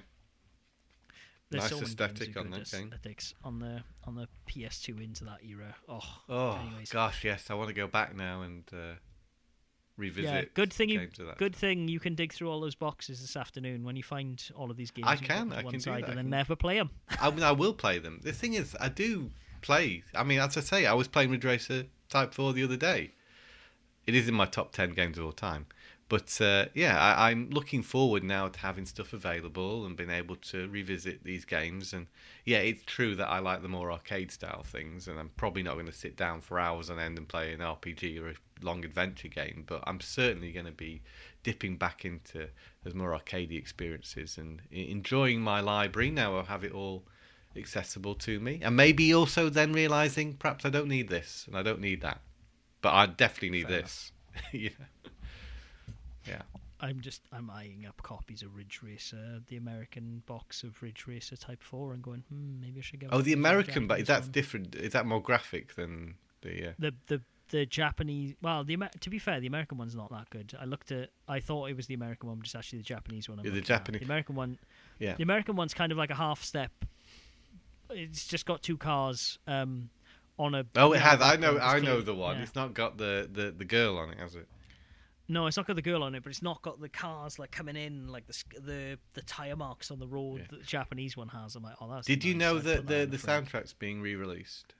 [1.60, 2.84] There's Nice so aesthetic on that game.
[2.94, 5.76] aesthetics on the on the PS2 into that era.
[5.90, 6.00] Oh,
[6.30, 6.90] Oh Anyways.
[6.90, 8.96] gosh, yes, I want to go back now and uh,
[9.98, 10.24] revisit.
[10.32, 10.42] yeah.
[10.54, 13.96] Good thing you good thing you can dig through all those boxes this afternoon when
[13.96, 15.08] you find all of these games.
[15.08, 16.90] I can, to I can do that, I and then never play them.
[17.22, 18.20] I mean, I will play them.
[18.24, 20.04] The thing is, I do play.
[20.14, 23.12] I mean, as I say, I was playing Ridge Racer Type Four the other day.
[24.06, 25.66] It is in my top ten games of all time.
[26.08, 30.36] But uh, yeah, I, I'm looking forward now to having stuff available and being able
[30.36, 31.94] to revisit these games.
[31.94, 32.06] And
[32.46, 35.74] yeah, it's true that I like the more arcade style things, and I'm probably not
[35.74, 38.86] going to sit down for hours on end and play an RPG or a long
[38.86, 39.64] adventure game.
[39.66, 41.02] But I'm certainly going to be
[41.42, 42.50] dipping back into
[42.84, 46.38] those more arcadey experiences and enjoying my library now.
[46.38, 47.04] I'll have it all
[47.56, 51.64] accessible to me, and maybe also then realizing perhaps I don't need this and I
[51.64, 52.22] don't need that,
[52.82, 54.12] but I definitely need Fair this.
[54.52, 54.70] Yeah.
[56.80, 61.38] I'm just I'm eyeing up copies of Ridge Racer, the American box of Ridge Racer
[61.38, 63.08] Type Four, and going, hmm, maybe I should go.
[63.12, 64.76] Oh, the American, but that's one." different.
[64.76, 66.70] Is that more graphic than the?
[66.70, 66.72] Uh...
[66.78, 68.34] the the the Japanese.
[68.42, 70.54] Well, the Amer- to be fair, the American one's not that good.
[70.60, 71.12] I looked at.
[71.28, 73.40] I thought it was the American one, but it's actually the Japanese one.
[73.44, 73.62] Yeah, the.
[73.62, 74.58] Japanese- The American one.
[75.00, 75.16] Yeah.
[75.16, 76.72] The American one's kind of like a half step.
[77.90, 79.40] It's just got two cars.
[79.48, 79.90] Um,
[80.38, 80.66] on a.
[80.76, 81.22] Oh, it has.
[81.22, 81.58] I know.
[81.58, 82.38] I know the one.
[82.38, 82.44] yeah.
[82.44, 84.48] It's not got the, the, the girl on it, has it?
[85.28, 87.52] No, it's not got the girl on it, but it's not got the cars like
[87.52, 90.48] coming in, like the the the tire marks on the road Yeah.
[90.52, 91.56] that the Japanese one has.
[91.56, 92.06] I'm like, oh, that's.
[92.08, 94.74] Did you know that the the soundtrack's being re-released?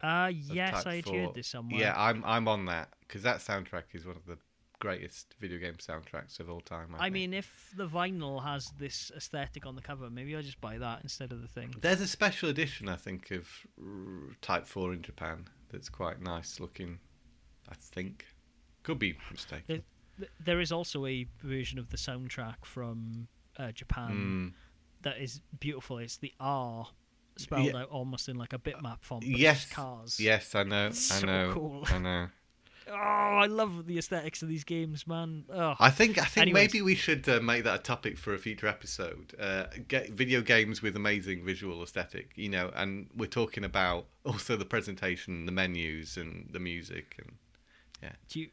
[0.00, 1.80] Uh, yes, I had heard this somewhere.
[1.80, 4.38] Yeah, I'm I'm on that because that soundtrack is one of the
[4.80, 6.94] greatest video game soundtracks of all time.
[6.96, 10.60] I, I mean, if the vinyl has this aesthetic on the cover, maybe I'll just
[10.60, 11.74] buy that instead of the thing.
[11.80, 13.48] There's a special edition, I think, of
[14.40, 17.00] Type 4 in Japan that's quite nice looking.
[17.68, 18.24] I think.
[18.88, 19.82] Could be mistaken.
[20.18, 25.02] Th- There is also a version of the soundtrack from uh, Japan Mm.
[25.02, 25.98] that is beautiful.
[25.98, 26.88] It's the R
[27.36, 27.82] spelled Yeah.
[27.82, 29.24] out almost in like a bitmap font.
[29.24, 29.70] Yes.
[29.70, 30.18] cars.
[30.18, 30.86] Yes, I know.
[30.86, 31.52] I So know.
[31.52, 31.84] cool.
[31.86, 32.28] I know.
[32.90, 35.44] Oh, I love the aesthetics of these games, man.
[35.52, 35.74] Oh.
[35.78, 36.72] I think I think Anyways.
[36.72, 39.34] maybe we should uh, make that a topic for a future episode.
[39.38, 44.56] Uh, get video games with amazing visual aesthetic, you know, and we're talking about also
[44.56, 47.32] the presentation, the menus, and the music, and
[48.02, 48.12] yeah.
[48.30, 48.48] do you,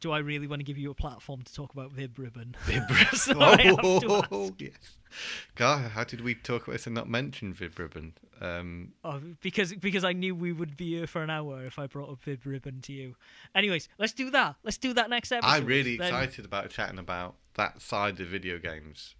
[0.00, 2.56] do I really want to give you a platform to talk about Vib Ribbon?
[2.66, 4.28] Vib So I have to ask.
[4.32, 4.72] Oh, yes.
[5.54, 8.14] God, how did we talk about this and not mention Vib Ribbon?
[8.40, 11.86] Um, Oh, because because I knew we would be here for an hour if I
[11.86, 13.14] brought up Vib Ribbon to you.
[13.54, 14.56] Anyways, let's do that.
[14.64, 15.48] Let's do that next episode.
[15.48, 19.14] I'm really Then- excited about chatting about that side of video games.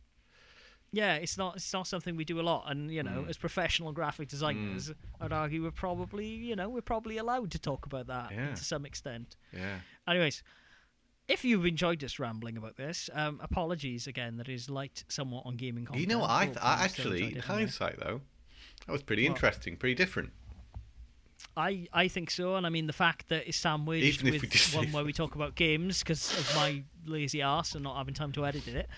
[0.90, 3.28] Yeah, it's not it's not something we do a lot, and you know, Mm.
[3.28, 7.84] as professional graphic designers, I'd argue we're probably you know we're probably allowed to talk
[7.86, 8.54] about that Yeah.
[8.54, 9.36] to some extent.
[9.52, 9.80] Yeah.
[10.06, 10.44] Anyways,
[11.28, 15.56] if you've enjoyed us rambling about this, um, apologies again that is light somewhat on
[15.56, 16.00] gaming content.
[16.02, 16.30] You know what?
[16.30, 17.40] I, th- I actually, enjoyed in anyway.
[17.46, 18.20] hindsight, though,
[18.86, 19.34] that was pretty What?
[19.36, 20.32] interesting, pretty different.
[21.56, 24.86] I, I think so, and I mean the fact that it's sandwiched Even with one
[24.92, 28.44] where we talk about games because of my lazy ass and not having time to
[28.46, 28.88] edit it.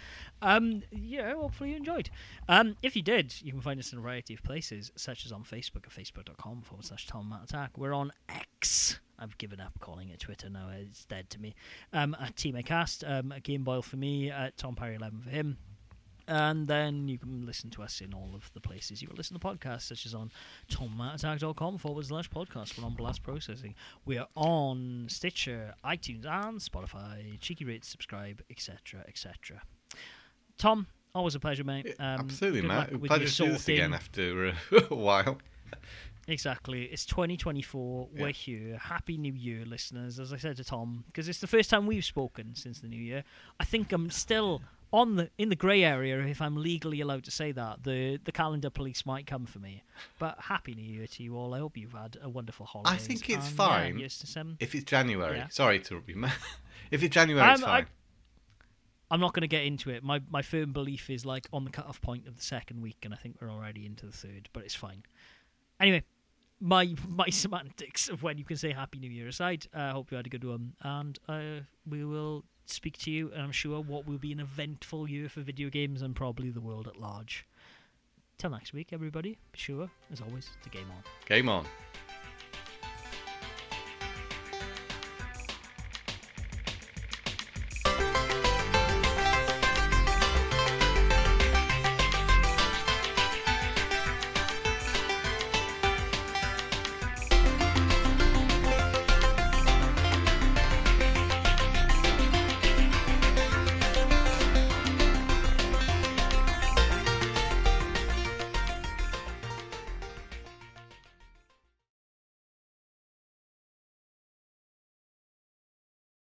[0.41, 2.09] Um, yeah, hopefully you enjoyed.
[2.49, 5.33] Um, if you did, you can find us in a variety of places, such as
[5.33, 7.77] on Facebook at facebook.com forward slash Tom Mat Attack.
[7.77, 9.01] We're on X.
[9.19, 11.55] I've given up calling it Twitter now; it's dead to me.
[11.93, 15.59] Um, at TMAcast, um, at Game Boyle for me, at Tom Parry Eleven for him.
[16.29, 19.39] And then you can listen to us in all of the places you will listen
[19.39, 20.33] to podcasts, such as on
[20.71, 22.77] tommattattack.com forward slash podcast.
[22.77, 23.75] We're on Blast Processing.
[24.05, 27.39] We are on Stitcher, iTunes, and Spotify.
[27.41, 29.63] Cheeky rates, subscribe, etc., etc.
[30.59, 31.95] Tom, always a pleasure, mate.
[32.01, 32.91] Um, Absolutely, Mat.
[33.05, 35.39] Pleasure to do this again after uh, a while.
[36.29, 36.85] Exactly.
[36.85, 38.09] It's 2024.
[38.19, 38.79] We're here.
[38.79, 40.19] Happy New Year, listeners.
[40.19, 43.01] As I said to Tom, because it's the first time we've spoken since the New
[43.01, 43.23] Year.
[43.61, 44.63] I think I'm still
[44.93, 47.85] on the in the grey area if I'm legally allowed to say that.
[47.85, 49.85] The the calendar police might come for me.
[50.19, 51.55] But Happy New Year to you all.
[51.55, 52.91] I hope you've had a wonderful holiday.
[52.91, 54.09] I think it's fine.
[54.09, 55.49] some- If it's January, Yeah.
[55.49, 56.37] sorry to you, Mat.
[56.91, 57.87] If it's January, it's I'm- I- fine.
[59.11, 60.03] I'm not going to get into it.
[60.03, 63.15] My my firm belief is like on the cut-off point of the second week, and
[63.15, 64.49] I think we're already into the third.
[64.53, 65.05] But it's fine.
[65.79, 66.03] Anyway,
[66.61, 69.67] my my semantics of when you can say Happy New Year aside.
[69.75, 73.31] I hope you had a good one, and uh, we will speak to you.
[73.33, 76.61] And I'm sure what will be an eventful year for video games and probably the
[76.61, 77.47] world at large.
[78.39, 79.39] Till next week, everybody.
[79.53, 81.03] Be sure, as always, to game on.
[81.27, 81.67] Game on.